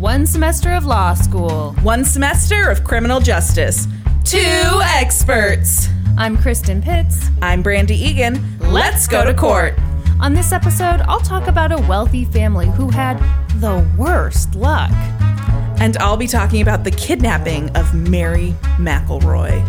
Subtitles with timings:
[0.00, 1.74] One semester of law school.
[1.82, 3.86] One semester of criminal justice.
[4.24, 5.88] Two experts.
[6.16, 7.28] I'm Kristen Pitts.
[7.42, 8.42] I'm Brandy Egan.
[8.60, 9.74] Let's go to court.
[10.18, 13.18] On this episode, I'll talk about a wealthy family who had
[13.60, 14.90] the worst luck.
[15.80, 19.60] And I'll be talking about the kidnapping of Mary McElroy.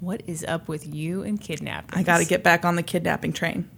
[0.00, 1.96] What is up with you and kidnapping?
[1.96, 3.70] I got to get back on the kidnapping train.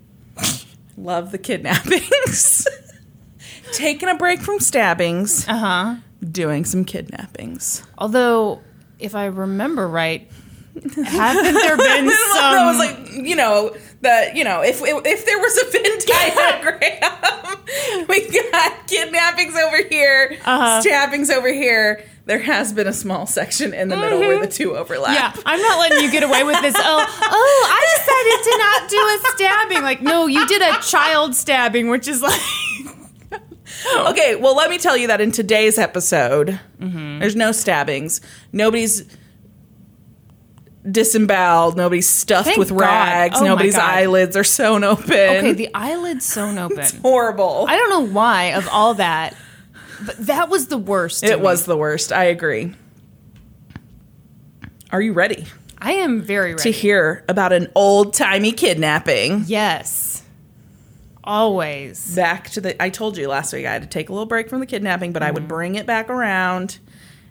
[0.96, 2.66] Love the kidnappings.
[3.72, 5.94] Taking a break from stabbings, Uh huh.
[6.30, 7.82] doing some kidnappings.
[7.98, 8.60] Although,
[8.98, 10.28] if I remember right,
[11.04, 12.44] haven't there been some?
[12.44, 18.06] I was like, you know, the you know, if if there was a Venn diagram,
[18.08, 20.80] we got kidnappings over here, Uh-huh.
[20.80, 22.02] stabbings over here.
[22.26, 25.14] There has been a small section in the middle where the two overlap.
[25.14, 26.74] yeah, I'm not letting you get away with this.
[26.76, 29.82] Oh, oh, I decided to not do a stabbing.
[29.84, 32.40] Like, no, you did a child stabbing, which is like,
[34.08, 37.18] Okay, well, let me tell you that in today's episode, Mm-hmm.
[37.20, 38.20] there's no stabbings.
[38.52, 39.04] Nobody's
[40.88, 41.76] disemboweled.
[41.76, 42.78] Nobody's stuffed Thank with God.
[42.80, 43.40] rags.
[43.40, 45.10] Oh Nobody's eyelids are sewn open.
[45.10, 46.78] okay, the eyelid's sewn open.
[46.78, 47.66] It's horrible.
[47.68, 49.34] I don't know why of all that,
[50.04, 51.24] but that was the worst.
[51.24, 51.42] it me.
[51.42, 52.12] was the worst.
[52.12, 52.74] I agree.
[54.92, 55.46] Are you ready
[55.78, 59.44] I am very ready to hear about an old timey kidnapping?
[59.46, 60.05] yes,
[61.26, 62.14] always.
[62.14, 62.82] Back to the.
[62.82, 65.12] I told you last week I had to take a little break from the kidnapping,
[65.12, 65.34] but I Mm-hmm.
[65.34, 66.78] would bring it back around.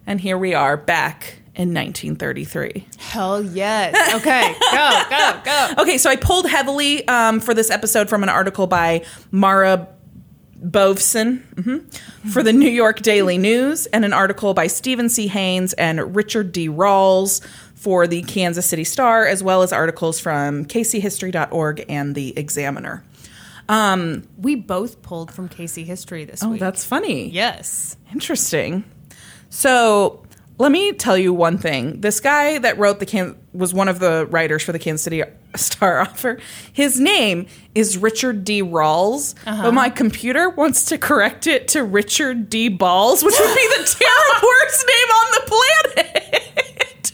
[0.08, 2.88] And here we are back in 1933.
[2.98, 4.14] Hell yes.
[4.16, 5.70] Okay, go, go, go.
[5.82, 9.88] Okay, so I pulled heavily um, for this episode from an article by Mara
[10.64, 15.28] Bovsun mhm, for the New York Daily News and an article by Stephen C.
[15.28, 16.70] Haynes and Richard D.
[16.70, 17.44] Rawls
[17.76, 23.04] for the Kansas City Star, as well as articles from kchistory.org and the Examiner.
[23.68, 26.62] Um, we both pulled from KC History this Oh, week.
[26.62, 27.30] Oh, that's funny.
[27.30, 27.98] yes.
[28.14, 28.84] Interesting.
[29.50, 30.24] So
[30.58, 32.02] let me tell you one thing.
[32.02, 35.24] This guy that wrote the Can was one of the writers for the Kansas City
[35.56, 36.38] Star offer.
[36.74, 38.62] His name is Richard D.
[38.62, 39.72] Rawls, but uh-huh.
[39.72, 42.68] my computer wants to correct it to Richard D.
[42.70, 45.42] Balls, which would be the terrible worst name on the
[45.96, 47.12] planet.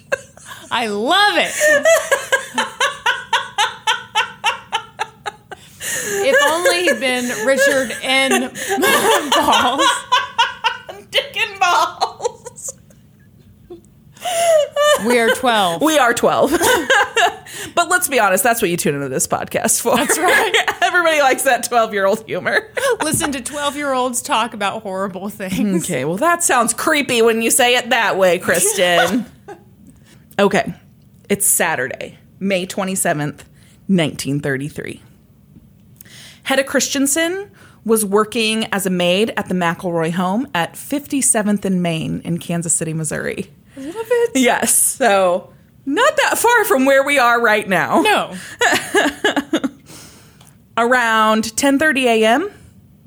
[0.72, 2.68] I love it.
[5.94, 8.52] if only he'd been Richard N.
[9.32, 9.82] Balls.
[11.10, 12.32] Dick and Balls.
[15.06, 15.82] We are 12.
[15.82, 16.52] We are 12.
[17.76, 19.96] but let's be honest, that's what you tune into this podcast for.
[19.96, 20.54] That's right.
[20.82, 22.72] Everybody likes that 12 year old humor.
[23.04, 25.84] Listen to 12 year olds talk about horrible things.
[25.84, 29.26] Okay, well, that sounds creepy when you say it that way, Kristen.
[30.38, 30.74] okay,
[31.30, 33.44] it's Saturday, May 27th,
[33.88, 35.02] 1933.
[36.52, 37.50] Hedda Christensen
[37.86, 42.76] was working as a maid at the McElroy home at 57th and Main in Kansas
[42.76, 43.50] City, Missouri.
[43.78, 44.32] Love it.
[44.36, 45.54] Yes, so
[45.86, 48.02] not that far from where we are right now.
[48.02, 48.36] No.
[50.78, 52.52] Around 10:30 a.m.,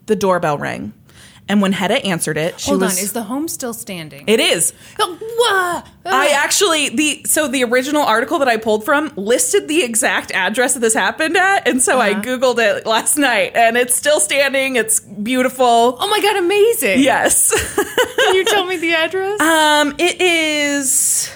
[0.07, 0.95] the doorbell rang.
[1.47, 3.05] And when Hedda answered it, she Hold was on.
[3.05, 4.25] Is the home still standing?
[4.27, 4.73] It is.
[4.99, 5.85] Oh!
[6.07, 10.73] I actually the so the original article that I pulled from listed the exact address
[10.73, 12.23] that this happened at, and so I Uh-huh.
[12.23, 14.77] googled it last night, and it's still standing.
[14.77, 15.99] It's beautiful.
[16.01, 17.01] oh my god, amazing.
[17.01, 17.51] Yes.
[18.17, 19.39] Can you tell me the address?
[19.43, 21.31] um, it is.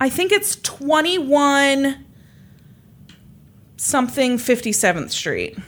[0.00, 2.06] I think it's twenty one
[3.76, 5.58] something Fifty Seventh Street,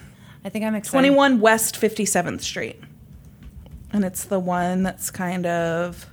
[0.44, 0.93] I think I'm excited.
[0.93, 2.81] twenty one West Fifty Seventh Street,
[3.97, 6.05] and it's the one that's kind of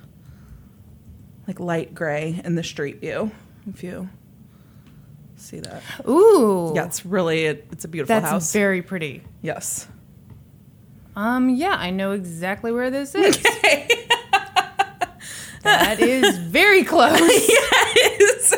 [1.48, 3.30] like light gray in the street view.
[3.70, 4.08] If you
[5.36, 5.84] see that.
[6.08, 6.72] Ooh.
[6.74, 8.54] Yeah, it's really it's a beautiful That's house.
[8.54, 9.22] very pretty.
[9.42, 9.88] yes.
[11.16, 13.38] Um, yeah, I know exactly where this is.
[15.64, 17.20] that is very close.
[17.20, 18.56] Yes.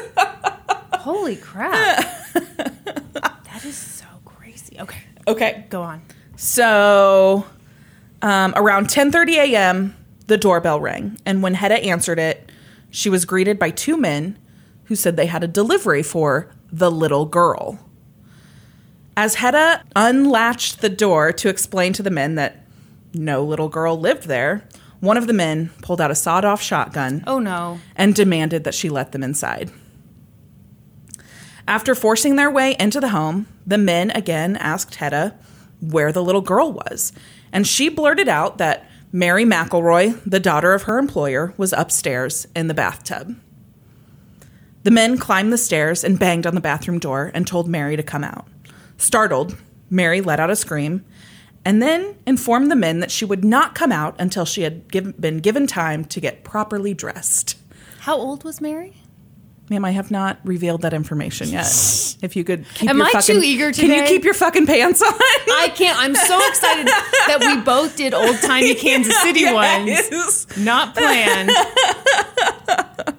[0.94, 1.74] Holy crap.
[2.34, 4.80] that is so crazy.
[4.80, 5.66] Okay, okay.
[5.70, 6.02] go on.
[6.38, 7.46] So,
[8.22, 9.96] um, around 10:30 a.m.,
[10.28, 12.52] the doorbell rang, and when Hedda answered it,
[12.90, 14.38] she was greeted by two men
[14.86, 17.80] who said they had a delivery for the little girl.
[19.18, 22.66] As Hedda unlatched the door to explain to the men that
[23.14, 24.68] no little girl lived there,
[25.00, 27.80] one of the men pulled out a sawed-off shotgun Oh no.
[27.96, 29.72] and demanded that she let them inside.
[31.68, 35.36] After forcing their way into the home, the men again asked Hedda
[35.82, 37.12] where the little girl was,
[37.56, 42.68] and she blurted out that Mary McElroy, the daughter of her employer, was upstairs in
[42.68, 43.40] the bathtub.
[44.84, 48.04] The men climbed the stairs and banged on the bathroom door and told Mary to
[48.04, 48.46] come out.
[48.98, 49.56] Startled,
[49.90, 51.06] Mary let out a scream
[51.64, 55.20] and then informed the men that she would not come out until she had giv
[55.20, 57.58] been given time to get properly dressed.
[58.00, 58.98] How old was Mary?
[59.70, 61.66] Ma'am, I have not revealed that information yet.
[62.22, 64.68] If you could keep Am your I too fucking, eager Can you keep your fucking
[64.68, 65.12] pants on?
[65.12, 65.98] I can't.
[66.00, 69.88] I'm so excited that we both did old timey Kansas City ones.
[69.88, 70.46] Yes.
[70.58, 71.50] Not planned.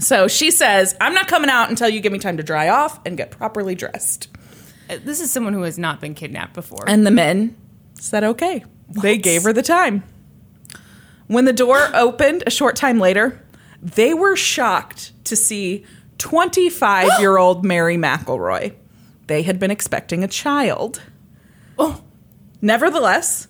[0.00, 2.98] So she says, I'm not coming out until you give me time to dry off
[3.06, 4.26] and get properly dressed.
[4.90, 6.84] Uh, This is someone who has not been kidnapped before.
[6.88, 7.56] And the men
[7.94, 8.64] said, okay.
[8.88, 10.02] They gave her the time.
[11.28, 13.40] When the door opened a short time later,
[13.82, 15.84] they were shocked to see
[16.18, 18.74] 25 year old Mary McElroy.
[19.26, 21.02] They had been expecting a child.
[21.78, 22.02] oh,
[22.60, 23.48] Nevertheless,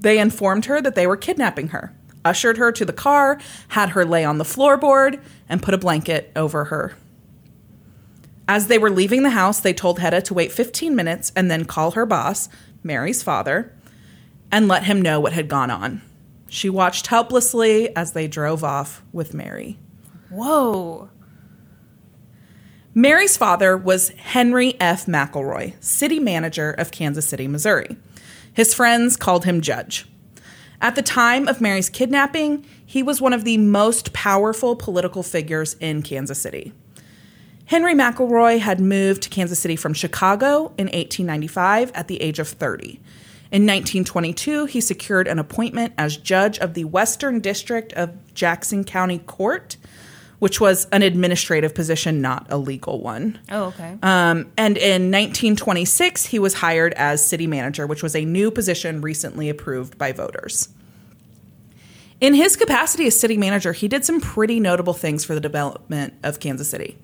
[0.00, 1.94] they informed her that they were kidnapping her,
[2.24, 3.38] ushered her to the car,
[3.68, 6.96] had her lay on the floorboard, and put a blanket over her.
[8.48, 11.64] As they were leaving the house, they told Hedda to wait 15 minutes and then
[11.64, 12.48] call her boss,
[12.82, 13.72] Mary's father,
[14.50, 16.02] and let him know what had gone on.
[16.54, 19.76] She watched helplessly as they drove off with Mary.
[20.30, 21.10] whoa.
[22.94, 25.06] Mary's father was Henry F.
[25.06, 27.96] McElroy, city manager of Kansas City, Missouri.
[28.52, 30.06] His friends called him Judge.
[30.80, 35.74] At the time of Mary's kidnapping, he was one of the most powerful political figures
[35.80, 36.72] in Kansas City.
[37.64, 42.46] Henry McElroy had moved to Kansas City from Chicago in 1895 at the age of
[42.46, 43.00] 30.
[43.54, 49.20] In 1922, he secured an appointment as judge of the Western District of Jackson County
[49.20, 49.76] Court,
[50.40, 53.38] which was an administrative position, not a legal one.
[53.48, 53.96] Oh, okay.
[54.02, 59.00] Um, and in 1926, he was hired as city manager, which was a new position
[59.00, 60.70] recently approved by voters.
[62.20, 66.14] In his capacity as city manager, he did some pretty notable things for the development
[66.24, 66.98] of Kansas City.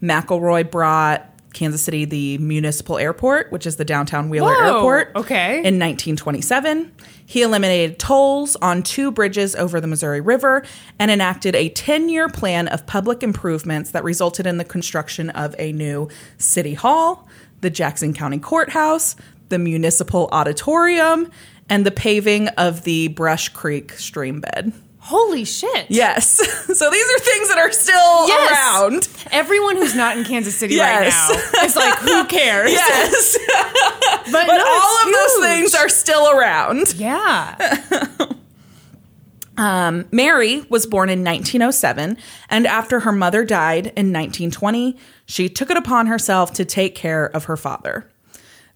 [0.00, 5.12] McElroy brought Kansas City the municipal airport, which is the downtown Wheeler Whoa, Airport.
[5.16, 5.56] okay.
[5.56, 6.92] In 1927,
[7.24, 10.64] he eliminated tolls on two bridges over the Missouri River
[10.98, 15.54] and enacted a 10 year plan of public improvements that resulted in the construction of
[15.58, 16.08] a new
[16.38, 17.26] city hall,
[17.62, 19.16] the Jackson County Courthouse,
[19.48, 21.30] the municipal auditorium,
[21.68, 24.72] and the paving of the Brush Creek stream bed.
[25.06, 25.86] Holy shit.
[25.88, 26.26] Yes.
[26.78, 28.50] so these are things that are still Yes.
[28.50, 29.08] around.
[29.32, 31.14] Everyone who's not in Kansas City Yes.
[31.30, 32.72] right now is like, who cares?
[32.72, 33.38] Yes.
[34.28, 36.94] But, but no, all of those things are still around.
[36.96, 37.54] Yeah.
[39.56, 42.18] Um, Mary was born in 1907,
[42.50, 47.26] and after her mother died in 1920, she took it upon herself to take care
[47.26, 48.10] of her father.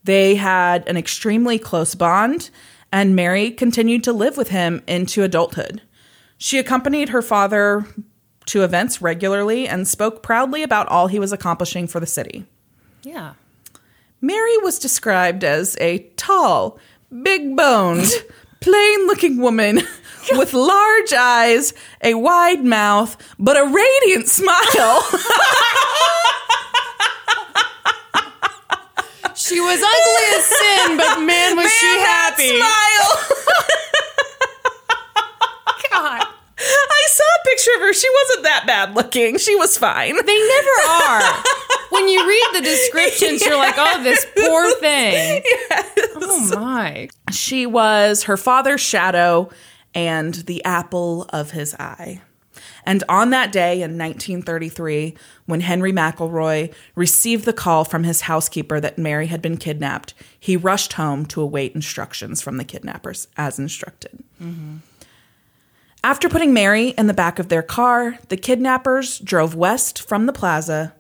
[0.05, 2.49] They had an extremely close bond,
[2.93, 5.83] and Mary continued to live with him into adulthood.
[6.43, 7.85] She accompanied her father
[8.47, 12.47] to events regularly and spoke proudly about all he was accomplishing for the city.
[13.03, 13.35] Yeah.
[14.23, 16.79] Mary was described as a tall,
[17.23, 18.09] big boned,
[18.61, 19.83] plain looking woman
[20.33, 25.03] with large eyes, a wide mouth, but a radiant smile.
[29.35, 32.59] She was ugly as sin, but man, was she Man, that happy.
[32.59, 33.37] smile.
[35.91, 36.23] God.
[36.63, 37.93] I saw a picture of her.
[37.95, 39.39] She wasn't that bad looking.
[39.39, 40.15] She was fine.
[40.15, 41.45] They never are.
[41.91, 45.43] When you read the descriptions, you're like, oh, this poor thing.
[46.15, 47.09] Oh my.
[47.33, 49.51] She was her father's shadow
[49.93, 52.23] and the apple of his eye.
[52.85, 58.81] And on that day in 1933, when Henry McElroy received the call from his housekeeper
[58.81, 63.59] that Mary had been kidnapped, he rushed home to await instructions from the kidnappers as
[63.59, 64.23] instructed.
[64.41, 64.77] Mm-hmm.
[66.03, 70.33] After putting Mary in the back of their car, the kidnappers drove west from the
[70.33, 70.95] plaza,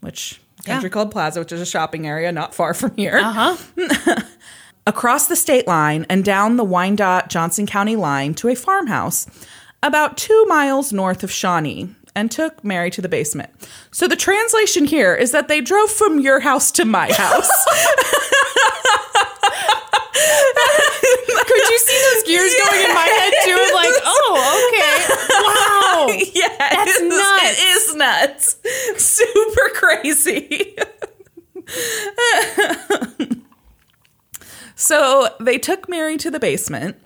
[0.00, 0.92] which Country Yeah.
[0.92, 4.22] Club Plaza, which is a shopping area not far from here Uh huh.
[4.86, 9.26] across the state line and down the Wyandotte Johnson County line to a farmhouse
[9.82, 13.50] about two miles north of Shawnee and took Mary to the basement.
[13.90, 17.50] So the translation here is that they drove from your house to my house.
[21.46, 23.70] Could you see those gears going in my head too?
[23.74, 24.96] Like, oh, okay.
[25.46, 26.06] Wow.
[26.34, 27.42] yeah, That's nuts.
[27.42, 28.56] It is nuts.
[28.96, 30.76] Super crazy.
[34.74, 36.96] so they took Mary to the basement,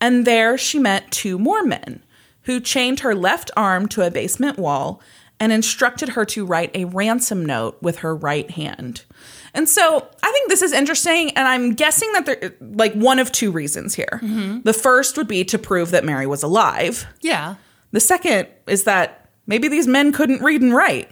[0.00, 2.02] and there she met two more men
[2.42, 5.00] who chained her left arm to a basement wall
[5.38, 9.04] and instructed her to write a ransom note with her right hand.
[9.56, 13.32] And so I think this is interesting, and I'm guessing that there like one of
[13.32, 14.20] two reasons here.
[14.22, 14.60] Mm-hmm.
[14.60, 17.06] The first would be to prove that Mary was alive.
[17.22, 17.56] Yeah.
[17.90, 21.10] The second is that maybe these men couldn't read and write.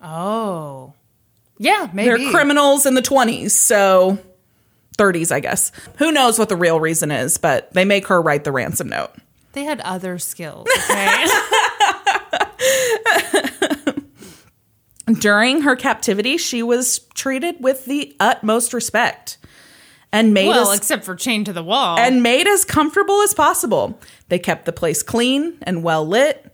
[0.00, 0.92] Oh.
[1.58, 2.08] Yeah, maybe.
[2.08, 4.18] They're criminals in the 20s, so
[4.96, 5.70] 30s, I guess.
[5.98, 9.12] Who knows what the real reason is, but they make her write the ransom note.
[9.52, 10.66] They had other skills.
[10.84, 11.26] Okay.
[15.14, 19.38] During her captivity, she was treated with the utmost respect
[20.12, 21.98] and made well, as, except for chained to the wall.
[21.98, 23.98] and made as comfortable as possible.
[24.28, 26.44] They kept the place clean and well lit.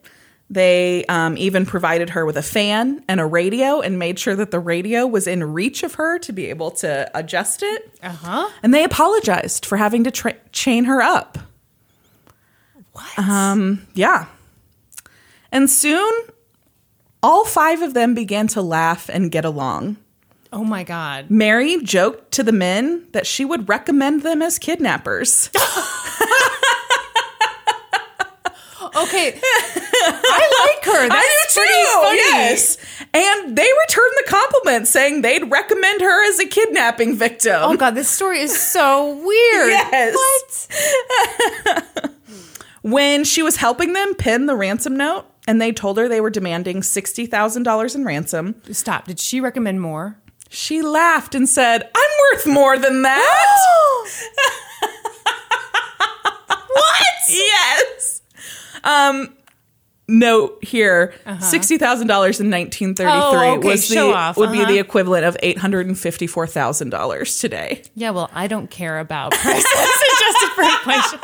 [0.51, 4.51] They um, even provided her with a fan and a radio and made sure that
[4.51, 7.91] the radio was in reach of her to be able to adjust it.
[8.03, 8.51] uh huh.
[8.63, 11.39] And they apologized for having to tra- chain her up.
[12.93, 13.19] What?
[13.19, 14.27] Um, yeah.
[15.51, 16.13] And soon,
[17.25, 19.97] all five of them began to laugh and get along.
[20.53, 21.31] oh my god.
[21.31, 25.51] Mary joked to the men that she would recommend them as kidnappers.
[28.97, 29.35] Okay.
[29.43, 31.09] I like her.
[31.09, 32.01] That's I do too.
[32.01, 32.17] funny.
[32.19, 32.77] Yes.
[33.13, 37.57] And they returned the compliment saying they'd recommend her as a kidnapping victim.
[37.61, 39.71] Oh god, this story is so weird.
[39.71, 40.69] Yes.
[40.69, 42.11] What?
[42.83, 46.31] when she was helping them pin the ransom note and they told her they were
[46.31, 49.07] demanding $60,000 in ransom, Stop.
[49.07, 50.19] Did she recommend more?
[50.51, 53.59] she laughed and said, I'm worth more than that.
[56.69, 57.07] what?
[57.29, 58.23] Yes.
[58.85, 59.35] Um,
[60.07, 64.71] note here $60,000 in 1933 Oh, okay, was the, off, would be uh-huh.
[64.71, 67.83] the equivalent of $854,000 today.
[67.95, 71.21] Yeah, well, I don't care about prices adjusted for inflation.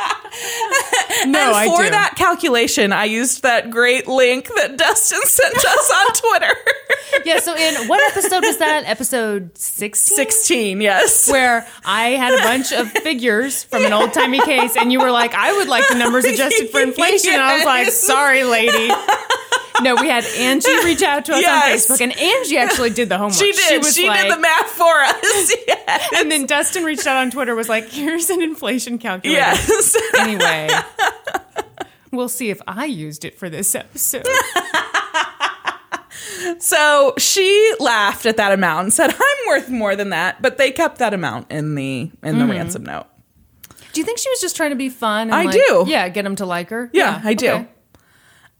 [1.26, 6.06] No, and for that calculation, I used that great link that Dustin sent us on
[6.14, 6.54] Twitter.
[7.24, 8.84] Yeah, so in what episode was that?
[8.86, 10.16] Episode 16?
[10.16, 11.30] 16, yes.
[11.30, 15.10] Where I had a bunch of figures from an old timey case, and you were
[15.10, 17.34] like, I would like the numbers adjusted for inflation.
[17.34, 18.69] And I was like, sorry, lady.
[19.82, 21.90] No, we had Angie reach out to us Yes.
[21.90, 23.38] on Facebook, and Angie actually did the homework.
[23.38, 23.68] She did.
[23.68, 25.54] She, was like- did the math for us.
[25.66, 26.08] Yes.
[26.16, 29.40] And then Dustin reached out on Twitter, was like, here's an inflation calculator.
[29.40, 29.96] yes.
[30.18, 30.68] Anyway,
[32.12, 34.26] we'll see if I used it for this episode.
[36.58, 40.70] So she laughed at that amount and said, "I'm worth more than that." But they
[40.70, 42.50] kept that amount in the in the mm-hmm.
[42.50, 43.06] ransom note.
[43.92, 45.28] Do you think she was just trying to be fun?
[45.28, 45.84] And I like, do.
[45.86, 46.90] Yeah, get him to like her.
[46.92, 47.50] Yeah, I do.
[47.50, 47.68] okay.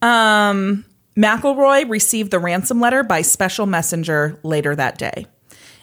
[0.02, 0.84] Um,
[1.16, 5.26] McElroy received the ransom letter by special messenger later that day.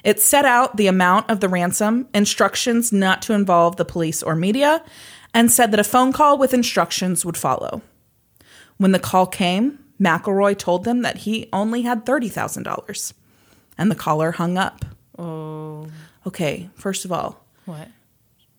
[0.04, 4.36] It set out the amount of the ransom, instructions not to involve the police or
[4.36, 4.84] media,
[5.34, 7.82] and said that a phone call with instructions would follow.
[8.78, 13.14] When the call came, McElroy told them that he only had $30,000,
[13.78, 14.86] and the caller hung up.
[15.18, 15.88] Oh,
[16.26, 17.88] Okay, first of all, what?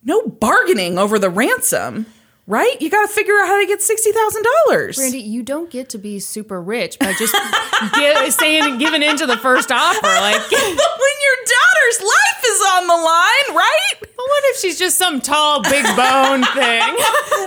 [0.02, 2.06] no bargaining over the ransom,
[2.48, 2.80] right?
[2.80, 4.96] You got to figure out how to get $60,000.
[4.96, 7.36] Brandy, you don't get to be super rich by just
[7.94, 10.00] give, saying giving in to the first offer.
[10.18, 13.92] Like, but when your daughter's life is on the line, right?
[14.00, 16.94] but what if she's just some tall, big bone thing?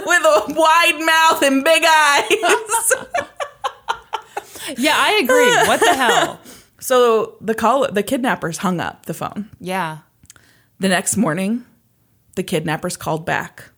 [0.05, 2.93] With a wide mouth and big eyes.
[4.77, 5.67] Yeah, I agree.
[5.67, 6.39] What the hell?
[6.79, 9.49] so the call the kidnappers hung up the phone.
[9.59, 9.99] Yeah.
[10.79, 11.65] The next morning,
[12.35, 13.70] the kidnappers called back.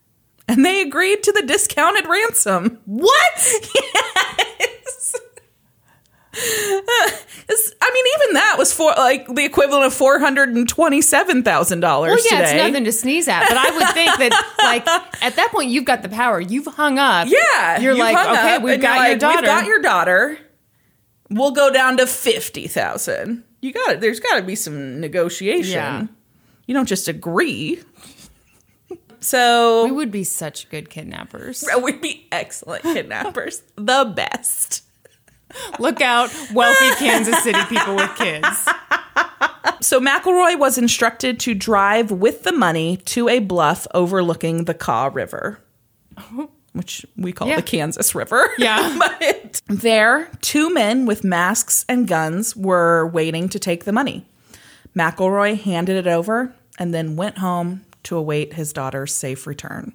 [0.47, 2.79] And they agreed to the discounted ransom.
[2.85, 3.62] What?
[4.65, 5.15] Yes.
[7.81, 11.81] I mean, even that was for like the equivalent of four hundred and twenty-seven thousand
[11.81, 12.57] dollars Well, yeah, today.
[12.57, 13.47] it's nothing to sneeze at.
[13.47, 14.88] But I would think that, like,
[15.21, 16.39] at that point, you've got the power.
[16.41, 17.27] You've hung up.
[17.29, 19.38] Yeah, You're like, okay, we've got your like, daughter.
[19.41, 20.38] We've got your daughter.
[21.29, 23.43] We'll go down to fifty thousand.
[23.62, 24.01] You got it.
[24.01, 25.71] There's got to be some negotiation.
[25.73, 26.07] Yeah.
[26.65, 27.79] You don't just agree.
[29.24, 31.63] So we would be such good kidnappers.
[31.82, 34.84] we'd be excellent kidnappers, the best.
[35.80, 38.48] Look out, wealthy Kansas City people with kids.
[39.82, 45.10] So McElroy was instructed to drive with the money to a bluff overlooking the Kaw
[45.13, 45.60] River,
[46.74, 47.58] which we call Yeah.
[47.58, 48.50] the Kansas River.
[48.58, 48.98] Yeah.
[48.98, 54.25] but there, two men with masks and guns were waiting to take the money.
[54.96, 59.93] McElroy handed it over and then went home to await his daughter's safe return.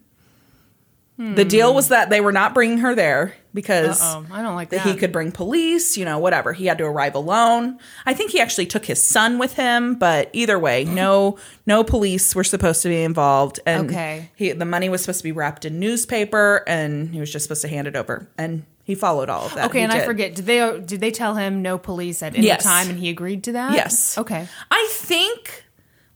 [1.21, 4.71] The deal was that they were not bringing her there because Oh, I don't like
[4.71, 6.53] that he could bring police, you know, whatever.
[6.53, 7.81] He had to arrive alone.
[8.07, 11.37] I think he actually took his son with him, but either way, no
[11.67, 14.31] no police were supposed to be involved and Okay.
[14.37, 17.63] he the money was supposed to be wrapped in newspaper and he was just supposed
[17.63, 19.67] to hand it over and he followed all of that.
[19.71, 20.37] Okay, He and I forget.
[20.37, 22.63] Did they did they tell him no police at any Yes.
[22.63, 23.73] time, and he agreed to that?
[23.75, 24.17] Yes.
[24.17, 24.47] Okay.
[24.71, 25.65] I think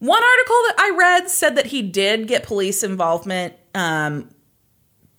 [0.05, 4.29] one article that I read said that he did get police involvement um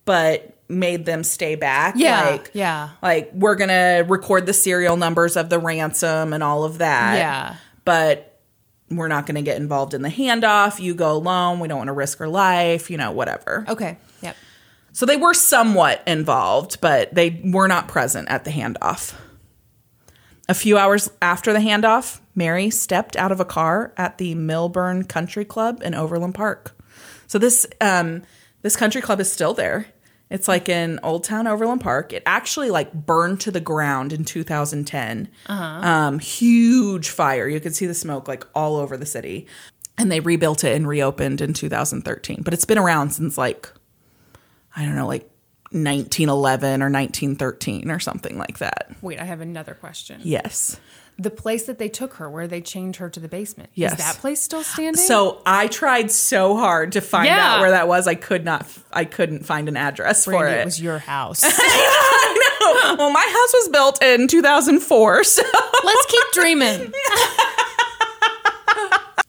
[0.05, 2.29] but made them stay back Yeah.
[2.29, 2.89] like yeah.
[3.01, 7.55] like we're gonna record the serial numbers of the ransom and all of that Yeah.
[7.83, 8.31] but
[8.89, 10.79] we're not going to get involved in the handoff.
[10.79, 11.59] You go alone.
[11.59, 13.65] We don't want to risk her life, you know, whatever.
[13.67, 13.97] Okay.
[14.21, 14.35] Yep.
[14.93, 19.15] So they were somewhat involved, but they were not present at the handoff.
[20.47, 25.05] A few hours after the handoff, Mary stepped out of a car at the Milburn
[25.05, 26.77] Country Club in Overland Park.
[27.27, 28.23] So this um,
[28.61, 29.87] this country club is still there.
[30.29, 32.11] It's like in Old Town Overland Park.
[32.13, 35.29] It actually like burned to the ground in 2010.
[35.83, 37.47] Um, huge fire.
[37.47, 39.47] You could see the smoke like all over the city.
[39.97, 42.41] And they rebuilt it and reopened in 2013.
[42.43, 43.71] But it's been around since like
[44.75, 45.29] I don't know, like
[45.71, 48.91] 1911 or 1913 or something like that.
[49.01, 50.21] Wait, I have another question.
[50.23, 50.79] Yes.
[51.17, 53.93] The place that they took her, where they chained her to the basement, Yes.
[53.93, 55.01] is that place still standing?
[55.01, 57.53] So I tried so hard to find Yeah.
[57.55, 58.05] out where that was.
[58.07, 58.67] I could not.
[58.91, 60.59] I couldn't find an address for it.
[60.59, 61.41] it was your house.
[62.61, 65.41] well, my house was built in 2004, so
[65.83, 66.91] Let's keep dreaming.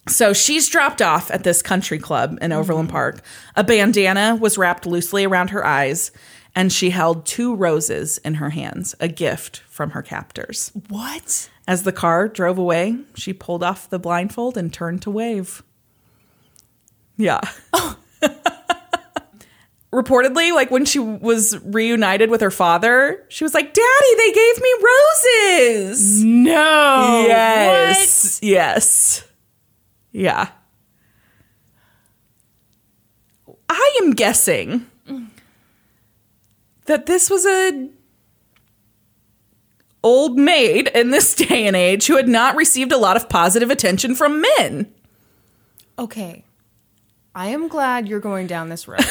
[0.09, 2.97] so she's dropped off at this country club in Overland mm-hmm.
[2.97, 3.23] Park.
[3.57, 6.11] A bandana was wrapped loosely around her eyes,
[6.55, 10.71] and she held two roses in her hands, a gift from her captors.
[10.89, 11.51] What?
[11.69, 15.63] As the car drove away, she pulled off the blindfold and turned to wave.
[17.17, 17.41] Yeah.
[17.73, 17.99] Oh.
[19.93, 24.61] Reportedly, like when she was reunited with her father, she was like, Daddy, they gave
[24.61, 26.25] me roses.
[26.25, 27.25] No.
[27.27, 28.41] yes.
[28.43, 29.25] Yes.
[30.17, 30.49] Yeah.
[33.69, 34.87] I am guessing
[36.87, 37.91] that this was a
[40.03, 43.71] old maid in this day and age who had not received a lot of positive
[43.71, 44.91] attention from men.
[45.99, 46.45] Okay.
[47.35, 49.05] I am glad you're going down this road.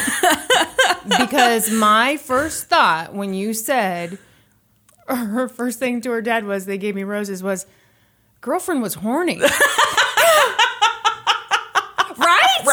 [1.20, 4.18] because my first thought when you said
[5.06, 7.64] her first thing to her dad was they gave me roses was
[8.40, 9.40] girlfriend was horny.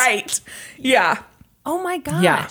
[0.06, 0.40] Right?
[0.78, 1.24] Yeah.
[1.66, 2.24] Oh my gosh.
[2.24, 2.48] Yeah.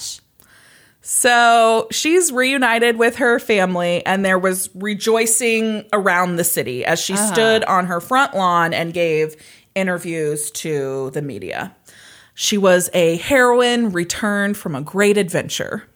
[1.05, 7.15] So she's reunited with her family, and there was rejoicing around the city as she
[7.15, 7.33] uh-huh.
[7.33, 9.35] stood on her front lawn and gave
[9.75, 11.75] interviews to the media.
[12.35, 15.89] She was a heroine returned from a great adventure.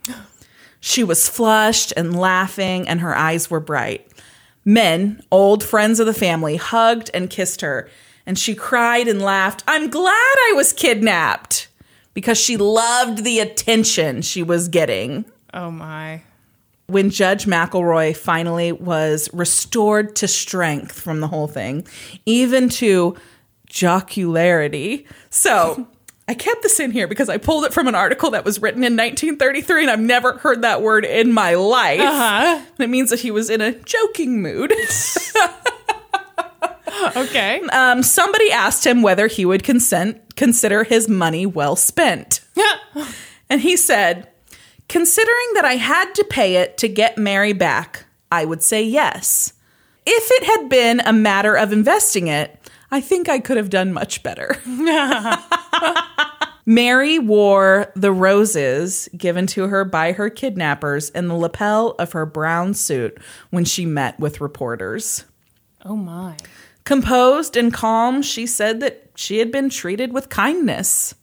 [0.81, 4.11] She was flushed and laughing, and her eyes were bright.
[4.65, 7.89] Men, old friends of the family, hugged and kissed her,
[8.27, 9.63] and she cried and laughed.
[9.67, 11.69] I'm glad I was kidnapped
[12.13, 15.25] because she loved the attention she was getting.
[15.55, 16.23] Oh my.
[16.89, 21.87] When Judge McElroy finally was restored to strength from the whole thing,
[22.25, 23.17] even to
[23.67, 25.07] jocularity.
[25.31, 25.89] So
[26.29, 28.83] I kept this in here because I pulled it from an article that was written
[28.83, 32.01] in 1933 and I've never heard that word in my life.
[32.01, 32.63] Uh-huh.
[32.79, 34.73] It means that he was in a joking mood.
[37.17, 37.61] Okay.
[37.73, 42.41] um, somebody asked him whether he would consent, consider his money well spent.
[43.49, 44.29] And he said,
[44.89, 49.53] Considering that I had to pay it to get Mary back, I would say yes.
[50.05, 52.59] If it had been a matter of investing it,
[52.91, 54.57] I think I could have done much better.
[56.67, 62.27] Mary wore the roses given to her by her kidnappers in the lapel of her
[62.27, 63.17] brown suit
[63.51, 65.25] when she met with reporters.
[65.85, 66.37] oh my.
[66.87, 71.17] Composed and calm, she said that she had been treated with kindness.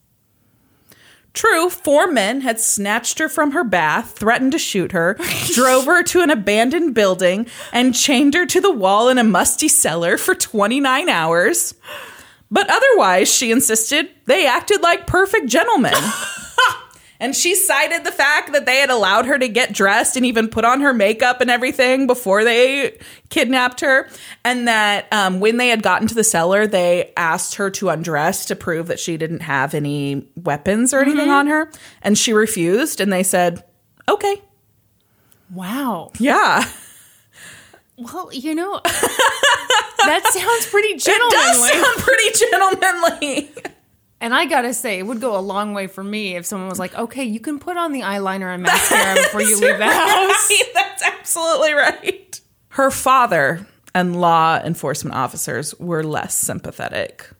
[1.34, 5.18] True, four men had snatched her from her bath, threatened to shoot her,
[5.54, 9.70] drove her to an abandoned building, and chained her to the wall in a musty
[9.70, 11.74] cellar for 29 hours.
[12.52, 15.96] But otherwise, she insisted they acted like perfect gentlemen.
[17.24, 20.50] and she cited the fact that they had allowed her to get dressed and even
[20.50, 22.98] put on her makeup and everything before they
[23.30, 24.10] kidnapped her.
[24.44, 28.44] And that um, when they had gotten to the cellar, they asked her to undress
[28.48, 31.72] to prove that she didn't have any weapons or anything on her.
[32.02, 33.00] And she refused.
[33.00, 33.64] And they said,
[34.10, 34.42] okay.
[35.50, 36.12] Wow.
[36.20, 36.66] Yeah.
[37.96, 41.40] Well, you know, that sounds pretty It gentlemanly.
[41.40, 43.73] does sound pretty gentlemanly.
[44.24, 46.80] And I gotta say, it would go a long way for me if someone was
[46.80, 50.52] like, "Okay, you can put on the eyeliner and mascara before you leave the house."
[50.74, 52.40] That's absolutely right.
[52.70, 57.32] Her father and law enforcement officers were less sympathetic.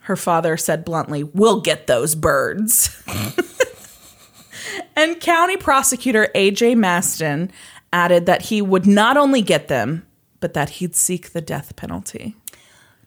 [0.00, 3.00] Her father said bluntly, We'll get those birds.
[4.96, 6.74] and County Prosecutor A.J.
[6.74, 7.52] Maston
[7.92, 10.04] added that he would not only get them,
[10.40, 12.34] but that he'd seek the death penalty.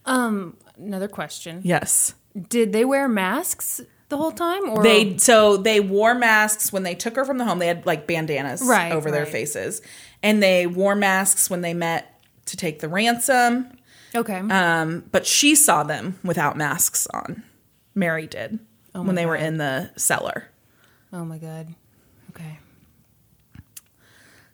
[0.05, 2.13] Um, another question: Yes.
[2.49, 6.95] Did they wear masks the whole time, or They so they wore masks when they
[6.95, 7.59] took her from the home.
[7.59, 9.81] They had like bandanas Right, over their faces,
[10.21, 13.77] and they wore masks when they met to take the ransom.
[14.15, 14.37] Okay.
[14.39, 17.43] Um, but she saw them without masks on.
[17.95, 18.59] Mary did
[18.91, 20.49] when my they were in the cellar.
[21.11, 21.73] oh my god.
[22.31, 22.59] Okay.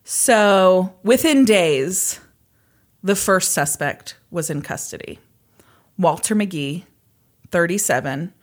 [0.04, 2.20] So within days,
[3.04, 5.20] the first suspect was in custody.
[5.98, 6.84] Walter McGee,
[7.52, 8.34] 37,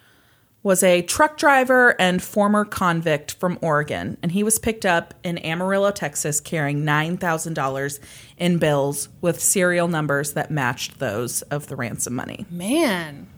[0.62, 5.38] was a truck driver and former convict from Oregon, and he was picked up in
[5.38, 8.00] Amarillo, Texas, carrying $9,000
[8.36, 12.46] in bills with serial numbers that matched those of the ransom money.
[12.50, 13.28] Man.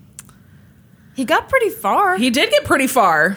[1.14, 2.16] He got pretty far.
[2.16, 3.36] He did get pretty far.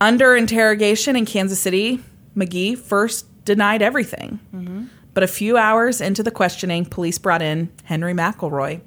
[0.00, 2.00] Under interrogation in Kansas City,
[2.36, 4.40] McGee first denied everything.
[4.52, 4.86] Mm-hmm.
[5.14, 8.80] But a few hours into the questioning, police brought in Henry McElroy,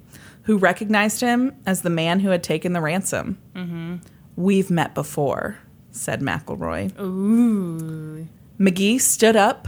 [0.49, 3.37] who recognized him as the man who had taken the ransom.
[3.53, 3.97] Mm-hmm.
[4.35, 5.59] We've met before,
[5.91, 6.99] said McElroy.
[6.99, 8.27] Ooh.
[8.59, 9.67] McGee stood up,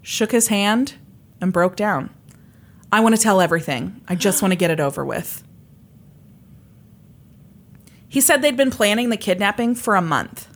[0.00, 0.94] shook his hand,
[1.42, 2.08] and broke down.
[2.90, 4.00] I want to tell everything.
[4.08, 5.46] I just want to get it over with.
[8.08, 10.48] He said they'd been planning the kidnapping for a month.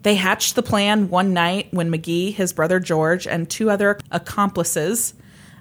[0.00, 5.12] They hatched the plan one night when McGee, his brother George, and two other accomplices,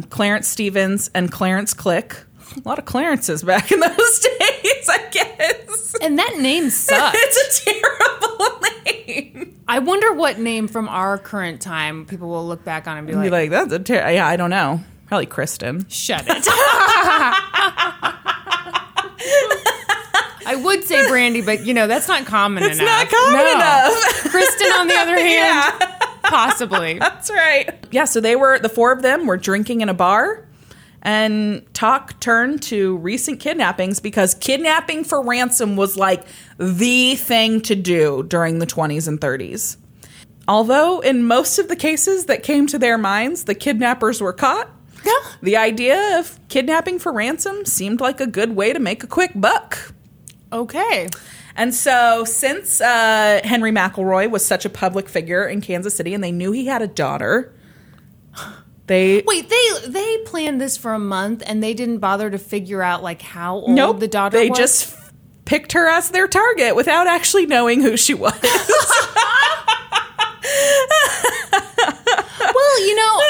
[0.10, 2.24] Clarence Stevens and Clarence Click,
[2.66, 5.96] a lot of Clarences back in those days, I guess.
[6.02, 7.18] And that name sucks.
[7.20, 9.60] it's a terrible name.
[9.68, 13.14] I wonder what name from our current time people will look back on and be
[13.14, 14.82] Be like, like, that's a ter- yeah, I don't know.
[15.08, 15.86] Probably Kristen.
[15.90, 16.44] shut it.
[20.44, 22.88] I would say Brandy, but you know, that's not common It's enough.
[22.88, 23.54] not common No.
[23.56, 24.32] enough.
[24.32, 27.00] Kristen, on the other hand, yeah, possibly.
[27.00, 27.70] that's right.
[27.92, 30.46] Yeah, so they were the four of them were drinking in a bar,
[31.02, 36.24] and talk turned to recent kidnappings because kidnapping for ransom was like
[36.58, 39.78] the thing to do during the 20s and 30s.
[40.48, 44.70] Although in most of the cases that came to their minds, the kidnappers were caught.
[45.06, 45.14] yeah.
[45.42, 49.32] The idea of kidnapping for ransom seemed like a good way to make a quick
[49.36, 49.94] buck.
[50.52, 51.10] Okay.
[51.56, 56.24] And so, since uh, Henry McElroy was such a public figure in Kansas City, and
[56.24, 57.54] they knew he had a daughter,
[58.91, 62.82] they Wait, they they planned this for a month and they didn't bother to figure
[62.84, 64.58] out like how old nope the daughter was They was?
[64.60, 65.13] just f-
[65.45, 68.34] picked her as their target without actually knowing who she was.
[72.54, 73.21] Well, you know,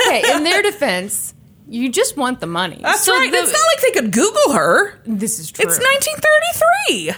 [0.00, 1.34] okay, in their defense,
[1.68, 2.78] you just want the money.
[2.82, 3.30] That's So right.
[3.30, 5.00] the- it's not like they could Google her.
[5.04, 5.64] this is true.
[5.66, 7.14] It's 1933.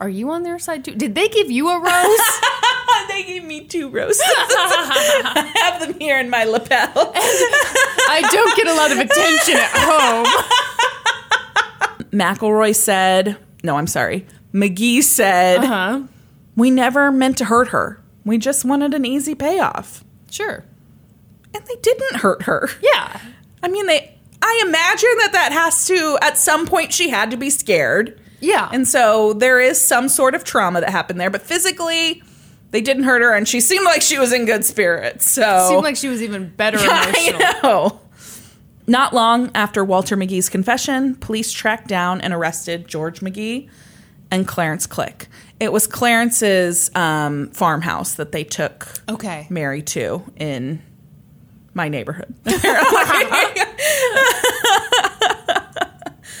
[0.00, 0.94] Are you on their side too?
[0.94, 1.84] Did they give you a rose?
[3.08, 4.22] they gave me two roses.
[4.24, 7.12] I have them here in my lapel.
[7.14, 10.26] I don't get a lot of attention at home.
[12.10, 14.26] McElroy said, no, I'm sorry.
[14.52, 16.02] McGee said, Huh?
[16.54, 18.00] we never meant to hurt her.
[18.24, 20.04] We just wanted an easy payoff.
[20.30, 20.64] Sure.
[21.52, 22.68] And they didn't hurt her.
[22.82, 23.20] Yeah.
[23.62, 24.10] I mean, they.
[24.42, 28.20] I imagine that that has to, at some point, she had to be scared.
[28.40, 28.68] Yeah.
[28.72, 31.30] And so there is some sort of trauma that happened there.
[31.30, 32.22] But physically,
[32.74, 35.30] they didn't hurt her, and she seemed like she was in good spirits.
[35.30, 35.68] So.
[35.68, 37.40] seemed like she was even better emotional.
[37.40, 38.00] I know.
[38.88, 43.70] Not long after Walter McGee's confession, police tracked down and arrested George McGee
[44.28, 45.28] and Clarence Click.
[45.60, 49.46] It was Clarence's um, farmhouse that they took Okay.
[49.50, 50.82] Mary to in
[51.74, 52.34] my neighborhood.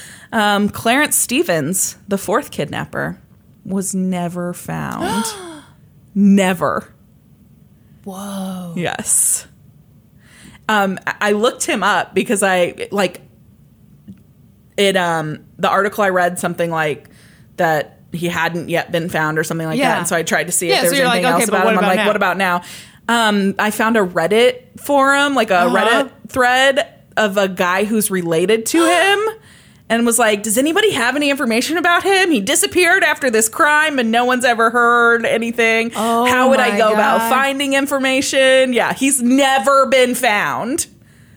[0.32, 3.20] um, Clarence Stevens, the fourth kidnapper,
[3.64, 5.26] was never found.
[6.14, 6.92] never.
[8.04, 8.74] Whoa.
[8.76, 9.46] Yes.
[10.68, 13.20] Um, I- looked him up because I like
[14.76, 14.96] it.
[14.96, 17.08] Um, the article I read something like
[17.56, 19.90] that he hadn't yet been found or something like Yeah.
[19.90, 21.32] that, and so I tried to see Yeah, if there so was you're like, anything
[21.34, 21.78] okay, else about him.
[21.78, 22.06] I'm like, now?
[22.06, 22.62] what about now?
[23.08, 25.76] Um, I found a Reddit forum, like a Uh-huh.
[25.76, 29.18] Reddit thread of a guy who's related to him.
[29.94, 32.32] And was like, does anybody have any information about him?
[32.32, 35.92] He disappeared after this crime and no one's ever heard anything.
[35.94, 38.72] Oh How would I go about finding information?
[38.72, 40.88] Yeah, he's never been found.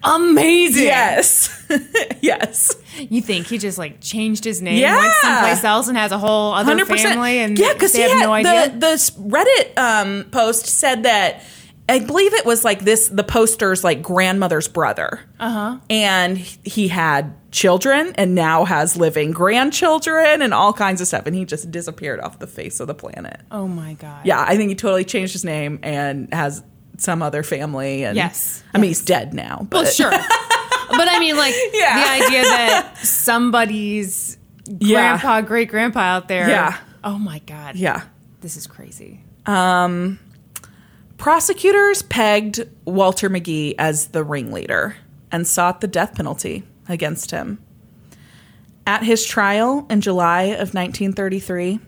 [0.03, 0.85] Amazing.
[0.85, 1.65] Yes.
[2.21, 2.75] yes.
[2.97, 4.97] You think he just like changed his name, Yeah.
[5.01, 6.87] went someplace else, and has a whole other 100%.
[7.03, 8.69] family, and yeah, because they he have had no idea.
[8.69, 11.43] The, the Reddit um, post said that
[11.89, 15.21] I believe it was like this the poster's like grandmother's brother.
[15.39, 15.78] Uh-huh.
[15.89, 21.26] And he had children and now has living grandchildren and all kinds of stuff.
[21.26, 23.39] And he just disappeared off the face of the planet.
[23.52, 24.26] oh my god.
[24.26, 26.62] Yeah, I think he totally changed his name and has
[26.97, 28.04] some other family.
[28.04, 28.63] And Yes.
[28.73, 29.65] I mean, he's dead now.
[29.69, 30.12] But Well, sure.
[30.12, 31.95] but I mean, like Yeah.
[32.17, 35.17] the idea that somebody's Yeah.
[35.19, 36.50] grandpa, great grandpa out there.
[36.50, 36.76] Yeah.
[37.04, 37.76] Oh my god.
[37.78, 38.02] Yeah.
[38.41, 39.21] This is crazy.
[41.17, 44.95] Prosecutors pegged Walter McGee as the ringleader
[45.32, 46.63] and sought the death penalty.
[46.89, 47.60] against him.
[48.86, 51.80] At his trial in July of 1933,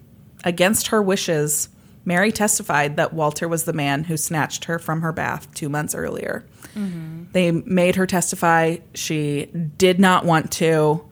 [0.44, 1.70] against her wishes,
[2.04, 5.96] Mary testified that Walter was the man who snatched her from her bath two months
[5.96, 6.46] earlier.
[6.76, 7.26] Mm-hmm.
[7.32, 8.78] They made her testify.
[8.94, 9.46] She
[9.78, 11.08] did not want to.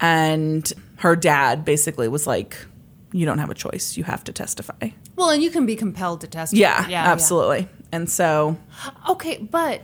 [0.00, 2.56] And her dad basically was like,
[3.12, 3.96] You don't have a choice.
[3.96, 4.90] You have to testify.
[5.18, 6.58] Well, and you can be compelled to testify.
[6.60, 7.68] Yeah, absolutely.
[7.92, 8.56] And so
[9.08, 9.82] Okay, but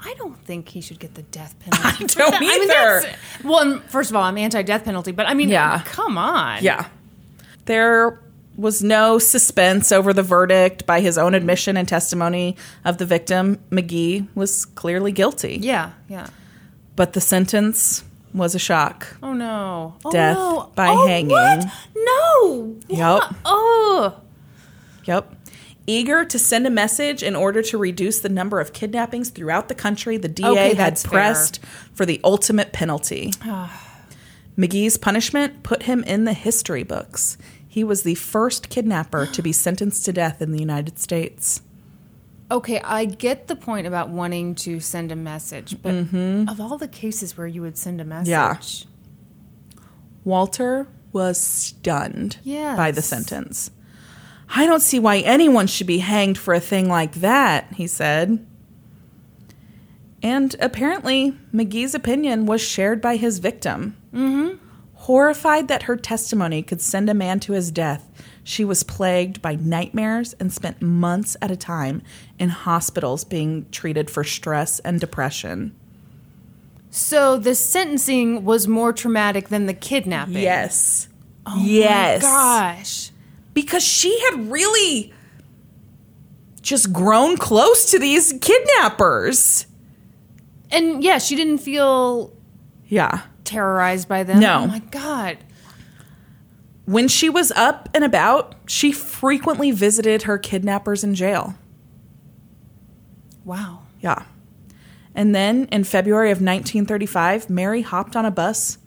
[0.00, 2.04] I don't think he should get the death penalty.
[2.04, 2.34] I don't that.
[2.34, 2.66] I mean, either.
[3.00, 5.82] that's- well, first of all, I'm anti-death penalty, but I mean, Yeah.
[5.84, 6.62] come on.
[6.62, 6.86] Yeah.
[7.66, 8.20] There
[8.56, 13.58] was no suspense over the verdict by his own admission and testimony of the victim.
[13.70, 15.58] McGee was clearly guilty.
[15.62, 16.28] Yeah, yeah.
[16.96, 18.02] But the sentence
[18.34, 19.06] was a shock.
[19.22, 19.94] Oh no.
[20.04, 20.72] Oh, Death no.
[20.74, 21.28] by oh, hanging.
[21.30, 21.66] What?
[21.94, 22.76] No.
[22.88, 23.34] What?
[23.44, 24.16] Oh.
[25.08, 25.34] Yep.
[25.86, 29.74] Eager to send a message in order to reduce the number of kidnappings throughout the
[29.74, 31.10] country, the DA Okay, had that's fair.
[31.10, 31.60] pressed
[31.94, 33.32] for the ultimate penalty.
[34.58, 37.38] McGee's punishment put him in the history books.
[37.66, 41.62] He was the first kidnapper to be sentenced to death in the United States.
[42.50, 46.88] Okay, I get the point about wanting to send a message, but of all the
[46.88, 48.88] cases where you would send a message, Mm-hmm.
[48.88, 49.84] Yeah.
[50.24, 52.76] Walter was stunned Yes.
[52.76, 53.70] by the sentence.
[54.50, 58.44] I don't see why anyone should be hanged for a thing like that, he said.
[60.22, 63.96] And apparently, McGee's opinion was shared by his victim.
[64.12, 64.56] Mm-hmm.
[64.94, 68.08] Horrified that her testimony could send a man to his death,
[68.48, 72.00] she was plagued by nightmares and spent months at a time
[72.38, 75.76] in hospitals being treated for stress and depression.
[76.88, 80.38] So the sentencing was more traumatic than the kidnapping.
[80.38, 81.08] Yes.
[81.44, 82.22] Oh yes.
[82.22, 83.07] My gosh.
[83.60, 85.12] Because she had really
[86.62, 89.66] just grown close to these kidnappers.
[90.70, 92.32] And yeah, she didn't feel
[92.86, 93.22] Yeah.
[93.42, 94.38] terrorized by them.
[94.38, 94.60] No.
[94.60, 95.38] Oh my god.
[96.84, 101.54] When she was up and about, she frequently visited her kidnappers in jail.
[103.44, 103.80] Wow.
[104.00, 104.22] Yeah.
[105.16, 108.78] And then in February of 1935, Mary hopped on a bus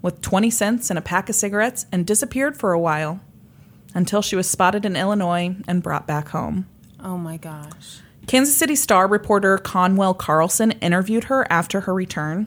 [0.00, 3.18] with 20 cents and a pack of cigarettes and disappeared for a while
[3.94, 6.66] until she was spotted in Illinois and brought back home.
[7.00, 8.00] Oh my gosh.
[8.26, 12.46] Kansas City Star reporter Conwell Carlson interviewed her after her return,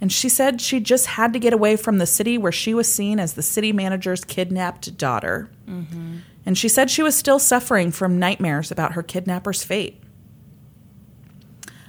[0.00, 2.92] and she said she just had to get away from the city where she was
[2.92, 5.50] seen as the city manager's kidnapped daughter.
[5.68, 6.18] Mm-hmm.
[6.44, 10.02] And she said she was still suffering from nightmares about her kidnapper's fate.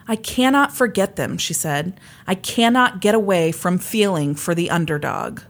[0.07, 1.99] I cannot forget them, she said.
[2.27, 5.41] I cannot get away from feeling for the underdog.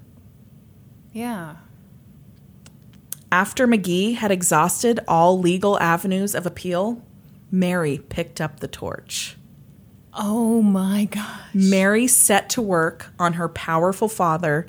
[1.12, 1.56] Yeah.
[3.36, 7.04] After McGee had exhausted all legal avenues of appeal,
[7.52, 9.36] Mary picked up the torch.
[10.14, 11.54] Oh my gosh.
[11.54, 14.68] Mary set to work on her powerful father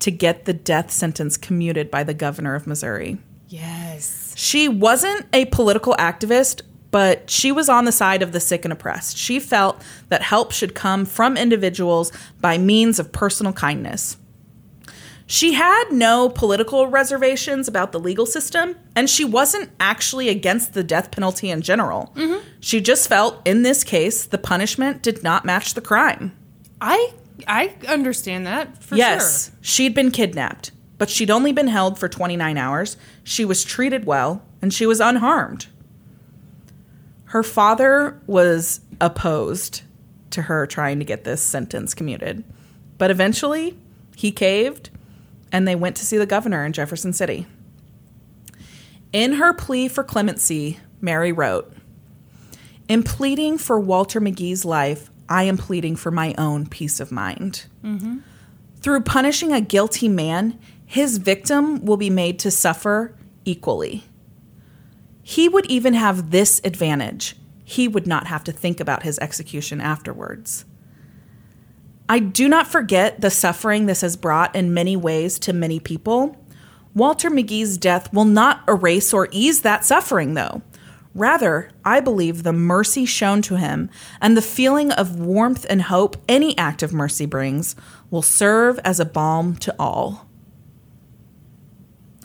[0.00, 3.16] to get the death sentence commuted by the governor of Missouri.
[3.48, 4.34] Yes.
[4.36, 8.74] She wasn't a political activist, but she was on the side of the sick and
[8.74, 9.16] oppressed.
[9.16, 14.18] She felt that help should come from individuals by means of personal kindness.
[15.32, 20.84] She had no political reservations about the legal system, and she wasn't actually against the
[20.84, 22.12] death penalty in general.
[22.14, 22.46] Mm-hmm.
[22.60, 26.36] She just felt, in this case, the punishment did not match the crime.
[26.82, 27.14] I
[27.48, 29.58] I understand that for yes, sure.
[29.62, 32.98] she'd been kidnapped, but she'd only been held for 29 hours.
[33.24, 35.66] She was treated well, and she was unharmed.
[37.24, 39.80] Her father was opposed
[40.32, 42.44] to her trying to get this sentence commuted,
[42.98, 43.78] but eventually
[44.14, 44.90] he caved
[45.52, 47.46] and they went to see the governor in Jefferson City.
[49.12, 51.72] In her plea for clemency, Mary wrote,
[52.88, 57.66] In pleading for Walter McGee's life, I am pleading for my own peace of mind.
[57.84, 58.18] Mm-hmm.
[58.80, 64.04] Through punishing a guilty man, his victim will be made to suffer equally.
[65.22, 67.36] He would even have this advantage
[67.72, 70.66] he would not have to think about his execution afterwards.
[72.12, 76.36] I do not forget the suffering this has brought in many ways to many people.
[76.94, 80.60] Walter McGee's death will not erase or ease that suffering, though.
[81.14, 83.88] Rather, I believe the mercy shown to him
[84.20, 87.74] and the feeling of warmth and hope any act of mercy brings
[88.10, 90.28] will serve as a balm to all.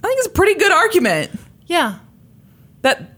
[0.04, 1.32] I think it's a pretty good argument
[1.66, 2.00] Yeah.
[2.82, 3.14] that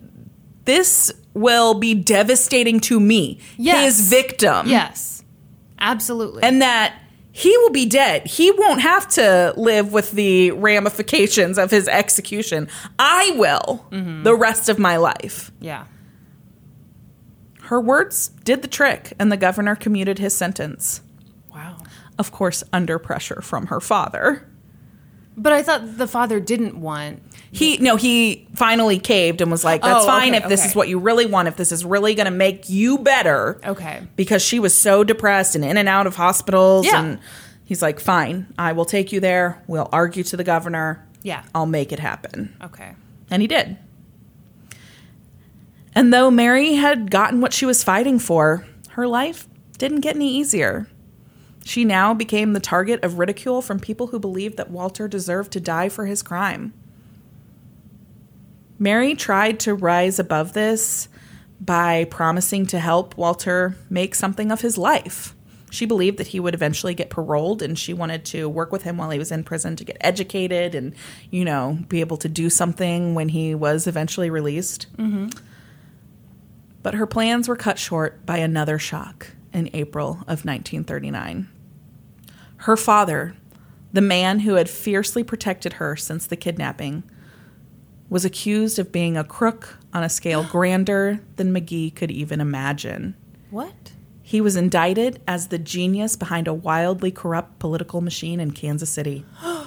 [0.66, 3.86] this will be devastating to me, Yes.
[3.98, 4.68] his victim.
[4.70, 5.19] Yes.
[5.80, 6.44] Absolutely.
[6.44, 6.96] and that
[7.32, 8.28] he will be dead.
[8.28, 12.68] He won't have to live with the ramifications of his execution.
[12.98, 14.24] I will mm-hmm.
[14.24, 15.52] the rest of my life.
[15.60, 15.86] yeah.
[17.62, 21.02] Her words did the trick, and the governor commuted his sentence.
[21.54, 21.78] Wow.
[22.18, 24.50] of course, under pressure from her father.
[25.42, 27.24] But I thought the father didn't want.
[27.52, 30.70] He no, he finally caved and was like, "That's Oh, fine okay, if this okay.
[30.70, 31.48] is what you really want.
[31.48, 34.02] If this is really going to make you better." Okay.
[34.18, 36.86] Because she was so depressed and in and out of hospitals.
[36.86, 37.02] Yeah.
[37.02, 37.20] And
[37.64, 39.64] he's like, "Fine, I will take you there.
[39.66, 41.08] We'll argue to the governor.
[41.24, 41.44] Yeah.
[41.56, 42.92] I'll make it happen." Okay.
[43.32, 43.78] And he did.
[45.96, 49.48] And though Mary had gotten what she was fighting for, her life
[49.78, 50.88] didn't get any easier.
[51.70, 55.60] She now became the target of ridicule from people who believed that Walter deserved to
[55.60, 56.74] die for his crime.
[58.80, 61.10] Mary tried to rise above this
[61.62, 65.36] by promising to help Walter make something of his life.
[65.70, 68.98] She believed that he would eventually get paroled and she wanted to work with him
[68.98, 70.96] while he was in prison to get educated and,
[71.30, 74.88] you know, be able to do something when he was eventually released.
[74.98, 75.28] Mm-hmm.
[76.82, 81.48] But her plans were cut short by another shock in April of 1939.
[82.60, 83.36] Her father,
[83.94, 87.04] the man who had fiercely protected her since the kidnapping,
[88.10, 93.16] was accused of being a crook on a scale grander than McGee could even imagine.
[93.50, 93.94] What?
[94.22, 99.26] He was indicted as the genius behind a wildly corrupt political machine in Kansas City.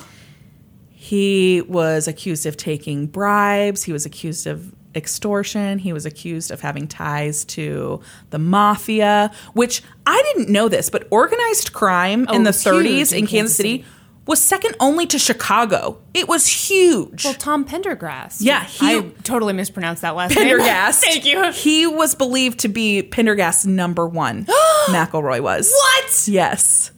[0.91, 6.61] he was accused of taking bribes, he was accused of extortion, he was accused of
[6.61, 8.01] having ties to
[8.31, 13.19] the mafia, which I didn't know this, but organized crime Oh, in the 30s in,
[13.21, 13.85] in Kansas, Kansas City, City.
[14.27, 15.99] was second only to Chicago.
[16.15, 17.25] It was huge.
[17.25, 18.37] Well, Tom Pendergrass.
[18.41, 20.47] Yeah, he- I totally mispronounced that last name.
[20.47, 21.01] Pendergast.
[21.05, 21.51] Thank you.
[21.53, 24.45] He was believed to be Pendergast's number one.
[24.87, 25.71] McElroy was.
[25.73, 26.29] What?
[26.29, 26.91] Yes.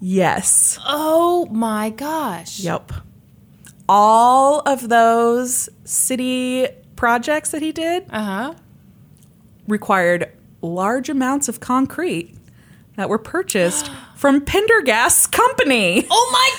[0.00, 0.78] Yes.
[0.86, 2.60] Oh my gosh.
[2.60, 2.92] Yep.
[3.88, 8.54] All of those city projects that he did Uh huh.
[9.68, 12.34] required large amounts of concrete
[12.96, 16.06] that were purchased from Pendergast's company.
[16.10, 16.50] Oh my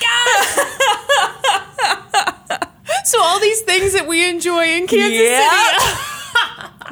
[2.56, 2.68] God!
[3.06, 5.82] so all these things that we enjoy in Kansas Yep.
[5.82, 5.94] City.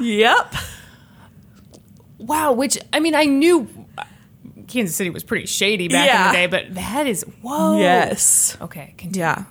[0.18, 0.54] yep.
[2.18, 2.52] Wow.
[2.52, 3.68] Which I mean, I knew
[4.66, 7.78] Kansas City was pretty shady back in the day, but that is whoa.
[7.78, 8.56] Yes.
[8.60, 8.94] Okay.
[8.98, 9.20] Continue.
[9.24, 9.44] Yeah.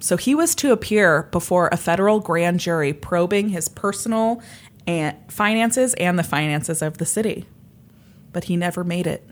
[0.00, 4.40] So he was to appear before a federal grand jury probing his personal
[4.86, 7.46] and finances and the finances of the city.
[8.32, 9.28] But he never made it.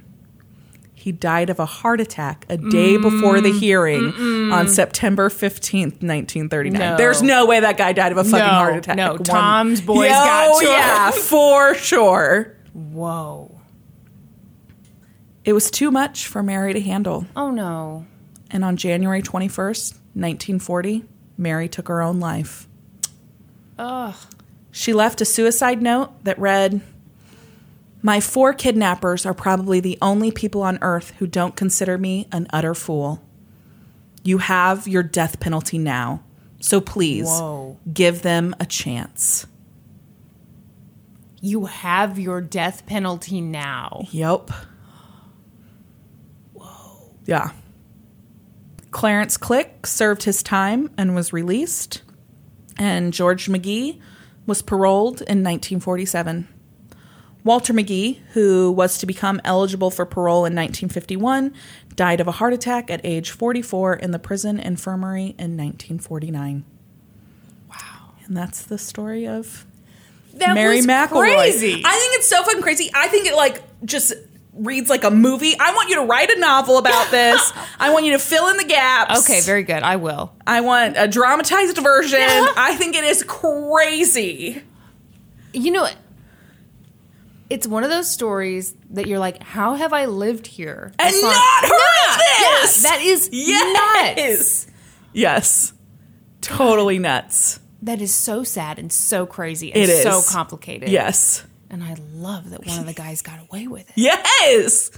[0.94, 6.80] He died of a heart attack a day before the hearing on September 15th, 1939.
[6.80, 6.96] No.
[6.96, 8.96] There's no way that guy died of a fucking No, heart attack.
[8.96, 12.56] no, One- Tom's boys Yo, got to yeah, for sure.
[12.72, 13.52] Whoa.
[15.44, 17.26] It was too much for Mary to handle.
[17.36, 18.04] Oh no.
[18.50, 21.04] And on January 21st, 1940,
[21.36, 22.66] Mary took her own life.
[23.78, 24.14] Ugh.
[24.70, 26.80] She left a suicide note that read
[28.00, 32.46] My four kidnappers are probably the only people on earth who don't consider me an
[32.50, 33.22] utter fool.
[34.22, 36.22] You have your death penalty now,
[36.60, 37.78] so please Whoa.
[37.92, 39.46] give them a chance.
[41.42, 44.06] You have your death penalty now.
[44.10, 44.50] Yep.
[46.54, 47.12] Whoa.
[47.26, 47.50] Yeah.
[48.96, 52.00] Clarence Click served his time and was released,
[52.78, 54.00] and George McGee
[54.46, 56.48] was paroled in 1947.
[57.44, 61.52] Walter McGee, who was to become eligible for parole in 1951,
[61.94, 66.64] died of a heart attack at age 44 in the prison infirmary in 1949.
[67.68, 67.76] Wow.
[68.24, 69.66] And that's the story of
[70.36, 71.34] That Mary was McElroy.
[71.34, 71.82] crazy.
[71.84, 72.90] I think it's so fucking crazy.
[72.94, 74.14] I think it like just
[74.56, 75.54] reads like a movie.
[75.58, 77.52] I want you to write a novel about this.
[77.78, 79.20] I want you to fill in the gaps.
[79.20, 79.82] okay, very good.
[79.82, 80.32] I will.
[80.46, 82.20] I want a dramatized version.
[82.20, 84.62] I think it is crazy.
[85.52, 85.96] You know, what?
[87.48, 90.92] it's one of those stories that you're like, how have I lived here?
[90.98, 92.82] And That's not heard of this.
[92.82, 94.66] Yeah, that is yes.
[94.66, 94.66] nuts.
[95.12, 95.72] Yes.
[96.40, 97.60] Totally nuts.
[97.82, 100.88] That is so sad and so crazy and It is so complicated.
[100.88, 101.44] Yes.
[101.70, 103.94] And I love that one of the guys got away with it.
[103.96, 104.90] Yes.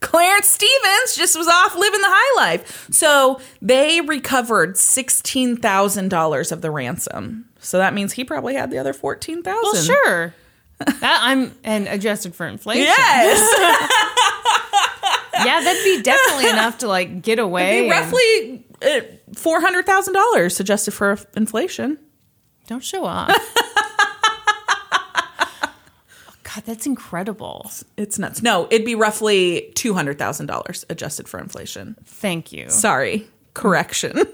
[0.00, 2.86] Clarence Stevens just was off living the high life.
[2.90, 7.48] So they recovered $16,000 of the ransom.
[7.60, 9.62] So that means he probably had the other 14,000.
[9.62, 10.34] Well, sure.
[10.78, 12.84] That I'm and adjusted for inflation.
[12.84, 13.92] Yes.
[15.44, 17.82] Yeah, that'd be definitely enough to like get away.
[17.82, 19.00] Be roughly uh,
[19.32, 21.98] $400,000 adjusted for inflation.
[22.66, 23.30] Don't show off.
[26.56, 27.70] God, that's incredible.
[27.98, 28.42] It's nuts.
[28.42, 31.96] No, it'd be roughly $200,000 adjusted for inflation.
[32.04, 32.70] Thank you.
[32.70, 33.28] Sorry.
[33.54, 34.18] Correction.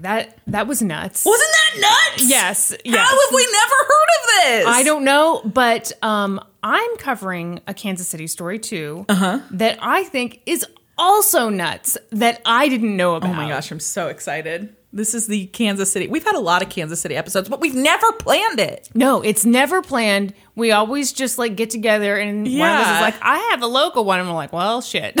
[0.00, 1.24] That that was nuts.
[1.24, 2.28] Wasn't that nuts?
[2.28, 2.74] Yes.
[2.84, 2.96] Yes.
[2.96, 4.66] How have we never heard of this?
[4.66, 9.40] I don't know, but um, I'm covering a Kansas City story too uh-huh.
[9.52, 10.66] that I think is
[10.98, 13.30] also nuts that I didn't know about.
[13.30, 14.76] Oh my gosh, I'm so excited.
[14.96, 16.08] This is the Kansas City.
[16.08, 18.88] We've had a lot of Kansas City episodes, but we've never planned it.
[18.94, 20.32] No, it's never planned.
[20.54, 22.96] We always just like get together and one of us Yeah.
[22.96, 24.20] is like, I have a local one.
[24.20, 25.14] And we're like, well, shit.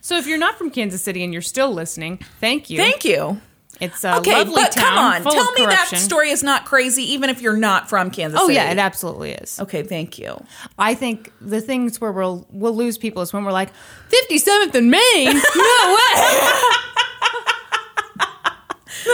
[0.00, 2.78] so if you're not from Kansas City and you're still listening, thank you.
[2.78, 3.38] Thank you.
[3.80, 4.84] It's a Okay, lovely but town.
[4.84, 5.22] come on.
[5.34, 8.54] Tell me that story is not crazy, even if you're not from Kansas Oh City.
[8.54, 9.60] yeah, it absolutely is.
[9.60, 10.42] Okay, thank you.
[10.78, 13.70] I think the things where we'll we'll lose people is when we're like
[14.08, 15.26] 57th and Main.
[15.34, 16.32] No way.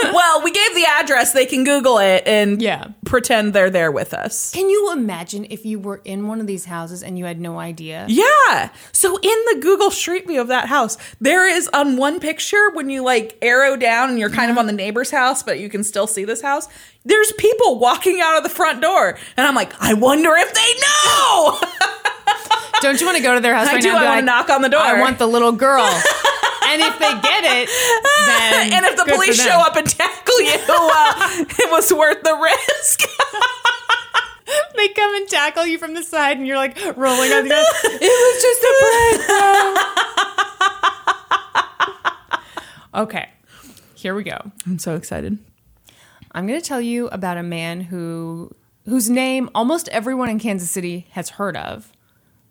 [0.13, 1.33] well, we gave the address.
[1.33, 2.87] They can Google it and Yeah.
[3.05, 4.51] pretend they're there with us.
[4.51, 7.59] Can you imagine if you were in one of these houses and you had no
[7.59, 8.05] idea?
[8.09, 8.69] Yeah.
[8.91, 12.89] So in the Google Street View of that house, there is on one picture when
[12.89, 14.59] you like arrow down and you're kind of mm-hmm.
[14.59, 16.67] on the neighbor's house, but you can still see this house.
[17.05, 20.73] There's people walking out of the front door, and I'm like, I wonder if they
[20.81, 21.59] know.
[22.81, 23.89] Don't you want to go to their house I right do.
[23.89, 23.97] now?
[23.97, 24.81] I wanna like, knock on the door.
[24.81, 25.83] I want the little girl.
[26.67, 27.69] and if they get it,
[28.25, 32.35] then and if the police show up and tackle you, uh, it was worth the
[32.35, 33.01] risk.
[34.75, 37.65] they come and tackle you from the side, and you're like rolling on the ground.
[37.83, 38.73] It was just a
[42.93, 43.07] prank.
[43.09, 43.29] okay,
[43.95, 44.51] here we go.
[44.65, 45.37] I'm so excited.
[46.31, 48.51] I'm going to tell you about a man who
[48.85, 51.91] whose name almost everyone in Kansas City has heard of,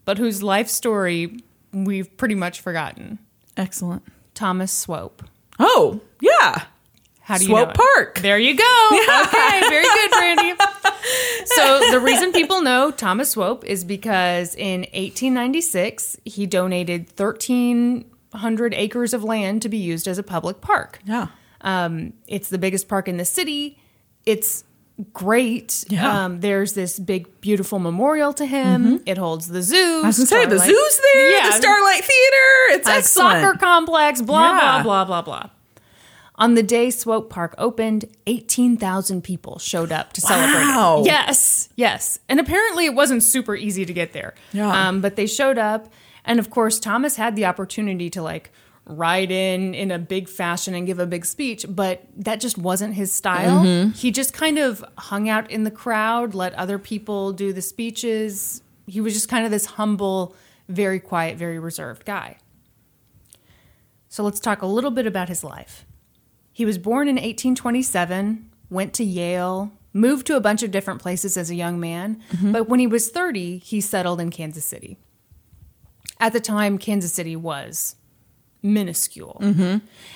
[0.04, 1.38] but whose life story
[1.72, 3.18] we've pretty much forgotten.
[3.56, 4.02] Excellent.
[4.34, 5.22] Thomas Swope.
[5.58, 6.64] Oh, yeah.
[7.20, 7.76] How do you Swope know it?
[7.94, 8.18] Park.
[8.20, 8.88] There you go.
[9.22, 10.54] Okay, very good, Brandy.
[11.44, 19.14] So the reason people know Thomas Swope is because in 1896 he donated 1,300 acres
[19.14, 21.00] of land to be used as a public park.
[21.04, 21.28] Yeah.
[21.60, 23.78] Um, it's the biggest park in the city.
[24.26, 24.64] It's
[25.12, 25.84] great.
[25.88, 26.24] Yeah.
[26.24, 29.00] Um, there's this big, beautiful memorial to him.
[29.06, 29.76] It holds the zoo.
[29.76, 30.04] Mm-hmm.
[30.04, 31.46] I was gonna say the zoo's there, Yeah.
[31.46, 32.78] the Starlight Theater.
[32.78, 33.42] It's a excellent.
[33.42, 34.82] soccer complex, blah, Yeah.
[34.82, 35.50] blah, blah, blah, blah.
[36.36, 41.00] On the day Swope Park opened, 18,000 people showed up to celebrate Wow.
[41.00, 41.06] it.
[41.06, 42.18] Yes, yes.
[42.28, 44.34] And apparently it wasn't super easy to get there.
[44.52, 44.88] Yeah.
[44.88, 45.92] Um, but they showed up.
[46.24, 48.50] And of course, Thomas had the opportunity to like
[48.84, 52.94] ride in in a big fashion and give a big speech, but that just wasn't
[52.94, 53.64] his style.
[53.64, 53.92] Mm-hmm.
[53.92, 58.62] He just kind of hung out in the crowd, let other people do the speeches.
[58.86, 60.34] He was just kind of this humble,
[60.68, 62.38] very quiet, very reserved guy.
[64.08, 65.86] So let's talk a little bit about his life.
[66.52, 71.36] He was born in 1827, went to Yale, moved to a bunch of different places
[71.36, 74.98] as a young man, but when he was 30, he settled in Kansas City.
[76.20, 77.96] At the time, Kansas City was
[78.62, 79.38] minuscule.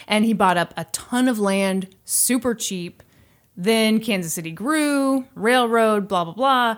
[0.06, 3.02] And he bought up a ton of land, super cheap.
[3.56, 6.76] Then Kansas City grew, railroad, blah, blah, blah.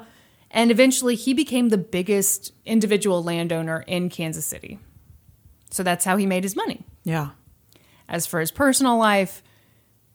[0.50, 4.78] And eventually he became the biggest individual landowner in Kansas City.
[5.70, 6.86] So that's how he made his money.
[7.04, 7.30] Yeah.
[8.08, 9.42] As for his personal life,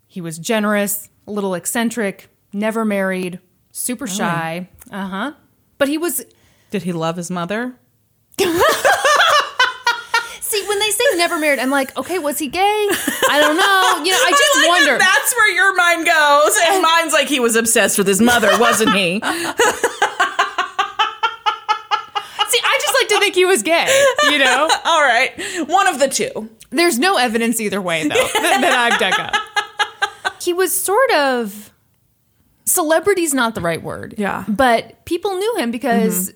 [0.08, 3.40] he was generous, a little eccentric, never married,
[3.72, 4.70] super shy.
[4.90, 5.34] Uh huh.
[5.78, 6.26] But he was.
[6.72, 7.76] Did he love his mother?
[11.14, 12.60] See, when they say never married, I'm like, okay, was he gay?
[13.30, 14.04] I don't know.
[14.06, 14.98] You know, I just I like wonder.
[14.98, 16.60] that that's where your mind goes.
[16.74, 19.20] And mine's like he was obsessed with his mother, wasn't he?
[22.50, 23.88] See, I just like to think he was gay.
[24.32, 25.32] You know, All right.
[25.68, 26.50] One of the two.
[26.70, 29.34] there's no evidence either way though that, that I've dug up.
[30.42, 31.72] He was sort of
[32.66, 34.16] celebrity's not the right word.
[34.18, 34.42] Yeah.
[34.44, 34.54] Mm-hmm.
[34.54, 36.34] but people knew him because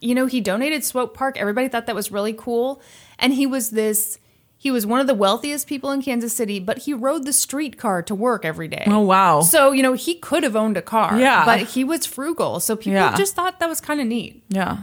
[0.00, 1.36] you know he donated Swope Park.
[1.38, 2.80] Everybody thought that was really cool,
[3.20, 4.18] and he was this.
[4.58, 8.02] He was one of the wealthiest people in Kansas City, but he rode the streetcar
[8.02, 8.84] to work every day.
[8.86, 9.40] Oh, wow.
[9.40, 11.18] So, you know, he could have owned a car.
[11.18, 11.46] Yeah.
[11.46, 12.60] But he was frugal.
[12.60, 13.16] So people Yeah.
[13.16, 14.42] just thought that was kind of neat.
[14.50, 14.82] Yeah.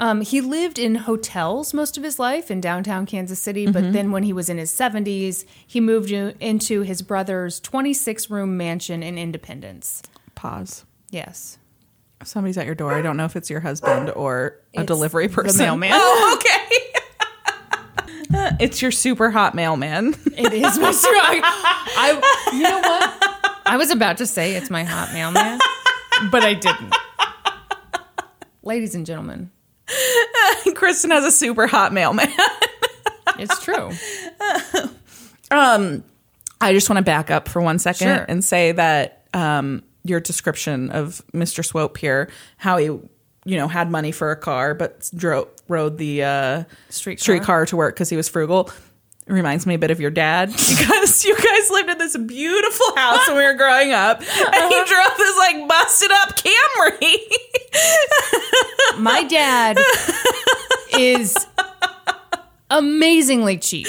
[0.00, 3.72] Um, he lived in hotels most of his life in downtown Kansas City, Mm-hmm.
[3.72, 8.56] but then when he was in his 70s, he moved into his brother's 26 room
[8.56, 10.02] mansion in Independence.
[10.36, 10.84] Pause.
[11.10, 11.58] Yes.
[12.24, 12.94] Somebody's at your door.
[12.94, 15.58] I don't know if it's your husband or a It's delivery the person.
[15.64, 15.90] mailman.
[15.94, 16.57] Oh, okay.
[18.60, 20.14] it's your super hot mailman.
[20.36, 21.40] It is my I,
[21.96, 23.60] I, you know what?
[23.66, 25.58] I was about to say it's my hot mailman,
[26.30, 26.94] but I didn't.
[28.62, 29.50] Ladies and gentlemen,
[30.74, 32.28] Kristen has a super hot mailman.
[33.38, 33.90] it's true.
[35.50, 36.04] Um,
[36.60, 38.26] I just want to back up for one second Sure.
[38.28, 41.64] and say that um, your description of Mr.
[41.64, 43.10] Swope here, how he, you
[43.46, 47.22] know, had money for a car but drove rode the uh, Streetcar.
[47.22, 48.70] streetcar to work because he was frugal.
[49.26, 53.28] Reminds me a bit of your dad because you guys lived in this beautiful house
[53.28, 57.16] when we were growing up, and he drove this like busted up Camry.
[58.98, 59.76] My dad
[60.98, 61.36] is
[62.70, 63.86] amazingly cheap.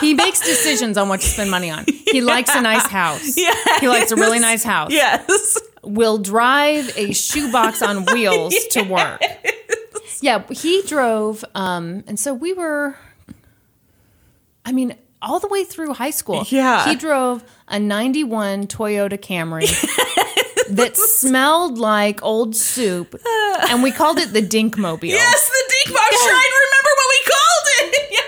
[0.00, 1.84] He makes decisions on what to spend money on.
[2.10, 3.36] He likes a nice house.
[3.36, 3.80] Yes.
[3.80, 4.92] He likes a really nice house.
[4.92, 5.58] yes.
[5.82, 9.20] Will drive a shoebox on wheels to work.
[10.22, 12.96] Yeah, he drove, um, and so we were.
[14.66, 16.44] I mean, all the way through high school.
[16.48, 16.88] Yeah.
[16.88, 19.66] he drove a '91 Toyota Camry
[20.70, 23.14] that smelled like old soup,
[23.68, 25.08] and we called it the Dinkmobile.
[25.08, 25.98] Yes, the Dink.
[25.98, 28.08] I'm trying to remember what we called it.
[28.10, 28.20] Yes.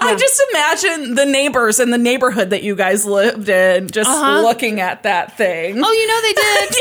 [0.00, 4.40] I just imagine the neighbors in the neighborhood that you guys lived in just Uh-huh.
[4.42, 5.82] looking at that thing.
[5.84, 6.76] Oh, you know they did.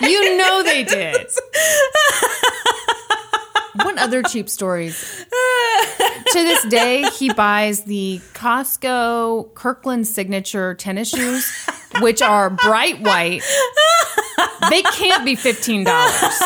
[0.10, 1.26] You know they did.
[3.84, 5.24] What other cheap stories?
[5.30, 11.48] to this day, he buys the Costco Kirkland signature tennis shoes,
[12.00, 13.42] which are bright white.
[14.68, 16.40] They can't be fifteen dollars.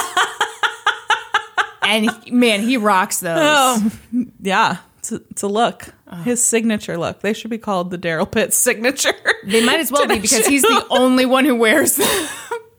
[1.82, 3.38] And man, he rocks those.
[3.40, 3.90] Oh,
[4.40, 4.78] yeah.
[4.98, 5.88] It's a, it's a look.
[6.12, 6.22] Uh-huh.
[6.24, 7.20] His signature look.
[7.20, 9.14] They should be called the Daryl Pitts signature.
[9.44, 12.28] They might as well be because he's the only one who wears them.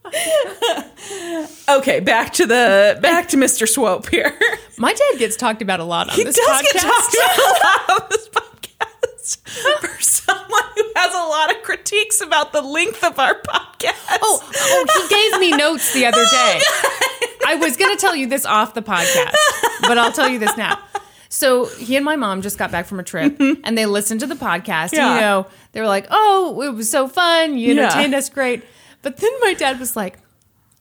[1.69, 3.67] okay, back to the back to Mr.
[3.67, 4.37] Swope here.
[4.77, 6.73] My dad gets talked about a lot on He this does podcast.
[6.73, 11.63] get talked about a lot on this podcast for someone who has a lot of
[11.63, 14.19] critiques about the length of our podcast.
[14.21, 16.61] Oh, oh, he gave me notes the other oh, day.
[17.47, 19.33] I was going to tell you this off the podcast,
[19.81, 20.77] but I'll tell you this now.
[21.33, 23.59] So he and my mom just got back from a trip, mm-hmm.
[23.63, 24.93] and they listened to the podcast.
[24.95, 27.57] And, you know, they were like, "Oh, it was so fun!
[27.57, 27.85] You Yeah.
[27.85, 28.63] entertained us great."
[29.01, 30.19] But then my dad was like,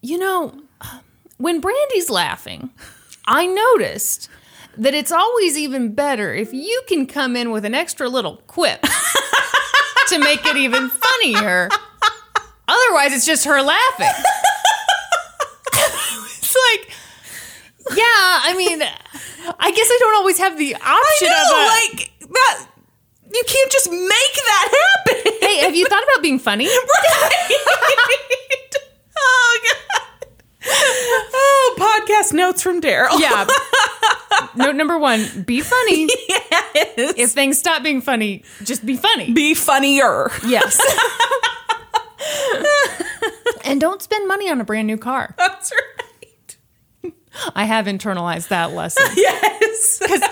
[0.03, 0.61] "You know,
[1.39, 2.69] when Brandy's laughing,
[3.27, 4.29] I noticed."
[4.77, 8.81] That it's always even better if you can come in with an extra little quip
[10.09, 11.69] to make it even funnier.
[12.69, 14.25] Otherwise, it's just her laughing.
[16.39, 16.91] it's like,
[17.91, 21.99] yeah, I mean, I guess I don't always have the option I know, of a,
[21.99, 22.67] like that.
[23.35, 25.33] You can't just make that happen.
[25.41, 26.67] hey, have you thought about being funny?
[26.69, 27.51] right?
[29.19, 30.29] oh god.
[30.65, 33.19] Oh, podcast notes from Daryl.
[33.19, 33.47] Yeah.
[34.55, 36.09] Note number one: be funny.
[36.75, 37.15] Yes.
[37.17, 39.33] If things stop being funny, just be funny.
[39.33, 40.31] Be funnier.
[40.47, 40.81] Yes.
[43.65, 45.35] and don't spend money on a brand new car.
[45.37, 46.02] That's right.
[47.55, 49.07] I have internalized that lesson.
[49.17, 49.99] Yes.
[49.99, 50.23] Because,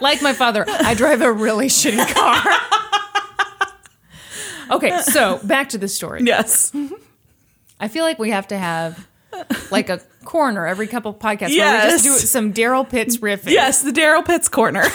[0.00, 2.44] like my father, I drive a really shitty car.
[4.76, 6.22] okay, so back to the story.
[6.24, 6.74] Yes.
[7.80, 9.06] I feel like we have to have
[9.70, 13.50] like a corner every couple podcasts where we just do some Daryl Pitts riffing.
[13.52, 14.84] Yes, the Daryl Pitts corner.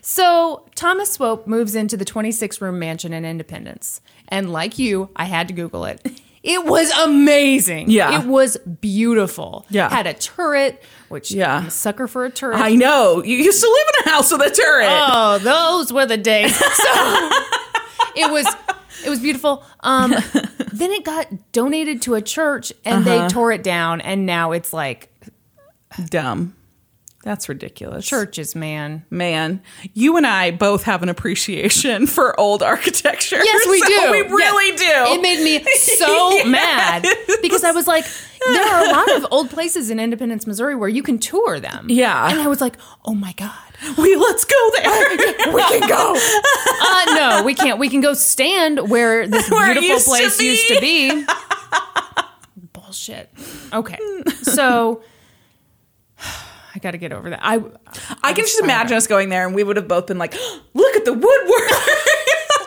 [0.00, 4.00] So Thomas Swope moves into the 26 room mansion in Independence.
[4.26, 6.00] And like you, I had to Google it.
[6.42, 7.90] It was amazing.
[7.90, 8.20] Yeah.
[8.20, 9.66] It was beautiful.
[9.70, 9.88] Yeah.
[9.90, 11.58] Had a turret, which Yeah.
[11.58, 12.58] I'm a sucker for a turret.
[12.58, 13.22] I know.
[13.24, 14.88] You used to live in a house with a turret.
[14.88, 16.56] Oh, those were the days.
[16.60, 17.30] So
[18.16, 18.46] it was
[19.04, 19.62] it was beautiful.
[19.80, 20.10] Um,
[20.72, 23.22] then it got donated to a church and Uh-huh.
[23.26, 25.08] they tore it down and now it's like
[26.10, 26.54] Dumb.
[27.24, 28.06] That's ridiculous.
[28.06, 29.04] churches, man.
[29.10, 29.60] Man,
[29.92, 33.40] you and I both have an appreciation for old architecture.
[33.42, 34.10] Yes, we So do.
[34.12, 34.84] We really do.
[34.86, 36.46] It made me so Yes.
[36.46, 37.06] mad
[37.42, 38.06] because I was like,
[38.46, 41.86] there are a lot of old places in Independence, Missouri where you can tour them.
[41.90, 42.30] Yeah.
[42.30, 43.52] And I was like, oh my God.
[43.98, 45.10] we let's go there.
[45.52, 46.14] We can go.
[46.16, 47.78] Uh, no, we can't.
[47.80, 50.44] We can go stand where this Where beautiful used to place be.
[50.46, 51.26] used to be.
[52.72, 53.30] Bullshit.
[53.72, 53.98] Okay.
[54.42, 55.02] So
[56.74, 57.40] I got to get over that.
[57.42, 57.62] I
[58.22, 60.34] I can just imagine us going there, and we would have both been like,
[60.74, 61.70] "Look at the woodwork."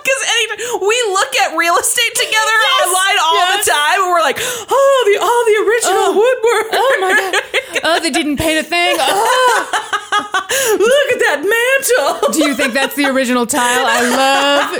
[0.02, 3.66] Because we look at real estate together online all yes.
[3.66, 6.18] the time, and we're like, "Oh, the all the original oh.
[6.18, 7.62] woodwork." Oh my god.
[7.84, 8.96] Oh, they didn't paint a thing.
[9.00, 9.70] Oh,
[10.12, 12.32] Look at that mantle.
[12.32, 13.86] do you think that's the original tile?
[13.88, 14.02] I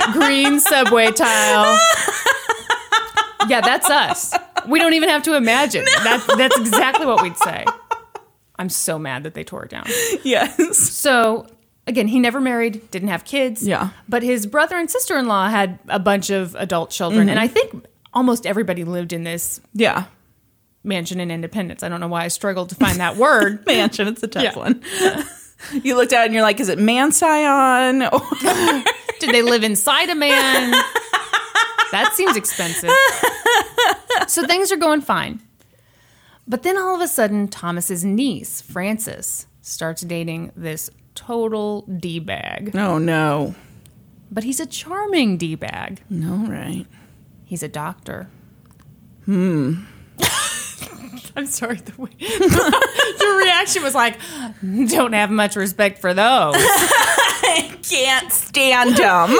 [0.02, 1.78] love green subway tile.
[3.48, 4.34] Yeah, that's us.
[4.68, 5.84] We don't even have to imagine.
[6.04, 7.64] That's that's exactly what we'd say.
[8.62, 9.84] I'm so mad that they tore it down.
[10.22, 10.78] yes.
[10.78, 11.46] So
[11.88, 13.66] again, he never married, didn't have kids.
[13.66, 13.90] Yeah.
[14.08, 17.22] But his brother and sister in law had a bunch of adult children.
[17.22, 17.30] Mm-hmm.
[17.30, 20.04] And I think almost everybody lived in this Yeah.
[20.84, 21.82] mansion in Independence.
[21.82, 23.66] I don't know why I struggled to find that word.
[23.66, 24.06] Mansion.
[24.06, 24.56] It's a tough Yeah.
[24.56, 24.82] one.
[25.84, 28.20] You looked at it and you're like, "Is it man scion?" Or-
[29.20, 30.72] Did they live inside a man?
[31.92, 32.90] That seems expensive.
[34.26, 35.40] So things are going fine.
[36.46, 42.74] But then all of a sudden, Thomas's niece, Frances, starts dating this total D bag.
[42.76, 43.54] oh no.
[44.30, 46.02] But he's a charming D bag.
[46.08, 46.86] No, right.
[47.44, 48.28] He's a doctor.
[49.26, 49.84] Hmm.
[51.36, 51.76] I'm sorry.
[51.76, 52.10] The way
[53.20, 54.18] your reaction was like,
[54.88, 56.56] "Don't have much respect for those."
[57.88, 59.36] Can't stand them.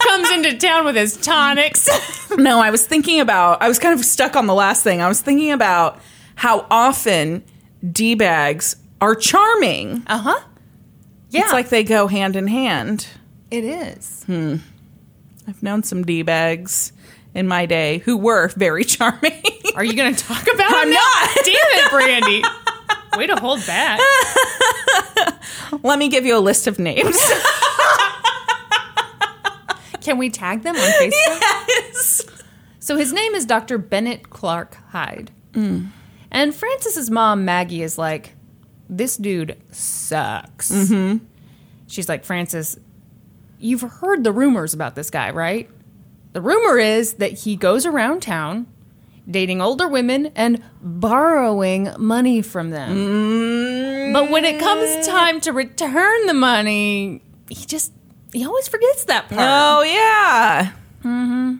[0.00, 1.88] Comes into town with his tonics.
[2.36, 5.00] no, I was thinking about, I was kind of stuck on the last thing.
[5.00, 6.00] I was thinking about
[6.36, 7.42] how often
[7.90, 10.02] D bags are charming.
[10.06, 10.40] Uh huh.
[11.30, 13.06] Yeah, It's like they go hand in hand.
[13.50, 14.24] it is.
[14.28, 16.92] I've known some D bags
[17.34, 19.42] in my day who were very charming.
[19.74, 20.70] Are you going to talk about?
[20.74, 20.96] I'm now?
[20.96, 21.30] not.
[21.44, 22.42] Damn it, Brandy.
[23.18, 24.00] Way to hold back.
[25.82, 27.18] Let me give you a list of names.
[30.00, 31.10] Can we tag them on Facebook?
[31.12, 32.22] yes.
[32.80, 33.78] So his name is Dr.
[33.78, 35.30] Bennett Clark Hyde.
[36.32, 38.34] And Frances's mom, Maggie, is like,
[38.88, 40.72] this dude sucks.
[40.72, 41.24] Mm-hmm.
[41.86, 42.80] She's like, Frances,
[43.60, 45.68] you've heard the rumors about this guy, right?
[46.32, 48.66] The rumor is that he goes around town
[49.30, 52.96] dating older women and borrowing money from them.
[52.96, 54.12] Mm-hmm.
[54.14, 57.92] But when it comes time to return the money, he just,
[58.32, 59.40] he always forgets that part.
[59.42, 60.72] Oh, yeah.
[61.04, 61.56] Mm-hmm.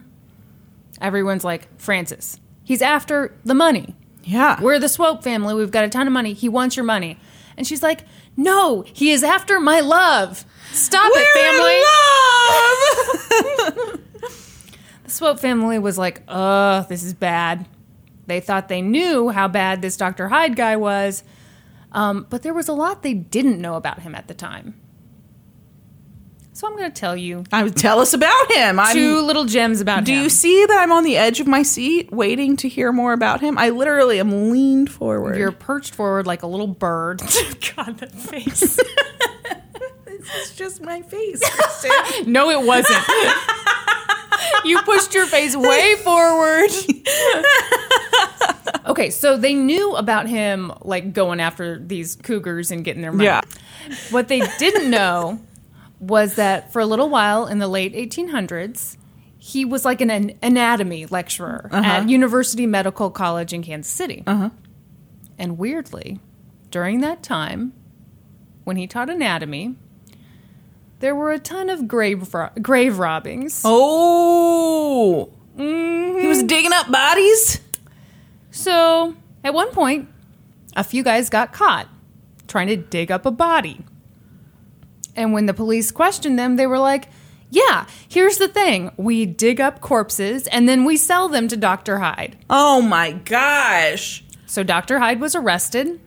[0.99, 3.95] Everyone's like, Frances, he's after the money.
[4.23, 4.61] Yeah.
[4.61, 5.53] We're the Swope family.
[5.53, 6.33] We've got a ton of money.
[6.33, 7.19] He wants your money.
[7.57, 8.05] And she's like,
[8.37, 10.45] No, he is after my love.
[10.71, 11.27] Stop it,
[13.69, 13.83] family.
[13.83, 13.99] family.
[15.03, 17.67] The Swope family was like, Ugh, this is bad.
[18.25, 20.29] They thought they knew how bad this Dr.
[20.29, 21.23] Hyde guy was,
[21.91, 24.79] um, but there was a lot they didn't know about him at the time.
[26.63, 28.79] So I'm going to tell you I would tell us about him.
[28.79, 30.17] I'm, 2 little gems about do him.
[30.19, 33.11] Do you see that I'm on the edge of my seat waiting to hear more
[33.11, 33.57] about him?
[33.57, 35.35] I literally am leaned forward.
[35.35, 37.19] You're perched forward like a little bird.
[37.75, 38.79] God, that face.
[40.07, 41.43] it's just my face.
[42.25, 43.03] No, it wasn't.
[44.63, 46.69] you pushed your face way forward.
[48.85, 53.25] okay, so they knew about him like going after these cougars and getting their money.
[53.25, 53.41] yeah.
[54.11, 55.41] What they didn't know
[56.07, 58.97] was that for a little while in the late 1800s,
[59.37, 64.23] he was like an, an anatomy lecturer at University Medical College in Kansas City.
[64.25, 64.49] Uh-huh.
[65.37, 66.19] And weirdly,
[66.71, 67.73] during that time,
[68.63, 69.75] when he taught anatomy,
[70.99, 73.61] there were a ton of grave ro- grave robbings.
[73.65, 75.33] Oh.
[75.57, 77.59] He was digging up bodies?
[78.51, 80.09] So, at one point,
[80.75, 81.89] a few guys got caught
[82.47, 83.81] trying to dig up a body.
[85.15, 87.09] And when the police questioned them, they were like,
[87.51, 91.99] Yeah, here's the thing we dig up corpses and then we sell them to Dr.
[91.99, 92.37] Hyde.
[92.49, 94.23] Oh my gosh.
[94.45, 94.99] So, Dr.
[94.99, 95.99] Hyde was arrested.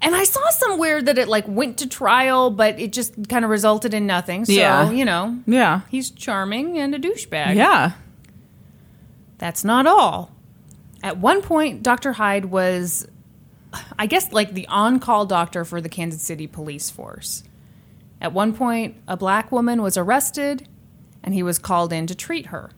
[0.00, 3.50] And I saw somewhere that it like went to trial, but it just kind of
[3.50, 4.44] resulted in nothing.
[4.44, 4.90] So, Yeah.
[4.90, 5.80] you know, Yeah.
[5.90, 7.56] he's charming and a douchebag.
[7.56, 7.92] Yeah.
[9.38, 10.30] That's not all.
[11.02, 12.12] At one point, Dr.
[12.12, 13.06] Hyde was,
[13.98, 17.42] I guess, like the on call doctor for the Kansas City police force.
[18.20, 20.68] At one point, a black woman was arrested
[21.22, 22.70] and he was called in to treat her.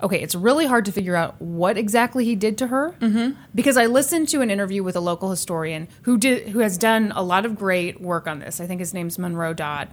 [0.00, 3.40] Okay, it's really hard to figure out what exactly he did to her mm-hmm.
[3.52, 7.12] because I listened to an interview with a local historian who did who has done
[7.16, 8.60] a lot of great work on this.
[8.60, 9.88] I think his name's Monroe Dodd.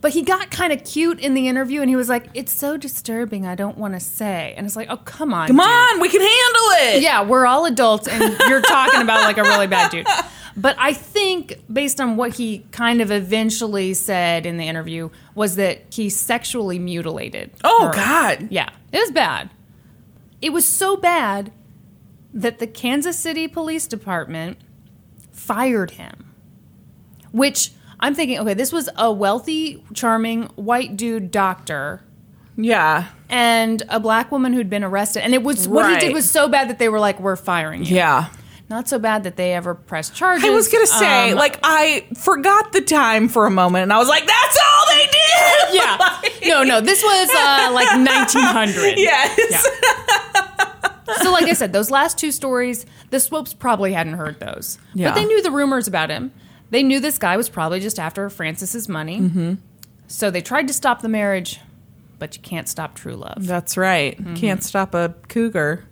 [0.00, 2.78] But he got kind of cute in the interview and he was like, "It's so
[2.78, 5.48] disturbing, I don't want to say." And it's like, "Oh, come on.
[5.48, 5.66] Come dude.
[5.66, 7.02] on, we can handle it.
[7.02, 10.06] Yeah, we're all adults and you're talking about like a really bad dude.
[10.56, 10.94] But I
[11.40, 16.08] think based on what he kind of eventually said in the interview was that he
[16.10, 17.50] sexually mutilated.
[17.64, 17.92] Oh her.
[17.92, 18.48] God.
[18.50, 19.50] Yeah, it was bad.
[20.42, 21.52] It was so bad
[22.32, 24.58] that the Kansas City Police Department
[25.32, 26.32] fired him.
[27.32, 32.02] Which I'm thinking, okay, this was a wealthy, charming white dude doctor
[32.56, 33.06] Yeah.
[33.28, 35.22] and a black woman who'd been arrested.
[35.22, 37.84] And it was what he did was so bad that they were like, "We're firing
[37.84, 38.28] you." Yeah.
[38.70, 40.44] Not so bad that they ever pressed charges.
[40.44, 43.98] I was gonna say, Um, like, I forgot the time for a moment, and I
[43.98, 48.96] was like, "That's all they did." yeah, Like- no, no, this was uh, like 1900.
[48.96, 49.66] Yes.
[51.22, 55.08] So, like I said, those last two stories, the Swopes probably hadn't heard those, Yeah.
[55.10, 56.30] but they knew the rumors about him.
[56.70, 59.18] They knew this guy was probably just after Frances's money.
[59.20, 59.54] Mm-hmm.
[60.06, 61.58] So they tried to stop the marriage,
[62.20, 63.44] but you can't stop true love.
[63.44, 64.16] That's right.
[64.16, 64.34] Mm-hmm.
[64.36, 65.84] Can't stop a cougar.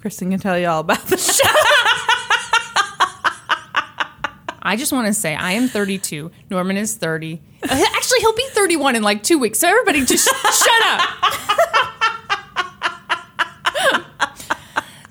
[0.00, 1.44] Kristen can tell you all about the show.
[4.64, 6.30] I just want to say I am 32.
[6.50, 7.40] Norman is 30.
[7.62, 9.58] Uh, Actually, he'll be 31 in like two weeks.
[9.58, 10.26] So everybody just
[10.64, 11.00] shut up.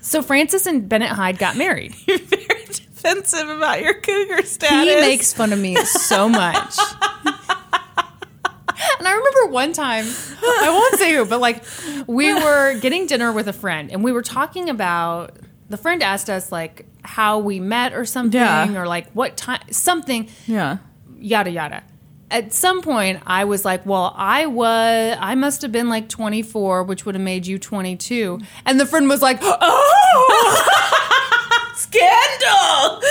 [0.00, 1.94] so Frances and Bennett Hyde got married.
[2.06, 4.94] You're very defensive about your cougar status.
[4.94, 6.76] He makes fun of me so much.
[8.98, 10.04] And I remember one time,
[10.42, 11.62] I won't say who, but like
[12.06, 15.36] we were getting dinner with a friend and we were talking about
[15.68, 18.72] the friend asked us like how we met or something Yeah.
[18.74, 20.78] or like what time something Yeah.
[21.18, 21.82] yada yada.
[22.30, 26.82] At some point I was like, well, I was I must have been like 24,
[26.84, 28.40] which would have made you 22.
[28.66, 30.70] And the friend was like, "Oh,
[31.76, 33.00] Scandal.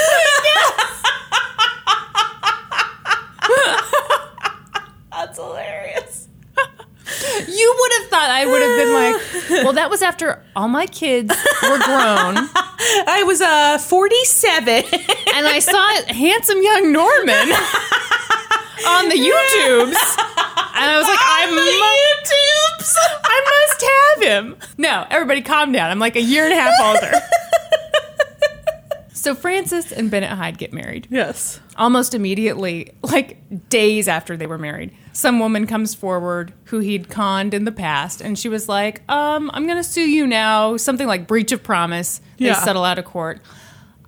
[5.12, 5.83] That's hilarious.
[7.48, 10.86] You would have thought I would have been like, well, that was after all my
[10.88, 11.30] kids
[11.64, 12.38] were grown
[13.08, 14.84] I was uh 47.
[15.36, 17.50] and I saw handsome young Norman
[18.88, 20.18] on the YouTubes.
[20.76, 21.62] And I was like, I, mu-
[23.24, 24.56] I must have him.
[24.78, 25.92] No, everybody calm down.
[25.92, 27.12] I'm like a year and a half older.
[29.24, 31.08] So Frances and Bennett Hyde get married.
[31.10, 31.62] yes.
[31.78, 33.38] Almost immediately, like
[33.70, 38.20] days after they were married, some woman comes forward who he'd conned in the past,
[38.20, 40.76] and she was like, um, I'm going to sue you now.
[40.76, 42.20] Something like breach of promise.
[42.38, 42.56] They Yeah.
[42.64, 43.40] settle out of court.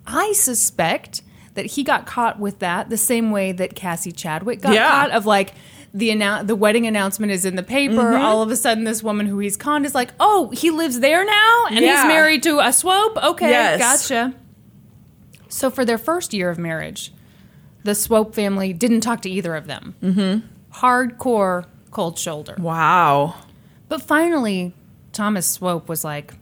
[0.05, 1.21] I suspect
[1.53, 4.89] that he got caught with that the same way that Cassie Chadwick got Yeah.
[4.89, 5.53] caught of like
[5.93, 7.93] the annou- the wedding announcement is in the paper.
[7.95, 8.21] Mm-hmm.
[8.25, 11.23] All of a sudden, this woman who he's conned is like, "Oh, he lives there
[11.25, 12.01] now, and Yeah.
[12.01, 13.79] he's married to a swope." Okay, Yes.
[14.09, 14.33] gotcha.
[15.55, 17.13] So for their first year of marriage,
[17.85, 19.95] the Swope family didn't talk to either of them.
[20.03, 20.79] Mm-hmm.
[20.79, 22.57] Hardcore cold shoulder.
[22.59, 23.35] Wow.
[23.87, 24.73] But finally,
[25.13, 26.33] Thomas Swope was like,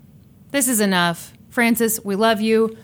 [0.49, 1.31] This is enough.
[1.51, 2.75] Frances, we love you.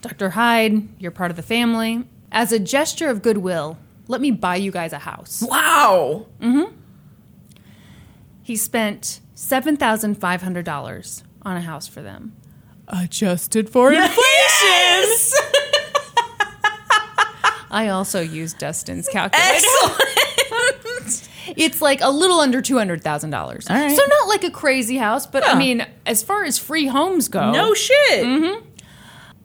[0.00, 0.30] Dr.
[0.30, 2.04] Hyde, you're part of the family.
[2.32, 3.76] As a gesture of goodwill,
[4.08, 5.44] let me buy you guys a house.
[5.46, 6.26] Wow.
[6.40, 6.62] Hmm.
[8.42, 12.34] He spent $7,500 on a house for them.
[12.88, 14.49] Adjusted for inflation.
[17.72, 19.54] I also use Dustin's calculator.
[19.54, 20.10] Excellent.
[21.56, 23.68] It's like a little under two hundred thousand dollars.
[23.68, 23.94] All right.
[23.96, 25.58] So not like a crazy house, but I Yeah.
[25.58, 28.24] mean, as far as free homes go, no shit.
[28.24, 28.64] Mm-hmm.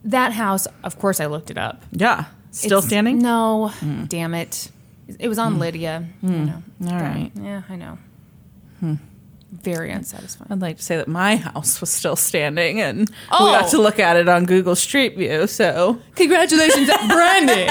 [0.04, 0.68] that house.
[0.84, 1.82] Of course, I looked it up.
[1.90, 2.26] Yeah.
[2.52, 3.18] Still It's- standing?
[3.18, 4.04] No, hmm.
[4.04, 4.70] damn it!
[5.18, 5.60] It was on hmm.
[5.60, 6.04] Lydia.
[6.22, 6.44] You hmm.
[6.46, 6.62] know.
[6.92, 7.32] All right.
[7.34, 7.98] Yeah, I know.
[9.52, 10.50] Very unsatisfying.
[10.52, 13.52] I'd like to say that my house was still standing and we Oh.
[13.52, 15.46] got to look at it on Google Street View.
[15.46, 17.66] So Congratulations, Brandy.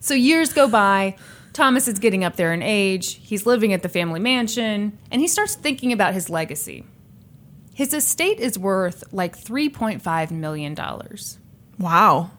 [0.00, 1.16] so years go by.
[1.52, 3.14] Thomas is getting up there in age.
[3.22, 6.84] He's living at the family mansion, and he starts thinking about his legacy.
[7.72, 10.76] His estate is worth like $3.5 million.
[11.78, 12.30] wow.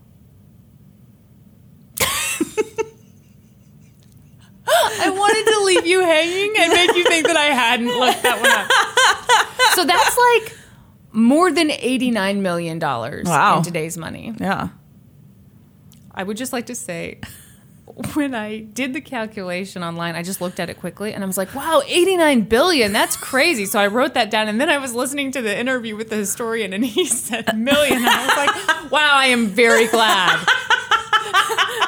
[5.02, 8.42] I wanted to leave you hanging and make you think that I hadn't looked that
[8.42, 8.72] one up.
[9.76, 10.58] So that's like
[11.12, 13.58] more than $89 million Wow.
[13.58, 14.34] in today's money.
[14.40, 14.70] Yeah.
[16.16, 17.20] I would just like to say,
[18.16, 21.38] when I did the calculation online, I just looked at it quickly and I was
[21.38, 22.92] like, wow, 89 billion.
[22.92, 23.66] That's crazy.
[23.66, 26.16] So I wrote that down and then I was listening to the interview with the
[26.16, 27.98] historian and he said million.
[27.98, 30.44] And I was like, wow, I am very glad.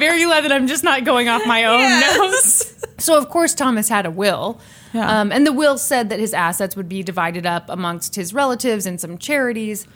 [0.00, 2.18] very glad that I'm just not going off my own Yes.
[2.18, 2.76] notes.
[3.00, 4.60] So, of course, Thomas had a will.
[4.92, 5.20] Yeah.
[5.20, 8.84] Um, and the will said that his assets would be divided up amongst his relatives
[8.84, 9.86] and some charities.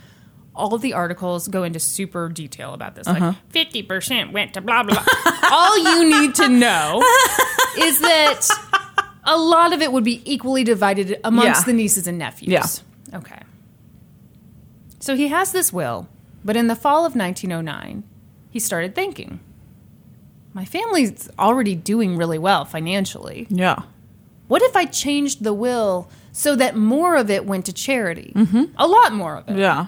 [0.54, 3.06] All of the articles go into super detail about this.
[3.06, 5.32] Like, 50% went to blah, blah, blah.
[5.52, 7.02] All you need to know
[7.76, 8.46] is that
[9.24, 11.64] a lot of it would be equally divided amongst Yeah.
[11.66, 12.48] the nieces and nephews.
[13.12, 13.18] Yeah.
[13.18, 13.40] Okay.
[15.00, 16.08] So he has this will,
[16.42, 18.02] but in the fall of 1909,
[18.50, 19.40] he started thinking
[20.54, 23.46] my family's already doing really well financially.
[23.50, 23.82] Yeah.
[24.46, 28.32] What if I changed the will so that more of it went to charity?
[28.34, 28.64] Mm-hmm.
[28.76, 29.58] A lot more of it.
[29.58, 29.86] Yeah.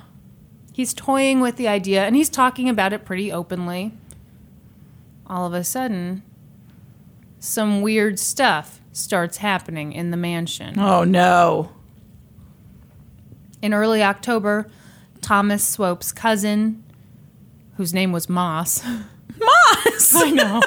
[0.72, 3.92] He's toying with the idea and he's talking about it pretty openly.
[5.26, 6.22] All of a sudden,
[7.38, 10.78] some weird stuff starts happening in the mansion.
[10.78, 11.70] Oh no.
[13.62, 14.68] In early October,
[15.20, 16.82] Thomas Swope's cousin,
[17.76, 18.84] whose name was Moss,
[20.14, 20.62] I know.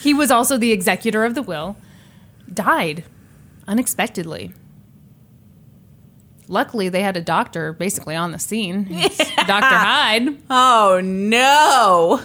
[0.00, 1.76] he was also the executor of the will,
[2.52, 3.04] died
[3.66, 4.52] unexpectedly.
[6.48, 8.86] Luckily, they had a doctor basically on the scene.
[8.90, 9.64] It's Dr.
[9.64, 10.36] Hyde.
[10.50, 12.20] Oh no.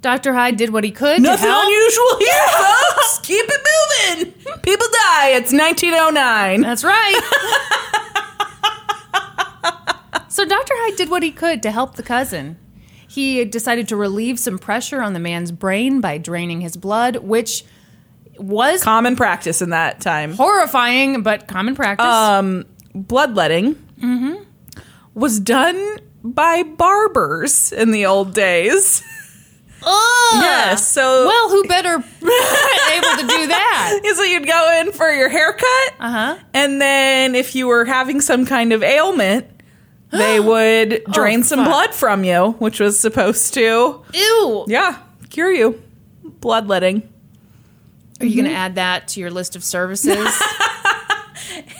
[0.00, 0.34] Dr.
[0.34, 3.18] Hyde did what he could to Nothing unusual here, folks.
[3.22, 3.66] Keep it
[4.20, 4.32] moving.
[4.62, 5.30] People die.
[5.30, 6.60] It's 1909.
[6.60, 7.20] That's right.
[10.28, 10.74] so Dr.
[10.76, 12.58] Hyde did what he could to help the cousin.
[13.08, 17.64] He decided to relieve some pressure on the man's brain by draining his blood, which
[18.38, 20.32] was Common practice in that time.
[20.32, 22.04] horrifying but common practice.
[22.06, 23.76] Um, bloodletting
[25.14, 29.02] was done by barbers in the old days.
[29.82, 30.42] Ugh.
[30.42, 30.86] Yes.
[30.88, 34.00] So Well, who better able to do that?
[34.16, 36.36] so you'd go in for your haircut, Uh huh.
[36.52, 39.46] and then if you were having some kind of ailment,
[40.10, 41.72] they oh, would drain some Oh, fuck.
[41.72, 44.64] blood from you, which was supposed to, Ew.
[44.68, 44.98] yeah,
[45.30, 45.82] cure you.
[46.40, 47.08] Bloodletting.
[48.20, 48.56] Are you going to mm-hmm.
[48.56, 50.16] add that to your list of services?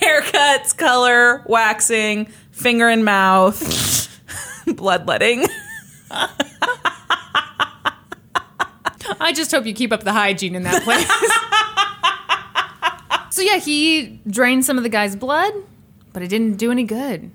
[0.03, 4.21] Haircuts, color, waxing, finger and mouth,
[4.67, 5.47] bloodletting.
[9.21, 11.07] I just hope you keep up the hygiene in that place.
[13.35, 15.55] so yeah, he drained some of the guy's blood,
[16.13, 17.31] but it didn't do any good.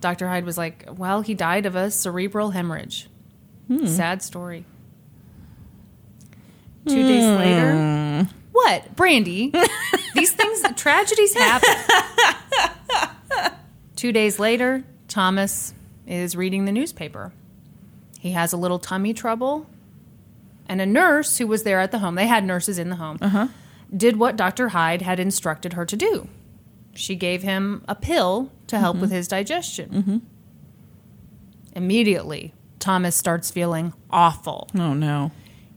[0.00, 0.28] Dr.
[0.28, 3.08] Hyde was like, "Well, he died of a cerebral hemorrhage."
[3.66, 3.86] Hmm.
[3.86, 4.64] Sad story.
[6.86, 7.36] Two days hmm.
[7.36, 9.52] later, what, Brandy?
[10.14, 11.74] These things, tragedies happen.
[13.96, 15.74] Two days later, Thomas
[16.06, 17.32] is reading the newspaper.
[18.20, 19.66] He has a little tummy trouble
[20.68, 23.18] and a nurse who was there at the home, they had nurses in the home,
[23.20, 23.48] uh-huh.
[23.94, 24.68] did what Dr.
[24.68, 26.28] Hyde had instructed her to do.
[26.98, 29.02] She gave him a pill to help mm-hmm.
[29.02, 29.90] with his digestion.
[29.90, 30.18] Mm-hmm.
[31.76, 34.68] Immediately, Thomas starts feeling awful.
[34.74, 35.30] Oh no.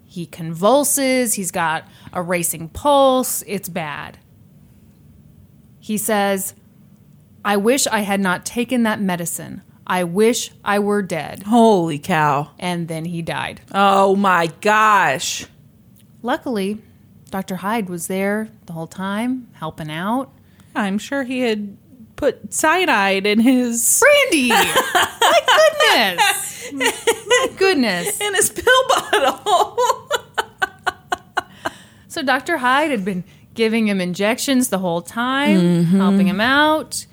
[0.03, 4.17] He convulses, he's got a racing pulse, it's bad.
[5.79, 6.55] He says,
[7.45, 9.61] I wish I had not taken that medicine.
[9.85, 11.43] I wish I were dead.
[11.43, 12.49] Holy cow.
[12.57, 13.61] And then he died.
[13.71, 15.45] Oh my gosh.
[16.23, 16.81] Luckily,
[17.29, 17.57] Dr.
[17.57, 20.33] Hyde was there the whole time, helping out.
[20.75, 21.77] I'm sure he had
[22.15, 24.49] put cyanide in his Brandy!
[24.49, 25.39] My
[25.79, 26.71] goodness!
[26.73, 28.21] My goodness.
[28.21, 29.77] in his pill bottle.
[32.11, 32.57] So Dr.
[32.57, 35.97] Hyde had been giving him injections the whole time, mm-hmm.
[35.97, 37.05] helping him out.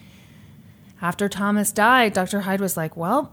[1.00, 2.40] After Thomas died, Dr.
[2.40, 3.32] Hyde was like, Well,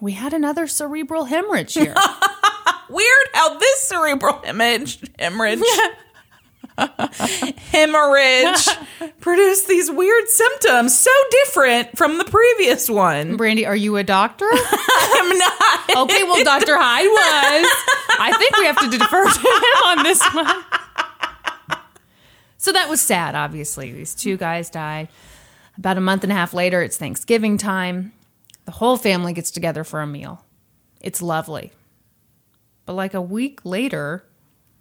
[0.00, 1.94] we had another cerebral hemorrhage here.
[2.88, 5.60] Weird how this cerebral hemorrhage hemorrhage
[7.70, 8.68] hemorrhage
[9.20, 13.36] produced these weird symptoms so different from the previous one.
[13.36, 14.48] Brandy, are you a doctor?
[14.52, 15.96] I'm not.
[15.96, 16.76] Okay, well, Dr.
[16.78, 17.68] Hyde was.
[18.20, 20.64] I think we have to defer to him on this one.
[22.58, 23.92] So that was sad, obviously.
[23.92, 25.08] These two guys died.
[25.76, 28.12] About a month and a half later, it's Thanksgiving time.
[28.64, 30.44] The whole family gets together for a meal.
[31.00, 31.72] It's lovely.
[32.84, 34.24] But like a week later,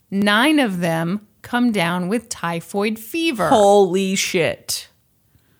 [0.09, 3.47] nine of them come down with typhoid fever.
[3.47, 4.89] Holy shit.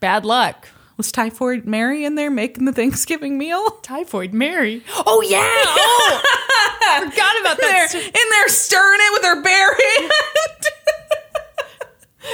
[0.02, 0.68] Bad luck.
[0.98, 3.70] Was Typhoid Mary in there making the Thanksgiving meal?
[3.84, 4.84] Typhoid Mary.
[5.06, 6.24] Oh, yeah.
[6.90, 7.94] Oh, forgot about that.
[7.94, 10.12] in there stirring it with her bare hand.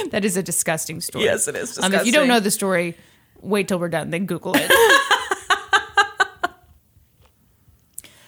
[0.10, 1.24] That is a disgusting story.
[1.24, 1.78] yes, it is.
[1.78, 2.96] Um, if you don't know the story,
[3.40, 4.70] wait till we're done, then Google it.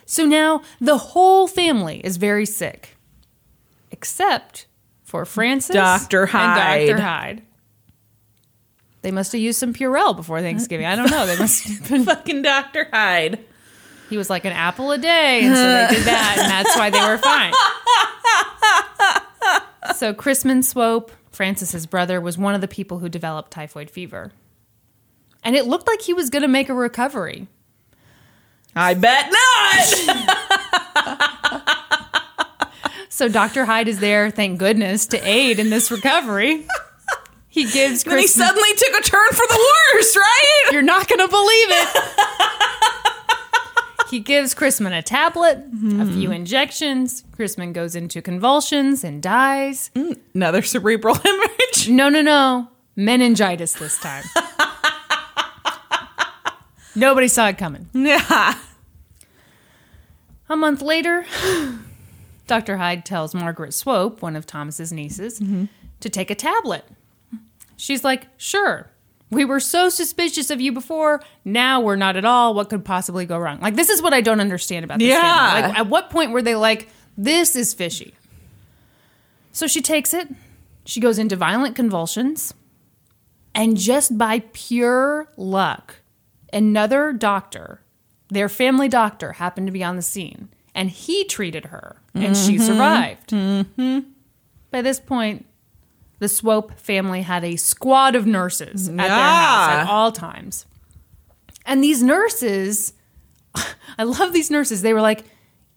[0.04, 2.96] so now the whole family is very sick,
[3.90, 4.66] except
[5.16, 6.22] for Frances, Dr.
[6.22, 6.88] and Hyde.
[6.88, 7.00] Dr.
[7.00, 7.42] Hyde.
[9.00, 10.84] They must have used some Purell before Thanksgiving.
[10.84, 11.26] I don't know.
[11.26, 12.04] They must have been.
[12.06, 12.88] fucking Dr.
[12.92, 13.38] Hyde.
[14.10, 16.90] He was like an apple a day, and so they did that, and that's why
[16.90, 17.52] they were fine.
[19.94, 24.32] So Chrisman Swope, Frances's brother, was one of the people who developed typhoid fever.
[25.44, 27.46] And it looked like he was going to make a recovery.
[28.74, 29.32] I bet
[30.96, 31.76] not.
[33.16, 33.64] So Dr.
[33.64, 36.66] Hyde is there, thank goodness, to aid in this recovery.
[37.48, 38.28] He gives then he Chrisman.
[38.28, 40.68] suddenly took a turn for the worse, right?
[40.72, 41.88] You're not going to believe it.
[44.10, 46.12] he gives Chrisman a tablet, a hmm.
[46.12, 47.24] few injections.
[47.34, 49.90] Chrisman goes into convulsions and dies.
[49.94, 51.88] Mm, another cerebral hemorrhage.
[51.88, 52.68] No, no, no.
[52.96, 54.24] Meningitis this time.
[56.94, 57.88] Nobody saw it coming.
[57.94, 58.58] Yeah.
[60.50, 61.24] A month later,
[62.46, 62.76] Dr.
[62.76, 65.40] Hyde tells Margaret Swope, one of Thomas's nieces,
[66.00, 66.84] to take a tablet.
[67.76, 68.90] She's like, "Sure.
[69.30, 71.20] We were so suspicious of you before.
[71.44, 72.54] Now we're not at all.
[72.54, 75.20] What could possibly go wrong?" Like this is what I don't understand about this Yeah.
[75.68, 76.88] Like at what point were they like,
[77.18, 78.14] "This is fishy?"
[79.52, 80.28] So she takes it.
[80.84, 82.54] She goes into violent convulsions.
[83.54, 85.96] And just by pure luck,
[86.52, 87.80] another doctor,
[88.28, 92.56] their family doctor, happened to be on the scene and he treated her and she
[92.56, 92.66] mm-hmm.
[92.66, 93.30] survived.
[93.30, 94.00] Mm-hmm.
[94.70, 95.46] By this point,
[96.18, 100.66] the Swope family had a squad of nurses at their house at all times.
[101.64, 102.92] And these nurses,
[103.98, 104.82] I love these nurses.
[104.82, 105.24] They were like,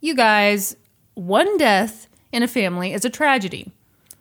[0.01, 0.75] you guys,
[1.13, 3.71] one death in a family is a tragedy.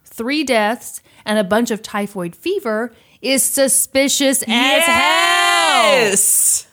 [0.04, 6.70] Three deaths and a bunch of typhoid fever is suspicious as hell.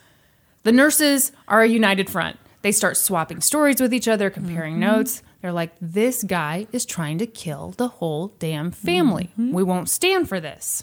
[0.63, 2.37] The nurses are a united front.
[2.65, 4.91] They start swapping stories with each other, comparing mm-hmm.
[4.91, 5.21] notes.
[5.39, 9.29] They're like, this guy is trying to kill the whole damn family.
[9.33, 9.53] Mm-hmm.
[9.53, 10.81] We won't stand for this.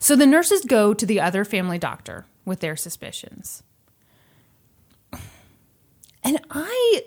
[0.00, 3.62] So the nurses go to the other family doctor with their suspicions.
[6.24, 7.04] And I,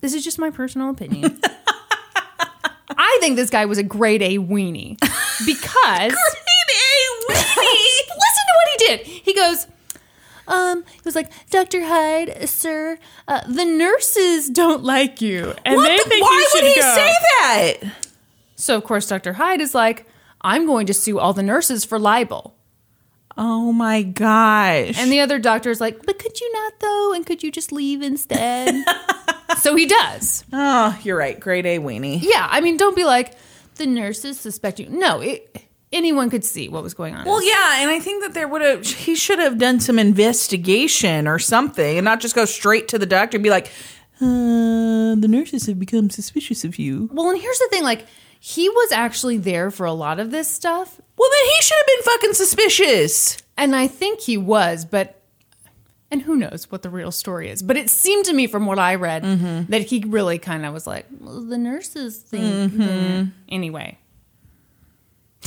[0.00, 1.38] this is just my personal opinion.
[2.98, 4.98] I think this guy was a grade A weenie
[5.46, 7.36] because grade A weenie!
[8.08, 9.06] listen to what he did.
[9.06, 9.68] He goes,
[10.48, 11.84] um, he was like, Dr.
[11.84, 16.48] Hyde, sir, uh, the nurses don't like you, and What they the- think why you
[16.50, 16.94] should would he go.
[16.94, 17.74] say that?
[18.56, 19.34] So of course, Dr.
[19.34, 20.06] Hyde is like,
[20.40, 22.54] I'm going to sue all the nurses for libel.
[23.36, 24.98] Oh my gosh.
[24.98, 27.12] And the other doctor is like, but could you not though?
[27.12, 28.84] And could you just leave instead?
[29.58, 30.44] so he does.
[30.52, 31.38] oh, you're right.
[31.38, 32.18] Grade A weenie.
[32.20, 33.34] Yeah, I mean, don't be like
[33.76, 34.88] the nurses suspect you.
[34.88, 35.56] No, it,
[35.92, 37.24] anyone could see what was going on.
[37.24, 41.26] Well, yeah, and I think that there would have he should have done some investigation
[41.28, 43.66] or something, and not just go straight to the doctor and be like,
[44.20, 48.06] uh, "The nurses have become suspicious of you." well, and here's the thing: like,
[48.40, 51.86] he was actually there for a lot of this stuff, Well, then he should have
[51.86, 53.36] been fucking suspicious.
[53.56, 55.14] and I think he was, but.
[56.10, 57.60] And who knows what the real story is?
[57.60, 59.24] But it seemed to me, from what I read,
[59.68, 62.78] that he really kind of was like, well, the nurses think.
[62.78, 63.98] that-" Anyway,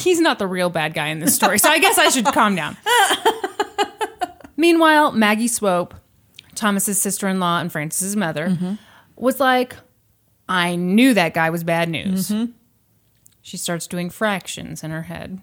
[0.02, 2.56] he's not the real bad guy in this story, so I guess I should calm
[2.56, 2.78] down.
[4.58, 5.96] Meanwhile, Maggie Swope,
[6.56, 8.74] Thomas's sister-in-law and Frances's mother, mm-hmm.
[9.16, 9.76] was like,
[10.48, 12.52] "I knew that guy was bad news." Mm-hmm.
[13.42, 15.42] She starts doing fractions in her head.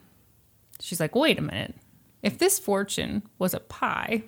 [0.81, 1.75] She's like, "Wait a minute.
[2.23, 4.23] If this fortune was a pie,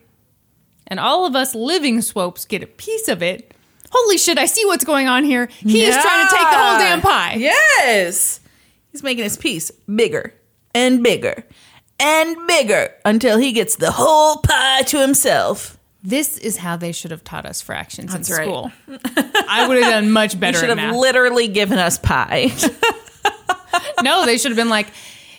[0.86, 3.54] and all of us living Swopes get a piece of it,
[3.92, 4.38] holy shit!
[4.38, 5.46] I see what's going on here.
[5.46, 8.39] He is trying to take the whole damn pie." Yes,
[8.92, 10.34] he's making his piece bigger
[10.74, 11.44] and bigger
[11.98, 15.76] and bigger until he gets the whole pie to himself.
[16.02, 18.44] This is how they should have taught us fractions That's in right.
[18.44, 18.72] school.
[19.48, 22.50] I would have done much better should at have literally given us pie.
[24.02, 24.88] no, they should have been like,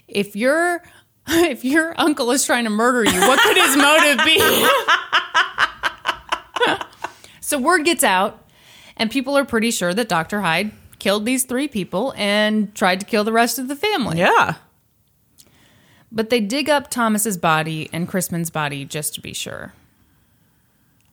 [0.08, 0.84] if your
[1.28, 4.68] if your uncle is trying to murder you, what could his motive be?
[7.42, 8.48] so word gets out,
[8.98, 10.42] and people are pretty sure that Dr.
[10.42, 10.72] Hyde
[11.02, 14.20] killed these three people and tried to kill the rest of the family.
[14.20, 14.54] yeah.
[16.12, 19.74] But they dig up Thomas's body and Chrisman's body just to be sure.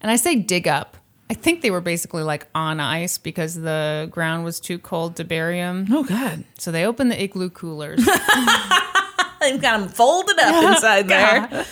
[0.01, 0.97] And I say dig up.
[1.31, 5.25] I think they were basically like on ice because the ground was too cold to
[5.25, 5.87] bury them.
[5.91, 6.45] Oh God.
[6.59, 8.05] So they opened the igloo coolers.
[9.41, 11.65] They've got them folded up inside there.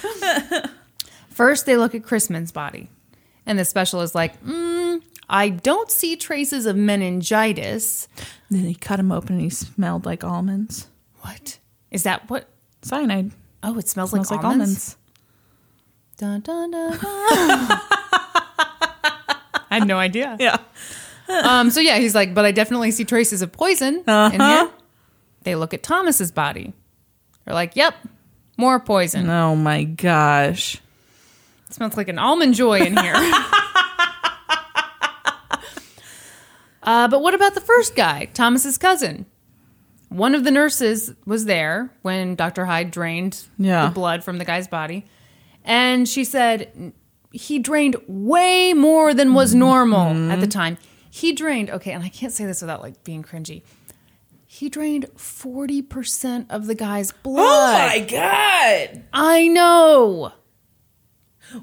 [1.29, 2.89] First, they look at Chrisman's body.
[3.45, 8.07] And the special is like, mm, I don't see traces of meningitis.
[8.51, 10.87] Then he cut him open and he smelled like almonds.
[11.21, 11.59] What?
[11.91, 12.49] Is that what?
[12.83, 13.33] Cyanide.
[13.63, 14.97] Oh, it smells, Smells like, like almonds.
[16.19, 16.41] almonds.
[16.45, 16.99] Dun, dun, dun, dun.
[19.69, 20.37] I had no idea.
[20.39, 20.59] Yeah.
[21.29, 24.47] Um, so yeah, he's like, but I definitely see traces of poison in Uh-huh.
[24.67, 24.71] here.
[25.43, 26.73] They look at Thomas's body.
[27.45, 27.95] They're like, yep,
[28.57, 29.29] more poison.
[29.29, 30.77] Oh my gosh.
[31.69, 33.15] It smells like an almond joy in here.
[36.87, 39.27] uh, but what about the first guy, Thomas's cousin?
[40.09, 42.65] One of the nurses was there when Dr.
[42.67, 43.87] Hyde drained Yeah.
[43.89, 45.05] the blood from the guy's body.
[45.65, 46.93] And she said
[47.33, 50.79] he drained way more than was normal at the time.
[51.11, 53.63] He drained, okay, and I can't say this without like being cringy.
[54.47, 57.45] He drained 40% of the guy's blood.
[57.45, 59.03] Oh my god.
[59.13, 60.33] I know.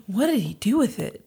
[0.06, 1.26] What did he do with it?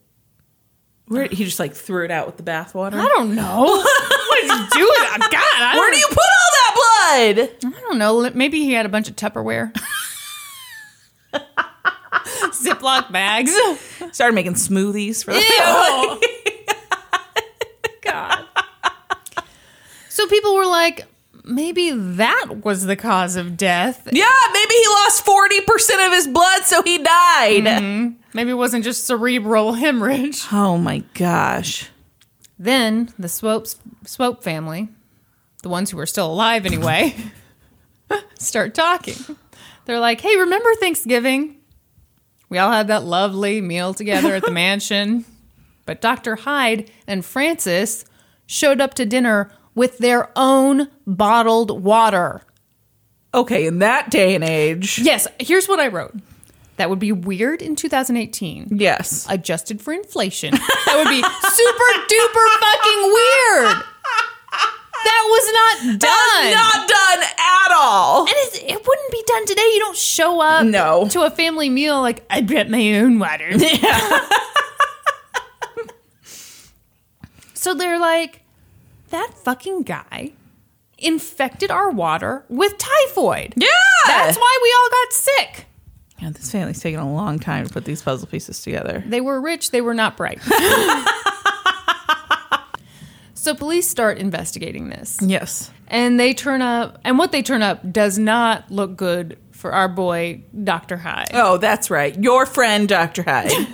[1.08, 2.94] Where he just like threw it out with the bathwater?
[2.94, 3.62] I don't know.
[3.64, 5.20] what did he do with it?
[5.20, 7.48] God, I don't Where do you put all that blood?
[7.64, 8.28] I don't know.
[8.34, 9.72] Maybe he had a bunch of Tupperware.
[12.52, 13.54] Ziploc bags.
[14.10, 16.20] Started making smoothies for the Ew.
[18.02, 18.44] God.
[20.08, 21.06] So people were like,
[21.46, 24.08] maybe that was the cause of death.
[24.10, 27.64] Yeah, maybe he lost 40% of his blood, so he died.
[27.64, 28.14] Mm-hmm.
[28.34, 30.42] Maybe it wasn't just cerebral hemorrhage.
[30.52, 31.88] Oh my gosh.
[32.58, 34.88] Then the Swopes, Swope family,
[35.62, 37.14] the ones who are still alive anyway,
[38.38, 39.16] start talking.
[39.84, 41.56] They're like, hey, remember Thanksgiving?
[42.48, 45.24] We all had that lovely meal together at the mansion.
[45.84, 46.36] But Dr.
[46.36, 48.04] Hyde and Frances
[48.46, 52.42] showed up to dinner with their own bottled water.
[53.32, 54.98] Okay, in that day and age.
[54.98, 56.14] Yes, here's what I wrote.
[56.78, 58.68] That would be weird in 2018.
[58.72, 59.26] Yes.
[59.30, 60.50] adjusted for inflation.
[60.52, 63.84] That would be super duper fucking weird.
[65.04, 66.50] That was not done.
[66.52, 68.20] Not done at all.
[68.22, 69.62] and it's, it wouldn't be done today.
[69.74, 71.06] You don't show up No.
[71.10, 73.50] to a family meal like I brought my own water.
[73.56, 74.28] Yeah.
[77.54, 78.42] So they're like,
[79.10, 80.32] that fucking guy
[80.98, 83.54] infected our water with typhoid.
[83.56, 83.66] Yeah.
[84.06, 85.66] That's why we all got sick.
[86.18, 89.04] Yeah, this family's taking a long time to put these puzzle pieces together.
[89.06, 90.40] They were rich, they were not bright.
[93.34, 95.18] so police start investigating this.
[95.20, 95.70] Yes.
[95.88, 99.88] And they turn up, and what they turn up does not look good for our
[99.88, 100.96] boy, Dr.
[100.96, 101.28] Hyde.
[101.34, 102.16] Oh, that's right.
[102.18, 103.22] Your friend, Dr.
[103.22, 103.52] Hyde.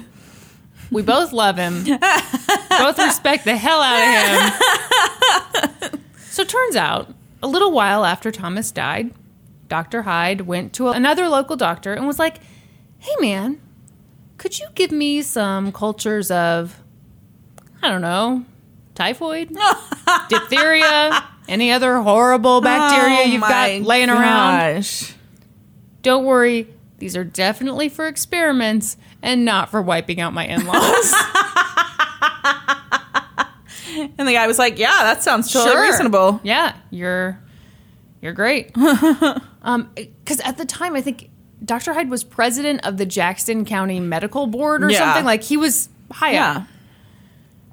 [0.93, 6.01] We both love him, both respect the hell out of him.
[6.30, 7.12] So turns out,
[7.43, 9.12] a little while after Thomas died,
[9.68, 10.03] Dr.
[10.03, 12.38] Hyde went to another local doctor and was like,
[12.99, 13.61] hey man,
[14.36, 16.78] could you give me some cultures of,
[17.82, 18.45] I don't know,
[18.95, 19.57] typhoid,
[20.28, 24.74] diphtheria, any other horrible bacteria Oh you've got laying around?
[24.76, 25.14] gosh.
[26.03, 26.66] Don't worry,
[27.03, 31.13] these are definitely for experiments and not for wiping out my in laws.
[34.19, 35.83] And the guy was like, "Yeah, that sounds totally Sure.
[35.83, 37.39] reasonable." Yeah, you're
[38.23, 38.71] you're great.
[39.63, 41.29] um, because at the time, I think
[41.65, 41.93] Dr.
[41.93, 44.99] Hyde was president of the Jackson County Medical Board or Yeah.
[44.99, 45.25] something.
[45.25, 46.63] Like he was high up.
[46.63, 46.65] Yeah.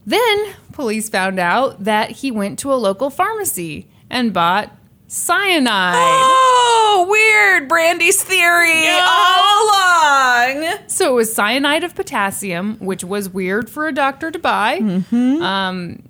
[0.05, 4.75] Then police found out that he went to a local pharmacy and bought
[5.09, 5.95] cyanide.
[5.97, 7.67] Oh, weird.
[7.67, 9.05] Brandy's theory Yeah.
[9.05, 10.77] all along.
[10.87, 14.79] So it was cyanide of potassium, which was weird for a doctor to buy.
[14.79, 15.41] Mm-hmm.
[15.41, 16.03] Um,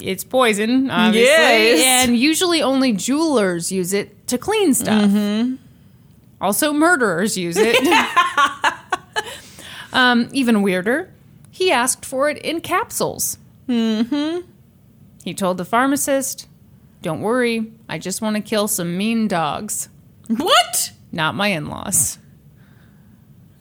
[0.00, 2.06] it's poison, obviously, Yes.
[2.06, 5.10] and usually only jewelers use it to clean stuff.
[5.10, 5.56] Mm-hmm.
[6.40, 7.76] Also, murderers use it.
[9.92, 11.10] um, even weirder,
[11.50, 13.38] he asked for it in capsules.
[13.68, 14.46] Mm-hmm.
[15.24, 16.46] He told the pharmacist,
[17.02, 19.88] "Don't worry, I just want to kill some mean dogs,
[20.28, 20.92] What?
[21.12, 22.18] not my in-laws."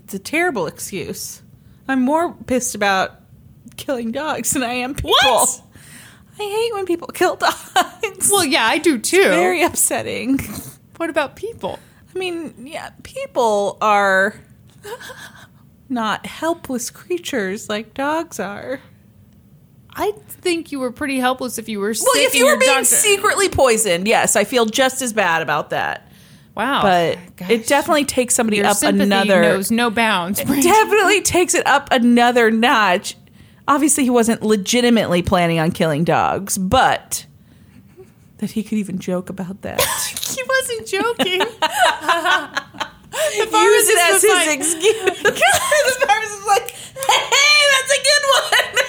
[0.03, 1.41] It's a terrible excuse.
[1.87, 3.21] I'm more pissed about
[3.77, 5.11] killing dogs than I am people.
[5.11, 5.61] What?
[6.39, 8.29] I hate when people kill dogs.
[8.31, 9.23] Well, yeah, I do too.
[9.23, 10.39] very upsetting.
[10.97, 11.79] what about people?
[12.13, 14.35] I mean, yeah, people are
[15.89, 18.79] not helpless creatures like dogs are.
[19.95, 22.05] I think you were pretty helpless if you were sick.
[22.13, 25.69] Well, if you were being doctor- secretly poisoned, yes, I feel just as bad about
[25.69, 26.11] that.
[26.53, 27.49] wow, But Gosh.
[27.49, 29.41] it definitely takes somebody your up another.
[29.41, 30.39] knows no bounds.
[30.39, 33.15] It definitely takes it up another notch.
[33.67, 37.25] Obviously, he wasn't legitimately planning on killing dogs, but
[38.39, 39.79] that he could even joke about that.
[40.35, 41.41] he wasn't joking.
[43.15, 45.21] Use it as his like- excuse.
[45.23, 48.84] the pharmacist was like, "Hey, that's a good one."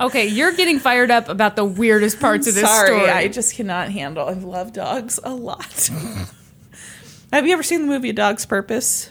[0.00, 3.10] Okay, you're getting fired up about the weirdest parts of this Sorry, story.
[3.10, 4.26] I just cannot handle.
[4.28, 5.90] I love dogs a lot.
[7.32, 9.10] Have you ever seen the movie A Dog's Purpose?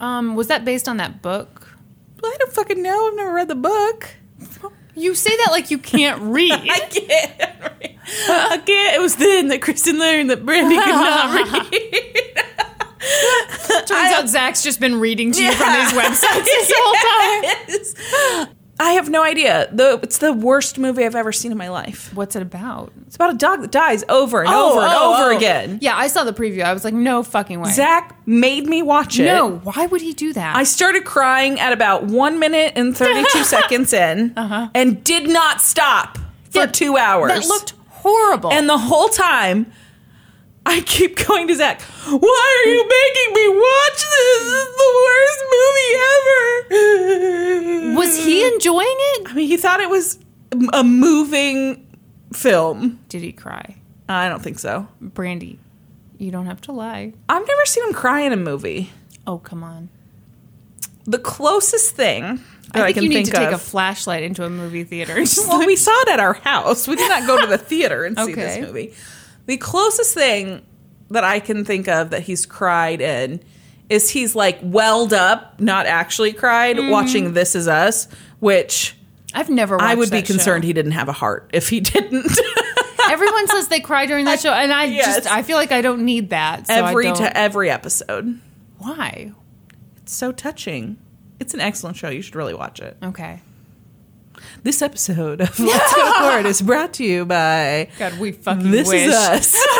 [0.00, 1.74] um, was that based on that book?
[2.22, 3.08] Well, I don't fucking know.
[3.08, 4.14] I've never read the book.
[4.94, 6.52] You say that like you can't read.
[6.52, 7.32] I can't.
[8.28, 8.94] I can't.
[8.96, 11.34] It was then that Kristen learned that Brandy could not
[11.70, 11.82] read.
[13.86, 18.55] Turns out Zach's just been reading to you from these websites this whole time.
[18.78, 19.68] I have no idea.
[19.72, 22.12] The, it's the worst movie I've ever seen in my life.
[22.14, 22.92] What's it about?
[23.06, 25.36] It's about a dog that dies over and oh, over and oh, over oh.
[25.36, 25.78] again.
[25.80, 26.62] Yeah, I saw the preview.
[26.62, 27.70] I was like, no fucking way.
[27.70, 29.24] Zach made me watch it.
[29.24, 30.56] no, why would he do that?
[30.56, 34.68] I started crying at about one minute and 32 seconds in uh-huh.
[34.74, 36.18] and did not stop
[36.50, 37.32] for Yeah, two hours.
[37.32, 38.52] that looked horrible.
[38.52, 39.72] and the whole time,
[40.68, 44.42] I keep going to Zach, why are you making me watch this?
[44.46, 45.92] This is the worst movie
[47.92, 47.98] ever.
[48.00, 49.28] was he enjoying it?
[49.30, 50.18] I mean, he thought it was
[50.72, 51.86] a moving
[52.32, 52.98] film.
[53.08, 53.76] Did he cry?
[54.08, 54.88] I don't think so.
[55.00, 55.58] Brandy,
[56.18, 57.12] you don't have to lie.
[57.28, 58.90] I've never seen him cry in a movie.
[59.26, 59.88] Oh, come on.
[61.04, 62.40] The closest thing
[62.72, 64.82] that I I, think can you need think to take a flashlight into a movie
[64.84, 65.14] theater.
[65.38, 66.88] well, like- we saw it at our house.
[66.88, 68.34] We did not go to the theater and see Okay.
[68.34, 68.92] this movie.
[69.46, 70.64] The closest thing
[71.10, 73.40] that I can think of that he's cried in
[73.88, 76.90] is he's like welled up, not actually cried, Mm-hmm.
[76.90, 78.08] watching This Is Us,
[78.40, 78.96] which
[79.34, 79.76] I've never.
[79.76, 80.34] Watched I would be that show.
[80.34, 82.26] concerned he didn't have a heart if he didn't.
[83.08, 85.06] Everyone says they cry during that show, and I Yes.
[85.16, 86.66] just I feel like I don't need that.
[86.66, 88.40] So I every to every episode.
[88.78, 89.32] why?
[89.98, 90.96] It's so touching.
[91.38, 92.08] It's an excellent show.
[92.08, 92.96] You should really watch it.
[93.02, 93.40] Okay.
[94.62, 98.88] This episode of Let's Go Court is brought to you by God, we fucking This
[98.88, 99.06] wish.
[99.08, 99.56] Is Us.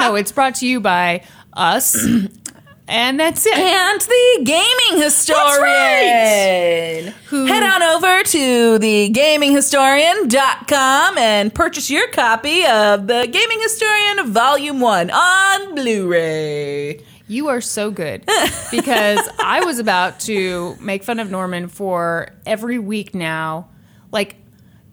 [0.00, 1.96] No, it's brought to you by us,
[2.88, 3.58] and that's it.
[3.58, 7.12] and the gaming historian.
[7.26, 14.80] Who- Head on over to thegaminghistorian.com and purchase your copy of the Gaming Historian Volume
[14.80, 17.00] 1 on Blu-ray.
[17.28, 18.24] You are so good
[18.70, 23.68] because I was about to make fun of Norman for every week now,
[24.10, 24.36] like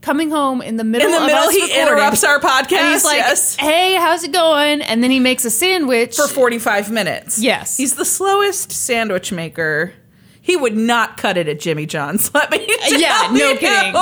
[0.02, 1.08] coming home in the middle.
[1.08, 2.92] In the of middle, he interrupts our podcast.
[2.92, 3.56] He's like, yes.
[3.56, 7.40] "Hey, how's it going?" And then he makes a sandwich For 45 minutes.
[7.40, 7.78] Yes.
[7.78, 9.94] He's the slowest sandwich maker.
[10.42, 12.32] He would not cut it at Jimmy John's.
[12.34, 13.58] Let me uh, tell Yeah, no you.
[13.58, 13.96] kidding.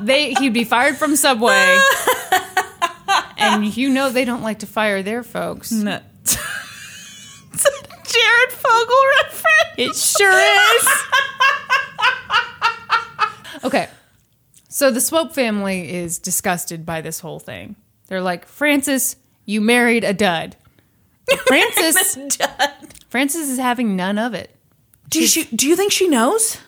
[0.06, 1.78] they he'd be fired from Subway,
[3.36, 5.70] and you know they don't like to fire their folks.
[5.70, 6.00] No.
[7.52, 9.74] it's a Jared Fogle reference.
[9.76, 10.38] It sure
[10.76, 10.88] is.
[13.64, 13.88] okay.
[14.68, 17.76] So the Swope family is disgusted by this whole thing.
[18.06, 20.56] They're like, Frances, you married a dud.
[21.46, 22.18] Frances
[23.08, 24.54] Frances is having none of it.
[25.08, 26.58] Do you, do you think she knows?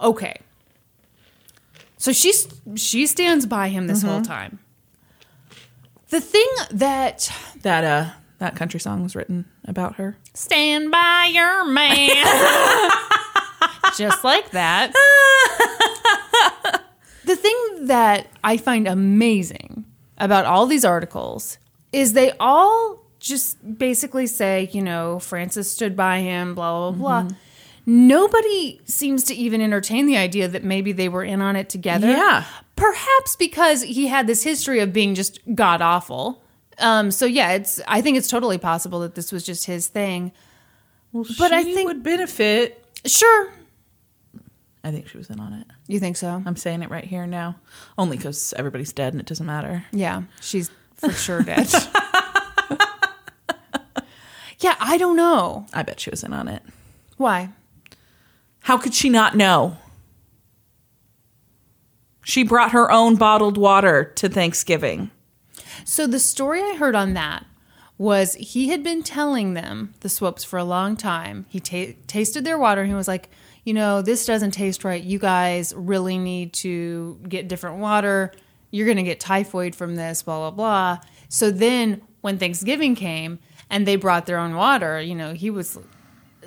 [0.00, 0.36] Okay.
[1.96, 4.58] So she's she stands by him this whole time.
[6.08, 7.30] The thing that
[7.62, 8.10] That uh
[8.40, 10.16] that country song was written about her.
[10.34, 12.10] stand by your man
[13.96, 14.92] just like that.
[17.24, 19.84] the thing that I find amazing
[20.18, 21.58] about all these articles
[21.92, 27.22] is they all just basically say, you know, Frances stood by him, blah, blah, blah.
[27.22, 27.36] Mm-hmm.
[28.06, 32.08] Nobody seems to even entertain the idea that maybe they were in on it together.
[32.08, 32.44] Yeah.
[32.76, 36.42] Perhaps because he had this history of being just god awful.
[36.80, 40.32] Um, so yeah, it's I think it's totally possible that this was just his thing.
[41.12, 42.84] But I She think- would benefit.
[43.06, 43.52] Sure.
[44.82, 45.66] I think she was in on it.
[45.88, 46.42] You think so?
[46.46, 47.56] I'm saying it right here now,
[47.98, 49.84] only because everybody's dead and it doesn't matter.
[49.92, 51.68] Yeah, she's for sure dead.
[54.60, 55.66] yeah, I don't know.
[55.74, 56.62] I bet she was in on it.
[57.16, 57.50] Why?
[58.60, 59.76] How could she not know?
[62.24, 65.10] She brought her own bottled water to Thanksgiving.
[65.84, 67.46] So the story I heard on that
[67.98, 71.44] was he had been telling them the Swopes for a long time.
[71.48, 73.28] He ta- tasted their water and he was like,
[73.64, 75.02] you know, this doesn't taste right.
[75.02, 78.32] You guys really need to get different water.
[78.70, 80.98] You're going to get typhoid from this, blah, blah, blah.
[81.28, 83.38] So then when Thanksgiving came
[83.68, 85.78] and they brought their own water, you know, he was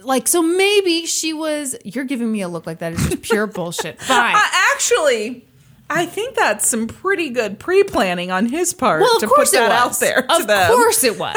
[0.01, 3.45] like, so maybe she was, you're giving me a look like that is just pure
[3.47, 4.01] bullshit.
[4.01, 4.35] Fine.
[4.35, 4.39] Uh,
[4.73, 5.47] actually,
[5.95, 9.71] I think that's some pretty good pre-planning on his part Well, to put that it
[9.71, 9.99] out was.
[9.99, 10.21] there.
[10.23, 10.71] To of them.
[10.71, 11.35] course it was.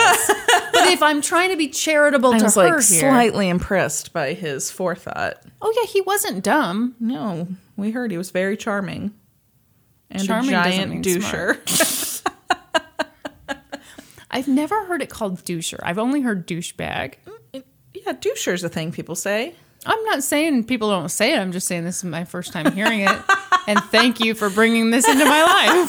[0.73, 4.13] but if I'm trying to be charitable I to was her like here, slightly impressed
[4.13, 5.43] by his forethought.
[5.61, 6.95] oh yeah, he wasn't dumb.
[7.01, 9.13] No, we heard he was very charming
[10.11, 12.23] and Charming a giant doucher.
[14.31, 15.79] I've never heard it called doucher.
[15.83, 17.15] I've only heard douchebag.
[17.55, 17.63] Mm,
[17.95, 19.55] yeah, doucher's a thing people say.
[19.87, 21.39] I'm not saying people don't say it.
[21.39, 23.19] I'm just saying this is my first time hearing it.
[23.69, 25.89] and thank you for bringing this into my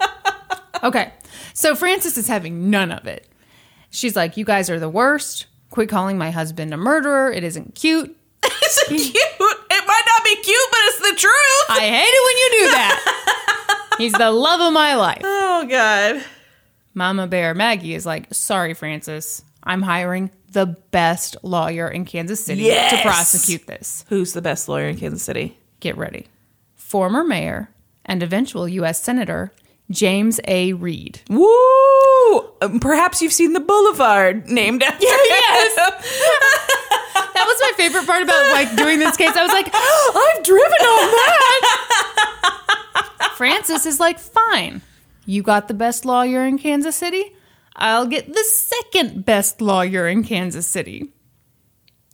[0.00, 0.82] life.
[0.84, 1.12] okay.
[1.52, 3.26] So Frances is having none of it.
[3.90, 5.46] She's like, You guys are the worst.
[5.70, 7.30] Quit calling my husband a murderer.
[7.32, 8.16] It isn't cute.
[8.62, 9.14] It's cute.
[9.16, 11.70] It might not be cute, but it's the truth.
[11.70, 13.94] I hate it when you do that.
[13.98, 15.22] He's the love of my life.
[15.24, 16.24] oh God.
[16.94, 19.42] Mama Bear Maggie is like, sorry, Frances.
[19.64, 22.92] I'm hiring the best lawyer in Kansas City Yes.
[22.92, 24.04] to prosecute this.
[24.08, 25.56] Who's the best lawyer in Kansas City?
[25.80, 26.26] Get ready.
[26.74, 27.70] Former mayor
[28.04, 29.02] and eventual U.S.
[29.02, 29.52] Senator
[29.90, 30.72] James A.
[30.72, 31.20] Reed.
[31.28, 31.46] Woo!
[32.62, 35.72] Um, perhaps you've seen the boulevard named after Yes.
[35.72, 35.74] him.
[35.74, 35.74] Yes.
[37.34, 39.36] that was my favorite part about like doing this case.
[39.36, 41.66] I was like, oh, I've driven on that.
[43.36, 44.82] Frances is like, fine.
[45.26, 47.34] You got the best lawyer in Kansas City.
[47.76, 51.12] I'll get the second best lawyer in Kansas City.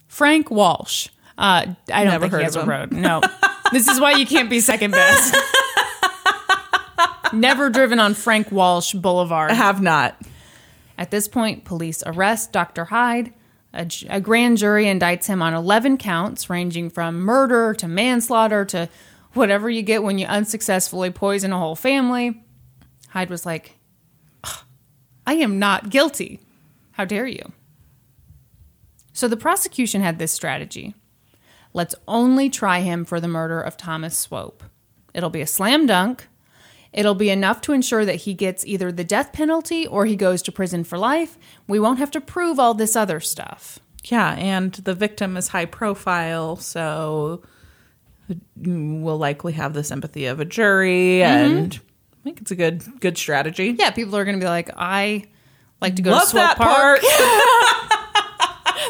[0.07, 1.09] Frank Walsh.
[1.39, 2.93] Uh, I don't Never think heard he has a road.
[2.93, 3.20] No.
[3.73, 5.37] this is why you can't be second best.
[7.33, 9.51] Never driven on Frank Walsh Boulevard.
[9.51, 10.20] I have not.
[10.97, 12.87] At this point, police arrest Dr.
[12.87, 13.33] Hyde.
[14.09, 18.89] A grand jury indicts him on 11 counts, ranging from murder to manslaughter to
[19.35, 22.43] whatever you get when you unsuccessfully poison a whole family.
[23.11, 23.76] Hyde was like, "Ugh,
[25.27, 26.40] I am not guilty.
[26.93, 27.53] How dare you?
[29.12, 30.94] So the prosecution had this strategy
[31.73, 34.65] let's only try him for the murder of Thomas Swope.
[35.12, 36.27] It'll be a slam dunk.
[36.93, 40.40] It'll be enough to ensure that he gets either the death penalty or he goes
[40.43, 41.36] to prison for life.
[41.69, 43.78] We won't have to prove all this other stuff.
[44.05, 47.43] Yeah, and the victim is high profile, so
[48.57, 51.57] we'll likely have the sympathy of a jury, mm-hmm.
[51.57, 51.81] and I
[52.27, 53.77] think it's a good good strategy.
[53.78, 55.24] Yeah, people are going to be like, I
[55.81, 57.01] like to go Love to Swope that Park.
[57.01, 57.93] part.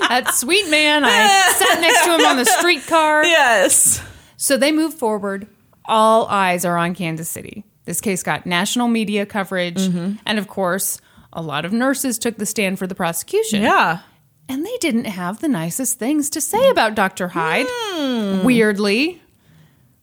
[0.08, 1.04] That sweet man.
[1.04, 3.24] I sat next to him on the streetcar.
[3.24, 4.02] yes.
[4.36, 5.48] So they move forward.
[5.84, 7.64] All eyes are on Kansas City.
[7.84, 9.78] This case got national media coverage.
[9.78, 10.16] Mm-hmm.
[10.24, 11.00] And of course,
[11.32, 13.62] a lot of nurses took the stand for the prosecution.
[13.62, 14.00] Yeah.
[14.48, 17.28] And they didn't have the nicest things to say about Dr.
[17.28, 17.66] Hyde.
[17.68, 18.44] Hmm.
[18.44, 19.20] Weirdly,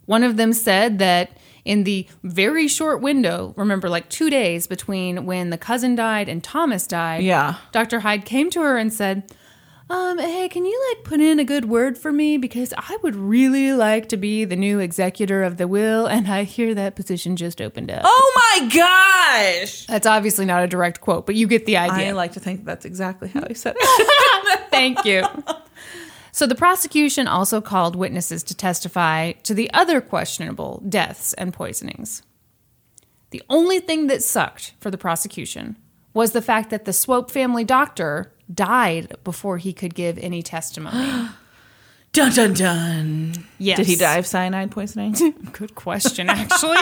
[0.05, 5.25] one of them said that in the very short window, remember, like two days between
[5.25, 7.55] when the cousin died and Thomas died, Yeah.
[7.71, 8.01] Dr.
[8.01, 9.23] Hyde came to her and said,
[9.89, 12.37] um, hey, can you like put in a good word for me?
[12.37, 16.43] Because I would really like to be the new executor of the will, and I
[16.43, 18.01] hear that position just opened up.
[18.03, 19.85] Oh my gosh.
[19.85, 22.09] That's obviously not a direct quote, but you get the idea.
[22.09, 24.59] I like to think that's exactly how he said it.
[24.71, 25.23] Thank you.
[26.35, 32.23] So the prosecution also called witnesses to testify to the other questionable deaths and poisonings.
[33.29, 35.77] The only thing that sucked for the prosecution
[36.11, 40.97] was the fact that the Swope family doctor died before he could give any testimony.
[42.13, 43.33] dun dun dun.
[43.59, 43.77] Yes.
[43.77, 45.13] Did he die of cyanide poisoning?
[45.51, 46.77] Good question, actually.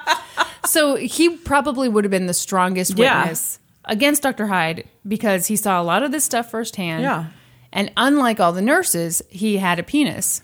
[0.66, 3.20] so he probably would have been the strongest Yeah.
[3.20, 4.46] witness against Dr.
[4.46, 7.02] Hyde because he saw a lot of this stuff firsthand.
[7.02, 7.26] Yeah.
[7.72, 10.42] And unlike all the nurses, he had a penis.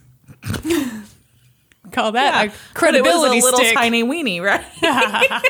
[1.92, 3.74] Call that a But it credibility was a little stick.
[3.74, 4.64] tiny weenie, right?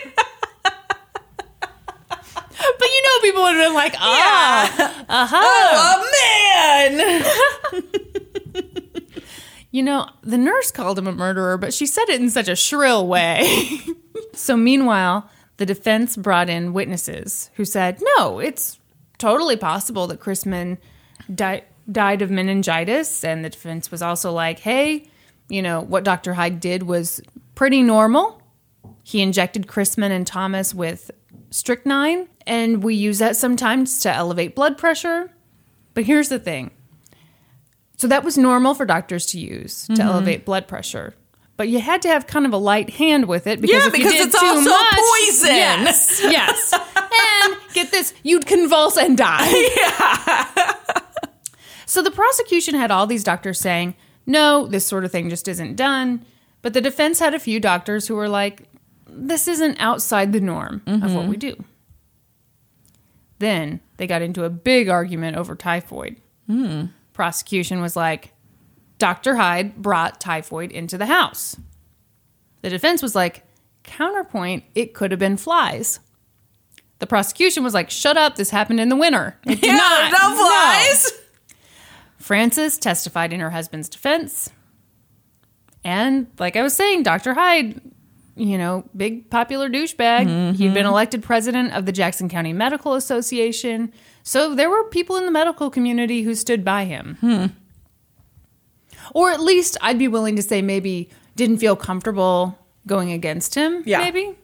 [2.78, 6.04] But you know, people would have been like, ah, uh huh,
[6.92, 7.20] Oh
[7.74, 7.82] man.
[9.70, 12.54] You know, the nurse called him a murderer, but she said it in such a
[12.54, 13.80] shrill way.
[14.32, 18.78] so, meanwhile, the defense brought in witnesses who said, no, it's
[19.18, 20.78] totally possible that Chrisman
[21.32, 23.22] di- died of meningitis.
[23.24, 25.08] And the defense was also like, hey,
[25.48, 26.34] you know, what Dr.
[26.34, 27.20] Hyde did was
[27.54, 28.40] pretty normal.
[29.02, 31.10] He injected Chrisman and Thomas with
[31.50, 35.30] strychnine, and we use that sometimes to elevate blood pressure.
[35.92, 36.70] But here's the thing
[37.96, 39.94] so that was normal for doctors to use Mm-hmm.
[39.94, 41.14] to elevate blood pressure.
[41.56, 43.96] But you had to have kind of a light hand with it because Yeah, if
[43.96, 45.48] you because did it's too also much, poison.
[45.54, 46.72] Yes, yes.
[46.96, 49.46] and get this, you'd convulse and die.
[51.94, 53.94] so the prosecution had all these doctors saying,
[54.26, 56.24] "No, this sort of thing just isn't done."
[56.60, 58.62] But the defense had a few doctors who were like,
[59.08, 61.14] "This isn't outside the norm of Mm-hmm.
[61.14, 61.62] what we do."
[63.38, 66.16] Then they got into a big argument over typhoid.
[66.46, 66.86] Hmm.
[67.12, 68.32] Prosecution was like,
[68.98, 69.36] Dr.
[69.36, 71.56] Hyde brought typhoid into the house.
[72.62, 73.44] The defense was like,
[73.82, 76.00] counterpoint, it could have been flies.
[77.00, 79.36] The prosecution was like, shut up, this happened in the winter.
[79.46, 80.12] It did Yeah, not.
[80.12, 81.12] no flies.
[82.24, 84.48] Frances testified in her husband's defense.
[85.84, 87.34] And like I was saying, Dr.
[87.34, 87.82] Hyde,
[88.34, 90.20] you know, big popular douchebag.
[90.56, 90.86] He'd been mm-hmm.
[90.86, 93.92] elected president of the Jackson County Medical Association.
[94.22, 97.18] So there were people in the medical community who stood by him.
[97.20, 97.46] Hmm.
[99.14, 103.82] Or at least I'd be willing to say maybe didn't feel comfortable going against him.
[103.84, 103.98] Yeah.
[103.98, 104.34] Maybe.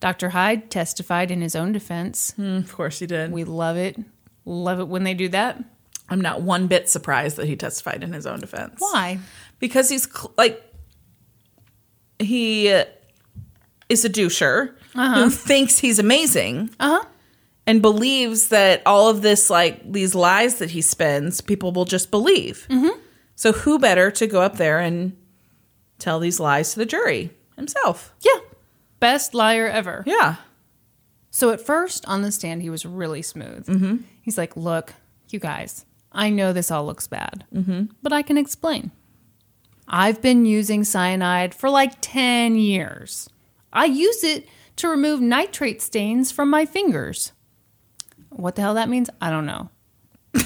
[0.00, 0.30] Dr.
[0.30, 2.32] Hyde testified in his own defense.
[2.36, 3.30] Hmm, of course he did.
[3.30, 3.98] We love it.
[4.46, 5.62] Love it when they do that.
[6.08, 8.76] I'm not one bit surprised that he testified in his own defense.
[8.78, 9.18] Why?
[9.58, 10.62] Because he's cl- like
[12.18, 12.68] he
[13.88, 17.08] is a doucher who thinks he's amazing Uh huh.
[17.66, 22.10] and believes that all of this like these lies that he spins people will just
[22.10, 22.66] believe.
[22.70, 22.98] Mm-hmm.
[23.34, 25.16] So who better to go up there and
[25.98, 28.14] tell these lies to the jury himself?
[28.22, 28.40] Yeah.
[29.00, 30.02] Best liar ever.
[30.06, 30.36] Yeah.
[31.30, 33.66] So at first on the stand, he was really smooth.
[33.66, 33.96] Mm-hmm.
[34.22, 34.94] He's like, Look,
[35.28, 35.84] you guys,
[36.16, 37.84] I know this all looks bad, mm-hmm.
[38.02, 38.90] but I can explain.
[39.86, 43.28] I've been using cyanide for like 10 years.
[43.72, 47.32] I use it to remove nitrate stains from my fingers.
[48.30, 49.10] What the hell that means?
[49.20, 49.68] I don't know.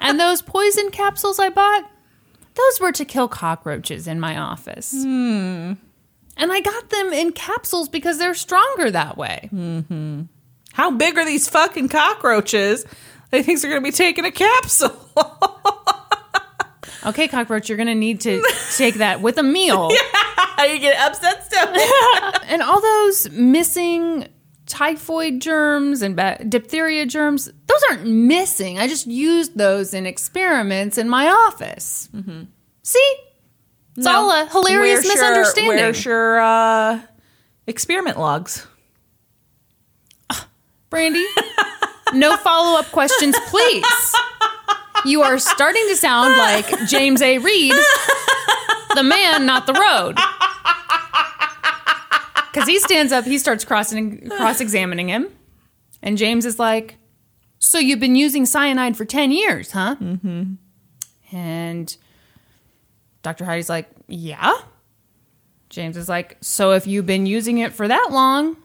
[0.00, 1.90] and those poison capsules I bought,
[2.54, 4.92] those were to kill cockroaches in my office.
[6.36, 9.48] And I got them in capsules because they're stronger that way.
[10.74, 12.84] How big are these fucking cockroaches?
[13.30, 14.96] They think they're going to be taking a capsule.
[17.06, 18.42] Okay, cockroach, you're going to need to
[18.76, 19.90] take that with a meal.
[20.58, 21.70] you get upset stuff.
[22.48, 24.26] And all those missing
[24.66, 26.16] typhoid germs and
[26.50, 28.78] diphtheria germs, those aren't missing.
[28.78, 32.08] I just used those in experiments in my office.
[32.82, 33.16] See?
[33.96, 35.76] It's all a hilarious misunderstanding.
[35.76, 37.00] where's your uh,
[37.66, 38.66] experiment logs?
[40.90, 41.24] Brandy,
[42.14, 43.84] no follow up questions, please.
[45.04, 47.38] You are starting to sound like James A.
[47.38, 47.72] Reed,
[48.94, 50.16] the man, not the road.
[52.52, 55.28] Because he stands up, he starts crossing, cross examining him.
[56.02, 56.96] And James is like,
[57.58, 59.96] So you've been using cyanide for 10 years, huh?
[60.00, 60.54] Mm-hmm.
[61.36, 61.96] And
[63.22, 63.44] Dr.
[63.44, 64.54] Heidi's like, Yeah.
[65.68, 68.56] James is like, So if you've been using it for that long,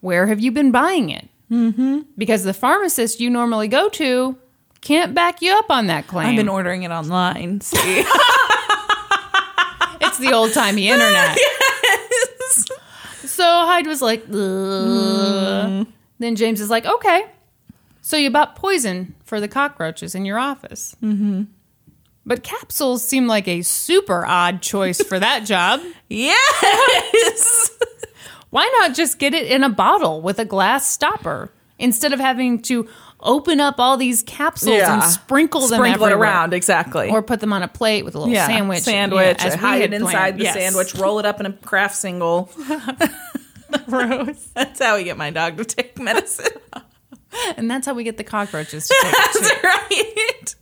[0.00, 1.28] Where have you been buying it?
[1.50, 2.00] Mm-hmm.
[2.16, 4.38] Because the pharmacist you normally go to
[4.80, 6.28] can't back you up on that claim.
[6.28, 7.60] I've been ordering it online.
[7.60, 7.76] See?
[10.00, 11.36] it's the old timey internet.
[13.40, 15.86] So Hyde was like, Ugh.
[16.18, 17.24] then James is like, okay.
[18.02, 20.94] So you bought poison for the cockroaches in your office.
[21.02, 21.44] Mm-hmm.
[22.26, 25.80] But capsules seem like a super odd choice for that job.
[26.10, 27.70] yes.
[28.50, 32.60] Why not just get it in a bottle with a glass stopper instead of having
[32.62, 32.88] to
[33.20, 36.28] open up all these capsules and sprinkle them Sprinkle it everywhere?
[36.30, 37.10] around, exactly.
[37.10, 38.80] or put them on a plate with a little yeah, sandwich.
[38.80, 39.38] Sandwich.
[39.42, 40.38] Yeah, hide it inside planned.
[40.40, 40.54] the Yes.
[40.54, 40.94] sandwich.
[40.96, 42.50] Roll it up in a Kraft single.
[43.86, 44.48] Gross.
[44.54, 46.52] That's how we get my dog to take medicine.
[47.56, 49.12] And that's how we get the cockroaches to take.
[49.12, 50.54] That's right.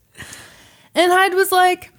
[0.94, 1.92] And Hyde was like,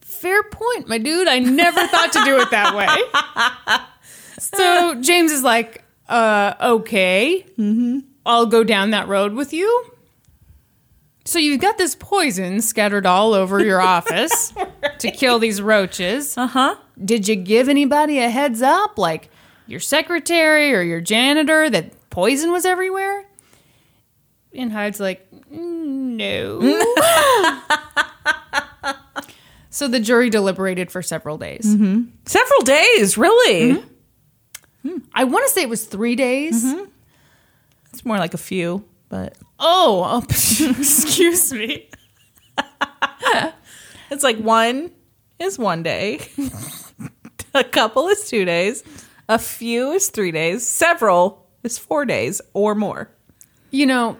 [0.00, 1.26] Fair point, my dude.
[1.26, 3.82] I never thought to do it that way.
[4.54, 7.44] So James is like, uh, okay.
[8.26, 9.84] I'll go down that road with you.
[11.24, 14.54] So you've got this poison scattered all over your office
[14.98, 16.36] to kill these roaches.
[16.38, 16.76] Uh huh.
[17.04, 19.28] Did you give anybody a heads up, like
[19.66, 23.26] your secretary or your janitor, that poison was everywhere?
[24.54, 26.60] And Hyde's like, no.
[29.70, 31.64] so the jury deliberated for several days.
[32.24, 33.84] Several days, really.
[35.14, 36.64] I want to say it was three days.
[36.64, 36.84] Mm-hmm.
[37.92, 41.88] It's more like a few, but Oh, oh excuse me.
[44.10, 44.90] it's like one
[45.38, 46.20] is one day,
[47.54, 48.84] a couple is two days,
[49.28, 53.10] a few is three days, several is four days or more.
[53.70, 54.18] You know,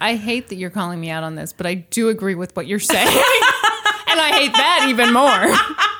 [0.00, 2.66] I hate that you're calling me out on this, but I do agree with what
[2.66, 3.06] you're saying.
[3.06, 5.91] and I hate that even more.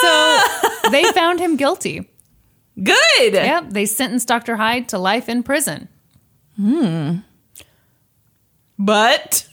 [0.00, 0.42] So
[0.90, 2.08] they found him guilty.
[2.82, 3.32] Good.
[3.34, 4.56] Yep, they sentenced Dr.
[4.56, 5.88] Hyde to life in prison.
[6.56, 7.16] Hmm.
[8.78, 9.46] But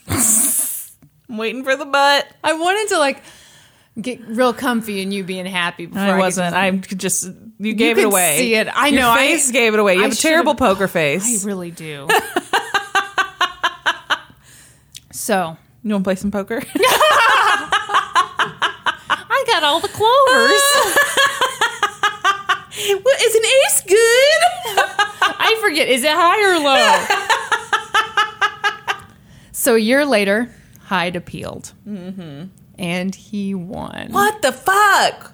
[1.29, 2.27] I'm waiting for the but.
[2.43, 3.21] I wanted to like
[4.01, 6.55] get real comfy and you being happy before I, I could wasn't.
[6.55, 7.29] I could just
[7.59, 8.37] you gave could it away.
[8.37, 8.67] see it.
[8.67, 9.95] I Your know, I- face gave it away.
[9.95, 11.43] You I have a terrible poker face.
[11.43, 12.07] I really do.
[15.11, 16.61] so you want to play some poker?
[19.59, 20.63] Got all the clovers.
[23.03, 23.97] well, is an ace good?
[25.21, 27.05] I forget, is it high or low?
[29.51, 30.49] so a year later,
[30.83, 31.73] Hyde appealed.
[31.85, 32.45] Mm-hmm.
[32.77, 34.13] And he won.
[34.13, 35.33] what the fuck?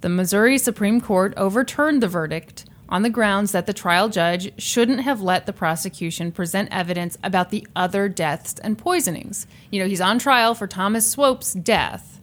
[0.00, 5.00] The Missouri Supreme Court overturned the verdict on the grounds that the trial judge shouldn't
[5.00, 9.46] have let the prosecution present evidence about the other deaths and poisonings.
[9.70, 12.14] You know, he's on trial for Thomas Swope's death.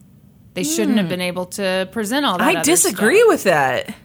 [0.53, 2.43] They shouldn't have been able to present all that.
[2.47, 3.27] I other disagree stuff.
[3.29, 3.95] with that.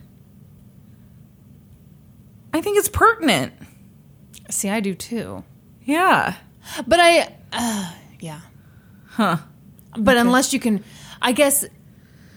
[2.54, 3.52] I think it's pertinent.
[4.50, 5.44] See, I do too.
[5.84, 6.34] Yeah.
[6.86, 8.40] But I, uh, yeah.
[9.10, 9.38] Huh.
[9.96, 10.82] But unless you can,
[11.20, 11.64] I guess,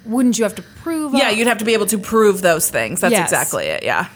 [0.06, 1.14] wouldn't you have to prove?
[1.14, 3.02] Yeah, all- you'd have to be able to prove those things.
[3.02, 3.32] That's Yes.
[3.32, 3.84] exactly it.
[3.84, 4.08] Yeah.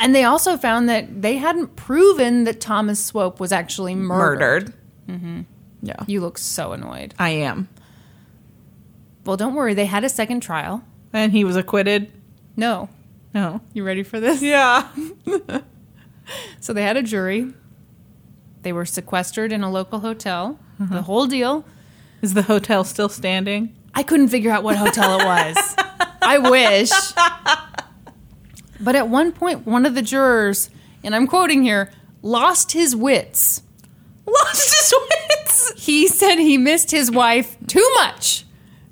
[0.00, 4.40] And they also found that they hadn't proven that Thomas Swope was actually murdered.
[4.40, 4.74] Murdered.
[5.08, 5.40] Mm-hmm.
[5.82, 5.96] Yeah.
[6.08, 7.14] You look so annoyed.
[7.18, 7.68] I am.
[9.24, 9.74] Well, don't worry.
[9.74, 10.84] They had a second trial.
[11.12, 12.12] And he was acquitted.
[12.56, 12.88] No.
[13.34, 13.60] No.
[13.72, 14.42] You ready for this?
[14.42, 14.88] Yeah.
[16.60, 17.52] So they had a jury.
[18.62, 20.58] They were sequestered in a local hotel.
[20.80, 20.94] Uh-huh.
[20.94, 21.64] The whole deal.
[22.22, 23.76] Is the hotel still standing?
[23.94, 25.74] I couldn't figure out what hotel it was.
[26.22, 26.90] I wish.
[28.80, 30.70] But at one point, one of the jurors,
[31.02, 31.92] and I'm quoting here,
[32.22, 33.62] lost his wits.
[34.26, 35.72] Lost his wits.
[35.84, 38.43] He said he missed his wife too much.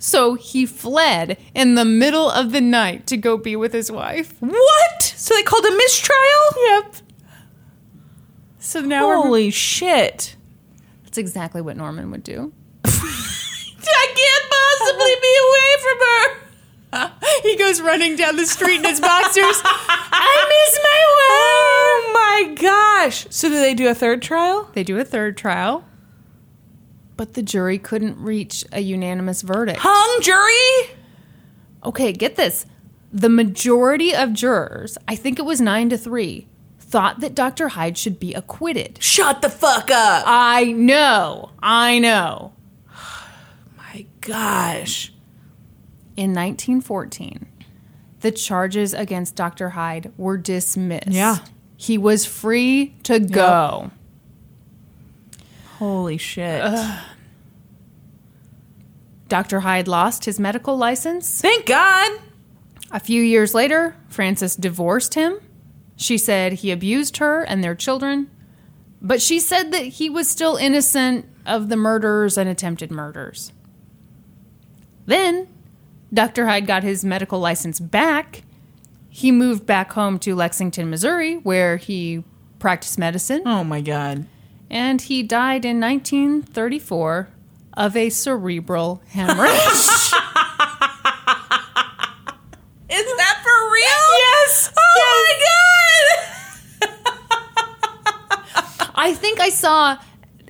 [0.03, 4.35] So he fled in the middle of the night to go be with his wife.
[4.41, 5.01] What?
[5.01, 6.21] So they called a mistrial?
[6.57, 6.97] Yep.
[8.59, 9.15] So now we're.
[9.23, 10.35] Holy shit.
[11.05, 12.53] That's exactly what Norman would do.
[12.85, 17.13] I can't possibly be away from her.
[17.43, 19.63] He goes running down the street in his boxers.
[19.65, 21.31] I miss my wife.
[21.31, 23.27] Oh my gosh.
[23.31, 24.69] So do they do a third trial?
[24.75, 25.85] They do a third trial,
[27.23, 29.79] but the jury couldn't reach a unanimous verdict.
[29.81, 30.97] Hung jury?
[31.85, 32.67] Okay, get this.
[33.13, 36.49] The majority of jurors, I think it was nine to three,
[36.81, 37.69] thought that Dr.
[37.69, 39.01] Hyde should be acquitted.
[39.01, 40.25] Shut the fuck up.
[40.27, 42.55] I know, I know.
[43.79, 45.13] my gosh.
[46.17, 47.47] In 1914,
[48.19, 49.69] the charges against Dr.
[49.69, 51.07] Hyde were dismissed.
[51.07, 51.37] Yeah.
[51.77, 53.93] He was free to go.
[55.79, 56.63] Holy shit.
[59.33, 59.61] Dr.
[59.61, 61.41] Hyde lost his medical license.
[61.41, 62.21] Thank God.
[62.91, 65.39] A few years later, Frances divorced him.
[65.97, 68.31] She said he abused her and their children,
[69.01, 73.53] but she said that he was still innocent of the murders and attempted murders.
[75.07, 75.49] Then,
[76.13, 76.47] Dr.
[76.47, 78.43] Hyde got his medical license back.
[79.09, 82.23] He moved back home to Lexington, Missouri, where he
[82.59, 84.27] practiced medicine, Oh my god.
[84.69, 87.29] and he died in 1934
[87.75, 89.53] of a cerebral hemorrhage.
[92.91, 94.05] Is that for real?
[94.19, 94.73] Yes.
[94.77, 96.93] Oh my god.
[98.95, 99.97] I think I saw,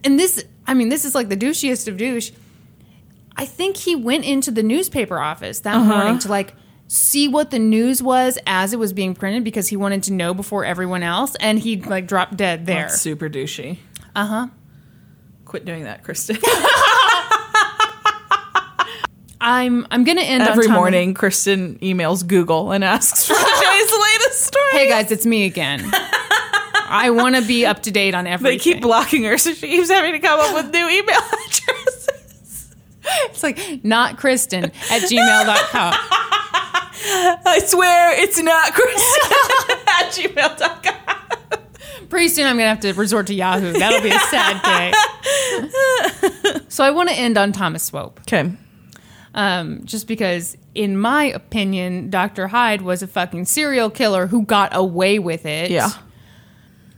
[0.05, 2.33] and this, I mean, this is like the douchiest of douche.
[3.37, 6.55] I think he went into the newspaper office that morning to like
[6.89, 10.35] see what the news was as it was being printed because he wanted to know
[10.35, 12.83] before everyone else, and he like dropped dead there.
[12.83, 13.79] That's super douchey.
[14.15, 14.47] Uh huh.
[15.47, 16.37] Quit doing that, Kristen.
[19.43, 24.71] I'm I'm gonna end Every morning, Kristen emails Google and asks for today's latest story.
[24.71, 25.81] Hey guys, it's me again.
[26.95, 28.59] I want to be up to date on everything.
[28.59, 31.17] They keep blocking her, so she keeps having to come up with new email
[31.49, 32.75] addresses.
[33.25, 34.71] It's like not Kristen at
[35.03, 35.95] gmail.com.
[37.45, 39.33] I swear it's not Kristen
[39.89, 42.09] at gmail.com.
[42.09, 43.73] Pretty soon I'm gonna have to resort to Yahoo.
[43.73, 44.93] That'll be a sad day.
[46.69, 48.21] so I want to end on Thomas Swope.
[48.21, 48.53] Okay.
[49.35, 52.49] Um, just because, in my opinion, Dr.
[52.49, 55.71] Hyde was a fucking serial killer who got away with it.
[55.71, 55.91] Yeah.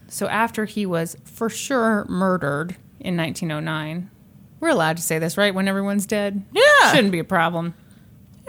[0.08, 4.10] So after he was for sure murdered in 1909,
[4.60, 5.54] we're allowed to say this, right?
[5.54, 6.42] When everyone's dead?
[6.52, 6.92] Yeah.
[6.92, 7.74] Shouldn't be a problem.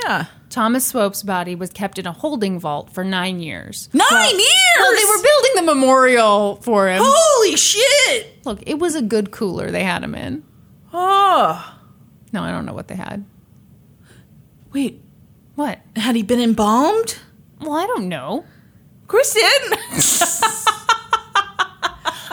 [0.03, 0.25] Yeah.
[0.49, 3.89] Thomas Swope's body was kept in a holding vault for nine years.
[3.93, 4.47] Nine Well, years!
[4.77, 7.01] Well, they were building the memorial for him.
[7.03, 8.45] Holy shit!
[8.45, 10.43] Look, it was a good cooler they had him in.
[10.93, 11.75] Oh.
[12.31, 13.25] No, I don't know what they had.
[14.76, 15.02] Wait,
[15.56, 15.80] What?
[15.95, 17.18] had he been embalmed?
[17.61, 18.43] Well, I don't know.
[19.07, 19.41] Kristen!
[19.72, 19.77] I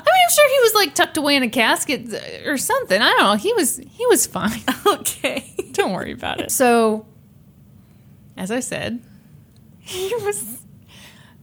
[0.04, 3.00] mean, I'm sure he was like tucked away in a casket uh, or something.
[3.00, 3.34] I don't know.
[3.34, 4.60] He was he was fine.
[4.86, 5.54] okay.
[5.70, 6.50] don't worry about it.
[6.50, 7.06] So,
[8.36, 9.00] as I said,
[9.78, 10.64] he was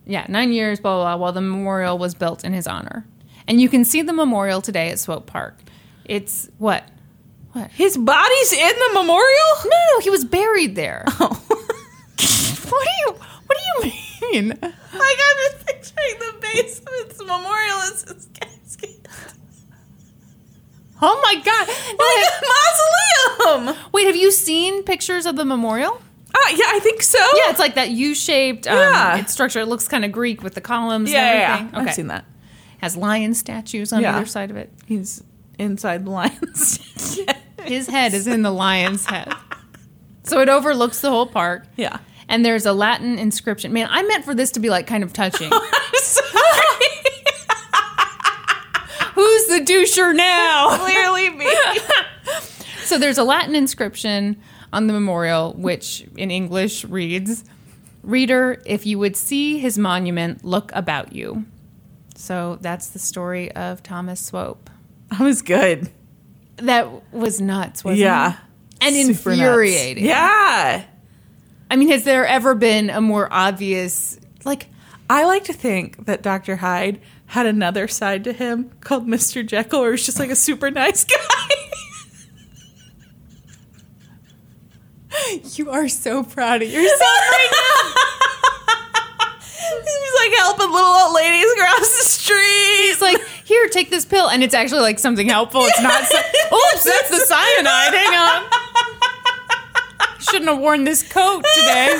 [0.06, 3.06] yeah nine years blah blah blah while the memorial was built in his honor,
[3.48, 5.58] and you can see the memorial today at Swope Park.
[6.04, 6.84] It's what
[7.62, 7.72] what?
[7.72, 9.52] His body's in the memorial?
[9.66, 10.00] No, no, no.
[10.02, 11.04] He was buried there.
[11.08, 11.44] Oh.
[12.70, 13.14] what do you
[13.46, 14.50] What do you mean?
[14.50, 19.08] like, I'm just picturing the base of its memorial as his casket.
[21.02, 21.68] Oh my god!
[21.68, 23.90] Like a mausoleum!
[23.94, 25.94] Wait, have you seen pictures of the memorial?
[26.36, 27.18] Uh, yeah, I think so.
[27.38, 29.26] Yeah, it's like that U-shaped um, Yeah.
[29.26, 29.60] structure.
[29.62, 31.74] It looks kind of Greek with the columns yeah, and yeah, everything.
[31.74, 31.80] yeah.
[31.90, 32.26] I've seen that.
[32.80, 34.72] Has lion statues on either side of it.
[34.86, 35.24] He's
[35.58, 37.20] inside the lion lion's
[37.64, 39.34] His head is in the lion's head.
[40.24, 41.66] So it overlooks the whole park.
[41.76, 41.98] Yeah.
[42.28, 43.74] And there's a Latin inscription.
[43.74, 45.50] Man, I meant for this to be like kind of touching.
[45.94, 46.26] Sorry.
[49.16, 50.78] Who's the doucher now?
[50.86, 51.48] Clearly me.
[52.90, 54.42] So there's a Latin inscription
[54.74, 57.44] on the memorial, which in English reads,
[58.02, 61.46] Reader, if you would see his monument, look about you.
[62.16, 64.72] So that's the story of Thomas Swope.
[65.12, 65.92] That was good.
[66.62, 68.34] That was nuts, wasn't Yeah.
[68.34, 68.38] it?
[68.82, 69.40] And Super nuts.
[69.40, 70.06] infuriating.
[70.06, 70.84] Yeah.
[71.72, 74.68] I mean, has there ever been a more obvious, like,
[75.10, 76.56] I like to think that Dr.
[76.58, 79.46] Hyde had another side to him called Mr.
[79.46, 81.16] Jekyll, or he's just like a super nice guy.
[85.56, 87.94] you are so proud of yourself right now.
[89.80, 92.92] he's like helping little old ladies cross the street.
[92.92, 94.30] It's like, here, take this pill.
[94.30, 95.64] And it's actually like something helpful.
[95.66, 96.18] It's not, so-
[96.56, 97.94] oops, that's the cyanide.
[97.94, 98.44] Hang on.
[100.22, 102.00] Shouldn't have worn this coat today.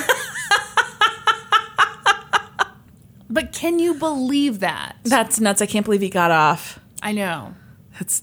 [3.28, 4.96] But can you believe that?
[5.04, 5.60] That's nuts.
[5.62, 6.80] I can't believe he got off.
[7.02, 7.54] I know.
[7.98, 8.22] That's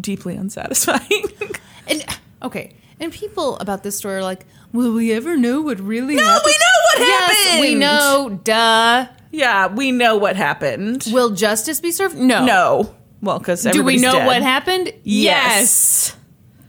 [0.00, 1.24] deeply unsatisfying.
[1.88, 2.04] And
[2.42, 6.24] okay, and people about this story are like, "Will we ever know what really no,
[6.24, 7.36] happened?" we know what happened.
[7.38, 7.60] Yes, happened.
[7.60, 8.40] we know.
[8.42, 9.06] Duh.
[9.36, 11.06] Yeah, we know what happened.
[11.12, 12.16] Will justice be served?
[12.16, 12.46] No.
[12.46, 12.94] No.
[13.20, 14.94] Well, because Do we know what happened?
[15.02, 16.16] Yes.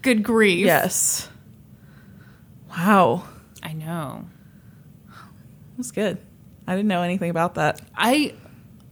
[0.02, 0.65] Good grief.
[0.65, 1.30] Yes.
[2.69, 3.23] Wow.
[3.64, 4.26] I know.
[5.77, 6.18] That's good.
[6.68, 7.80] I didn't know anything about that.
[7.95, 8.34] I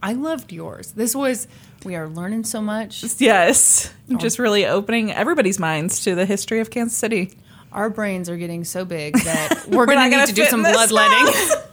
[0.02, 0.92] I loved yours.
[0.92, 1.46] This was
[1.84, 3.04] we are learning so much.
[3.20, 3.92] Yes.
[4.10, 4.16] Oh.
[4.16, 7.36] Just really opening everybody's minds to the history of Kansas City.
[7.72, 10.46] Our brains are getting so big that we're, We're going to gonna need to do
[10.46, 11.34] some bloodletting.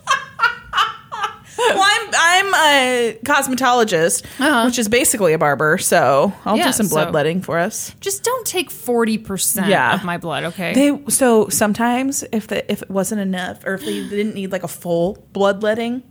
[1.75, 4.63] well, I'm, I'm a cosmetologist, Uh-huh.
[4.65, 5.77] which is basically a barber.
[5.77, 7.95] So I'll Yeah, do some so- bloodletting for us.
[7.99, 9.93] Just don't take 40% Yeah.
[9.95, 10.73] of my blood, okay?
[10.73, 14.63] They so sometimes if the if it wasn't enough or if they didn't need like
[14.63, 16.03] a full bloodletting,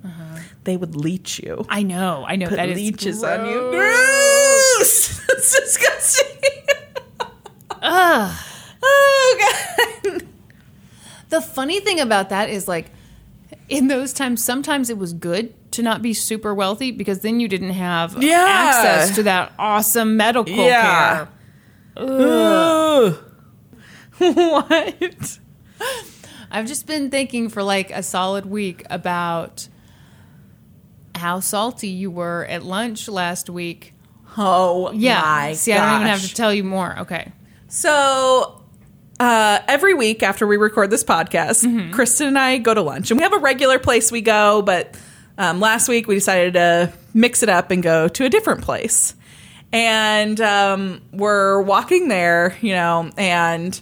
[0.64, 1.64] they would leech you.
[1.68, 2.24] I know.
[2.26, 2.46] I know.
[2.48, 3.70] Put that is leeches on you.
[3.70, 4.72] gross.
[4.78, 5.20] Gross.
[5.28, 6.26] That's disgusting.
[8.84, 9.38] Oh
[10.04, 10.22] god.
[11.30, 12.90] The funny thing about that is like
[13.72, 17.48] in those times sometimes it was good to not be super wealthy because then you
[17.48, 18.44] didn't have Yeah.
[18.48, 21.26] access to that awesome medical Yeah.
[21.26, 21.28] care.
[21.96, 23.16] Ugh.
[24.18, 25.38] what?
[26.50, 29.68] I've just been thinking for like a solid week about
[31.14, 33.94] how salty you were at lunch last week.
[34.36, 35.52] Oh Yeah.
[35.54, 36.98] See, I don't even have to tell you more.
[37.00, 37.32] Okay.
[37.68, 38.61] So
[39.22, 41.92] uh, every week after we record this podcast, Mm-hmm.
[41.92, 44.62] Kristen and I go to lunch, and we have a regular place we go.
[44.62, 44.96] But
[45.38, 49.14] um, last week we decided to mix it up and go to a different place.
[49.72, 53.80] And um, we're walking there, you know, and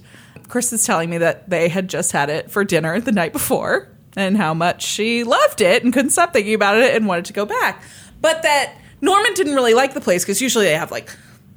[0.48, 3.88] Chris is telling me that they had just had it for dinner the night before,
[4.16, 7.32] and how much she loved it and couldn't stop thinking about it and wanted to
[7.32, 7.82] go back.
[8.20, 11.08] But that Norman didn't really like the place because usually they have like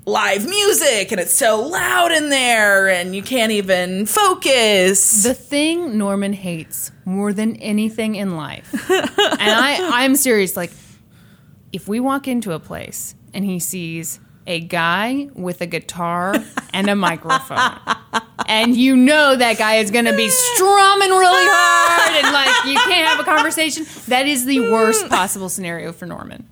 [0.05, 5.23] live music and it's so loud in there and you can't even focus.
[5.23, 9.09] The thing Norman hates more than anything in life, and
[9.41, 10.71] I, I'm serious, like,
[11.71, 16.35] if we walk into a place and he sees a guy with a guitar
[16.73, 17.80] and a microphone,
[18.47, 22.75] and you know that guy is going to be strumming really hard and like you
[22.91, 26.47] can't have a conversation, that is the worst possible scenario for Norman.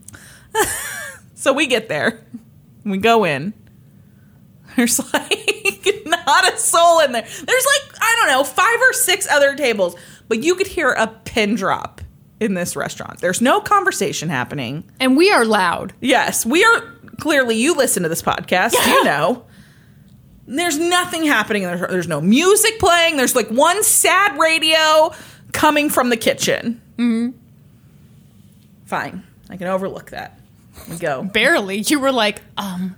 [1.35, 2.23] so we get there.
[2.83, 3.53] We go in.
[4.75, 7.23] There's like not a soul in there.
[7.23, 9.95] There's like, I don't know, five or six other tables,
[10.27, 12.01] but you could hear a pin drop
[12.39, 13.19] in this restaurant.
[13.19, 14.83] There's no conversation happening.
[14.99, 15.93] And we are loud.
[16.01, 16.81] Yes, we are
[17.19, 19.45] clearly you listen to this podcast, you know.
[20.47, 21.63] There's nothing happening.
[21.63, 23.15] There's, there's no music playing.
[23.15, 25.13] There's like one sad radio
[25.53, 26.81] coming from the kitchen.
[26.97, 27.37] Mm-hmm.
[28.85, 30.40] Fine, I can overlook that.
[30.89, 31.23] We go.
[31.23, 31.79] Barely.
[31.79, 32.95] You were like, um,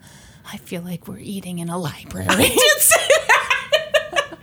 [0.52, 2.28] I feel like we're eating in a library.
[2.28, 4.40] did say that.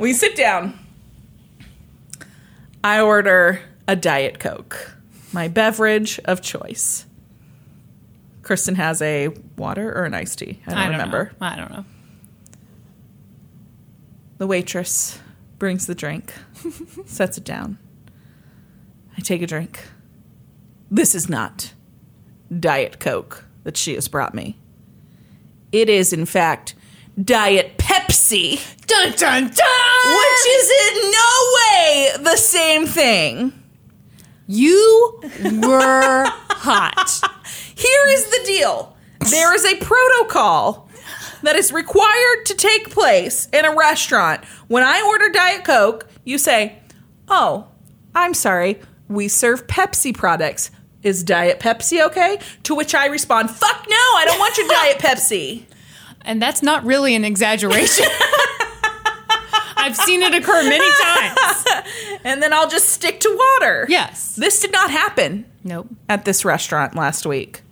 [0.00, 0.78] we sit down.
[2.84, 4.96] I order a Diet Coke,
[5.32, 7.06] my beverage of choice.
[8.42, 10.60] Kristen has a water or an iced tea.
[10.66, 11.32] I don't, remember.
[11.40, 11.46] Know.
[11.46, 11.84] I don't know.
[14.38, 15.20] The waitress
[15.58, 16.34] brings the drink,
[17.06, 17.78] sets it down.
[19.16, 19.78] I take a drink.
[20.90, 21.72] This is not
[22.58, 24.58] Diet Coke that she has brought me.
[25.70, 26.74] It is, in fact,
[27.22, 30.16] Diet Pepsi, Dun dun dun!
[30.16, 33.52] which is in no way the same thing.
[34.46, 37.20] You were hot.
[37.74, 38.96] Here is the deal
[39.30, 40.88] there is a protocol
[41.42, 44.44] that is required to take place in a restaurant.
[44.68, 46.78] When I order Diet Coke, you say,
[47.28, 47.68] Oh,
[48.14, 50.70] I'm sorry, we serve Pepsi products.
[51.02, 52.38] Is Diet Pepsi okay?
[52.64, 55.64] To which I respond, Fuck no, I don't want your Diet Pepsi.
[56.24, 58.06] And that's not really an exaggeration.
[59.76, 61.64] I've seen it occur many times.
[62.24, 63.84] And then I'll just stick to water.
[63.88, 64.36] Yes.
[64.36, 65.88] This did not happen Nope.
[66.08, 67.62] at this restaurant last week.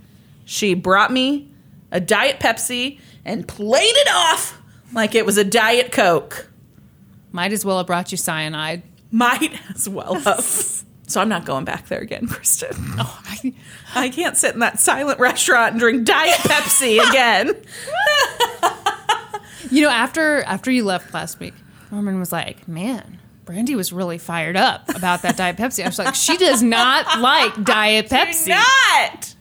[0.45, 1.49] She brought me
[1.93, 4.61] a Diet Pepsi and played it off
[4.93, 6.51] like it was a Diet Coke.
[7.31, 8.83] Might as well have brought you cyanide.
[9.13, 10.83] Might as well have.
[11.11, 12.77] So I'm not going back there again, Kristen.
[12.99, 13.55] Oh, I,
[13.95, 17.49] I can't sit in that silent restaurant and drink Diet Pepsi again.
[19.71, 21.55] you know, after after you left last week,
[21.91, 25.99] Norman was like, "Man, Brandy was really fired up about that Diet Pepsi." I was
[25.99, 29.35] like, "She does not like Diet Pepsi." Not.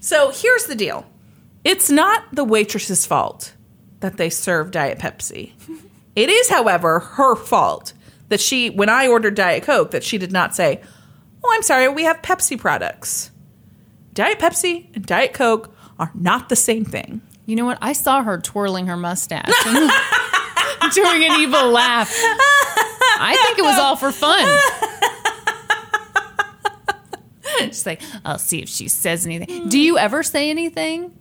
[0.00, 1.06] So here's the deal.
[1.62, 3.54] It's not the waitress's fault
[4.00, 5.52] that they serve Diet Pepsi.
[6.14, 7.94] It is, however, her fault
[8.28, 10.82] that she, when I ordered Diet Coke, that she did not say,
[11.44, 13.30] "Oh, I'm sorry, we have Pepsi products."
[14.14, 17.20] Diet Pepsi and Diet Coke are not the same thing.
[17.46, 17.78] You know what?
[17.82, 19.44] I saw her twirling her mustache
[20.94, 22.10] doing an evil laugh.
[22.16, 24.46] I think it was all for fun.
[27.60, 29.68] She's like, I'll see if she says anything.
[29.68, 31.16] Do you ever say anything?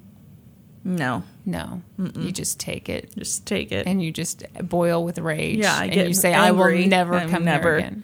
[0.86, 1.82] No, No.
[1.98, 3.88] You just take it just take it.
[3.88, 5.60] and you just boil with rage.
[5.60, 8.04] Yeah, I and you say, I will never I'm come never- here again.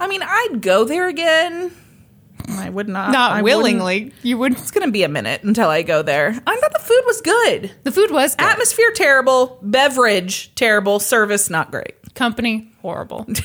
[0.00, 1.72] I mean, I'd go there again.
[2.50, 3.10] I would not.
[3.10, 4.12] I Not wouldn't- willingly.
[4.22, 4.52] You would.
[4.52, 6.28] It's gonna be a minute until I go there.
[6.46, 7.72] I thought the food was good.
[7.82, 8.44] The food was good.
[8.46, 11.94] Atmosphere terrible, beverage terrible, service not great.
[12.14, 13.26] Company, horrible.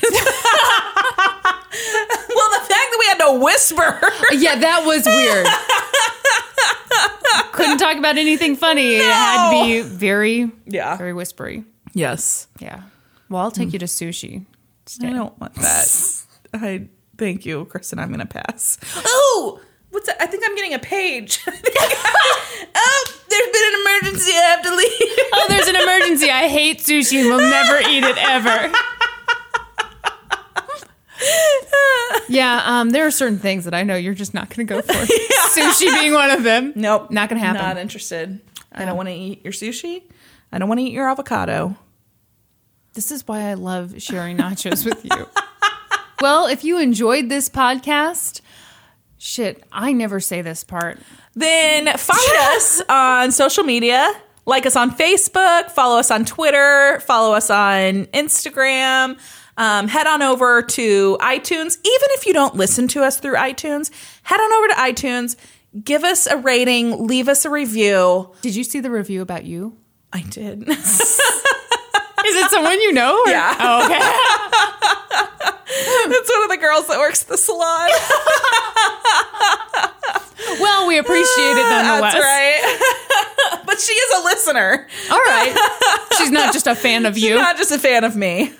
[2.36, 4.00] Well, the fact that we had to whisper.
[4.32, 5.46] yeah, that was weird.
[7.52, 8.96] Couldn't talk about anything funny.
[8.96, 10.96] It had to be very, Yeah.
[10.96, 11.64] very whispery.
[11.94, 12.46] Yes.
[12.60, 12.82] Yeah.
[13.28, 14.46] Well, I'll take you to sushi.
[15.02, 16.20] I don't want that.
[16.62, 17.98] I thank you, Kristen.
[17.98, 18.78] I'm gonna pass.
[18.96, 19.60] Oh,
[19.90, 20.20] what's that?
[20.20, 21.40] I think I'm getting a page.
[21.46, 24.32] oh, there's been an emergency.
[24.32, 25.28] I have to leave.
[25.32, 26.30] Oh, there's an emergency.
[26.30, 28.72] I hate sushi and will never eat it ever.
[32.28, 34.82] Yeah, um, there are certain things that I know you're just not going to go
[34.82, 34.92] for.
[35.54, 36.72] Sushi being one of them.
[36.74, 37.62] Nope, Not gonna happen.
[37.62, 38.40] Not interested.
[38.72, 40.02] I don't want to eat your sushi.
[40.50, 41.76] I don't want to eat your avocado.
[42.94, 45.28] This is why I love sharing nachos with you.
[46.24, 48.40] Well, if you enjoyed this podcast,
[49.18, 50.98] shit, I never say this part.
[51.34, 54.10] Then find us on social media.
[54.46, 59.18] Like us on Facebook, follow us on Twitter, follow us on Instagram.
[59.58, 61.76] Um, head on over to iTunes.
[61.76, 63.90] Even if you don't listen to us through iTunes,
[64.22, 65.36] head on over to iTunes,
[65.84, 68.32] give us a rating, leave us a review.
[68.40, 69.76] Did you see the review about you?
[70.10, 70.66] I did.
[72.28, 73.18] Is it someone you know?
[73.20, 73.56] or- Yeah.
[73.58, 73.98] Oh, okay.
[76.08, 77.90] That's one of the girls that works at the salon.
[80.60, 82.12] Well, we appreciate it nonetheless.
[82.14, 83.62] That's right.
[83.66, 85.54] but she is a listener, All right.
[86.18, 87.30] She's not just a fan of you.
[87.30, 88.52] She's not just a fan of me.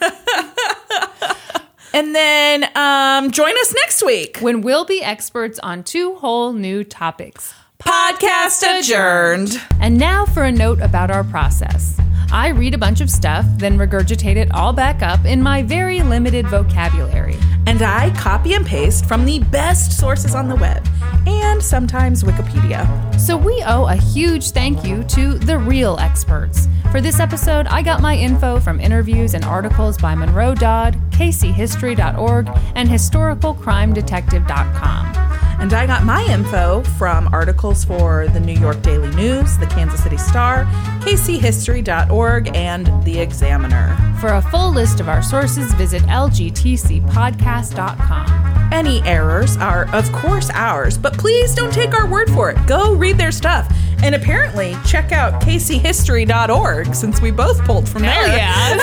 [1.92, 4.38] and then um, join us next week.
[4.40, 7.54] when we'll be experts on two whole new topics.
[7.78, 9.60] Podcast adjourned.
[9.80, 11.96] And now for a note about our process.
[12.32, 16.02] I read a bunch of stuff, then regurgitate it all back up in my very
[16.02, 17.36] limited vocabulary.
[17.66, 20.86] And I copy and paste from the best sources on the web
[21.26, 22.86] and sometimes Wikipedia.
[23.18, 26.68] So we owe a huge thank you to the real experts.
[26.90, 32.48] For this episode, I got my info from interviews and articles by Monroe Dodd, kchistory.org,
[32.74, 35.24] and historicalcrimedetective.com.
[35.60, 40.02] And I got my info from articles for the New York Daily News, the Kansas
[40.02, 40.64] City Star,
[41.00, 43.96] kchistory.org, and The Examiner.
[44.20, 48.72] For a full list of our sources, visit lgtcpodcast.com.
[48.72, 52.66] Any errors are, of course, ours, but please don't take our word for it.
[52.66, 53.66] Go read their stuff.
[54.02, 58.36] And apparently, check out kchistory.org since we both pulled from Hell there.
[58.36, 58.80] yeah.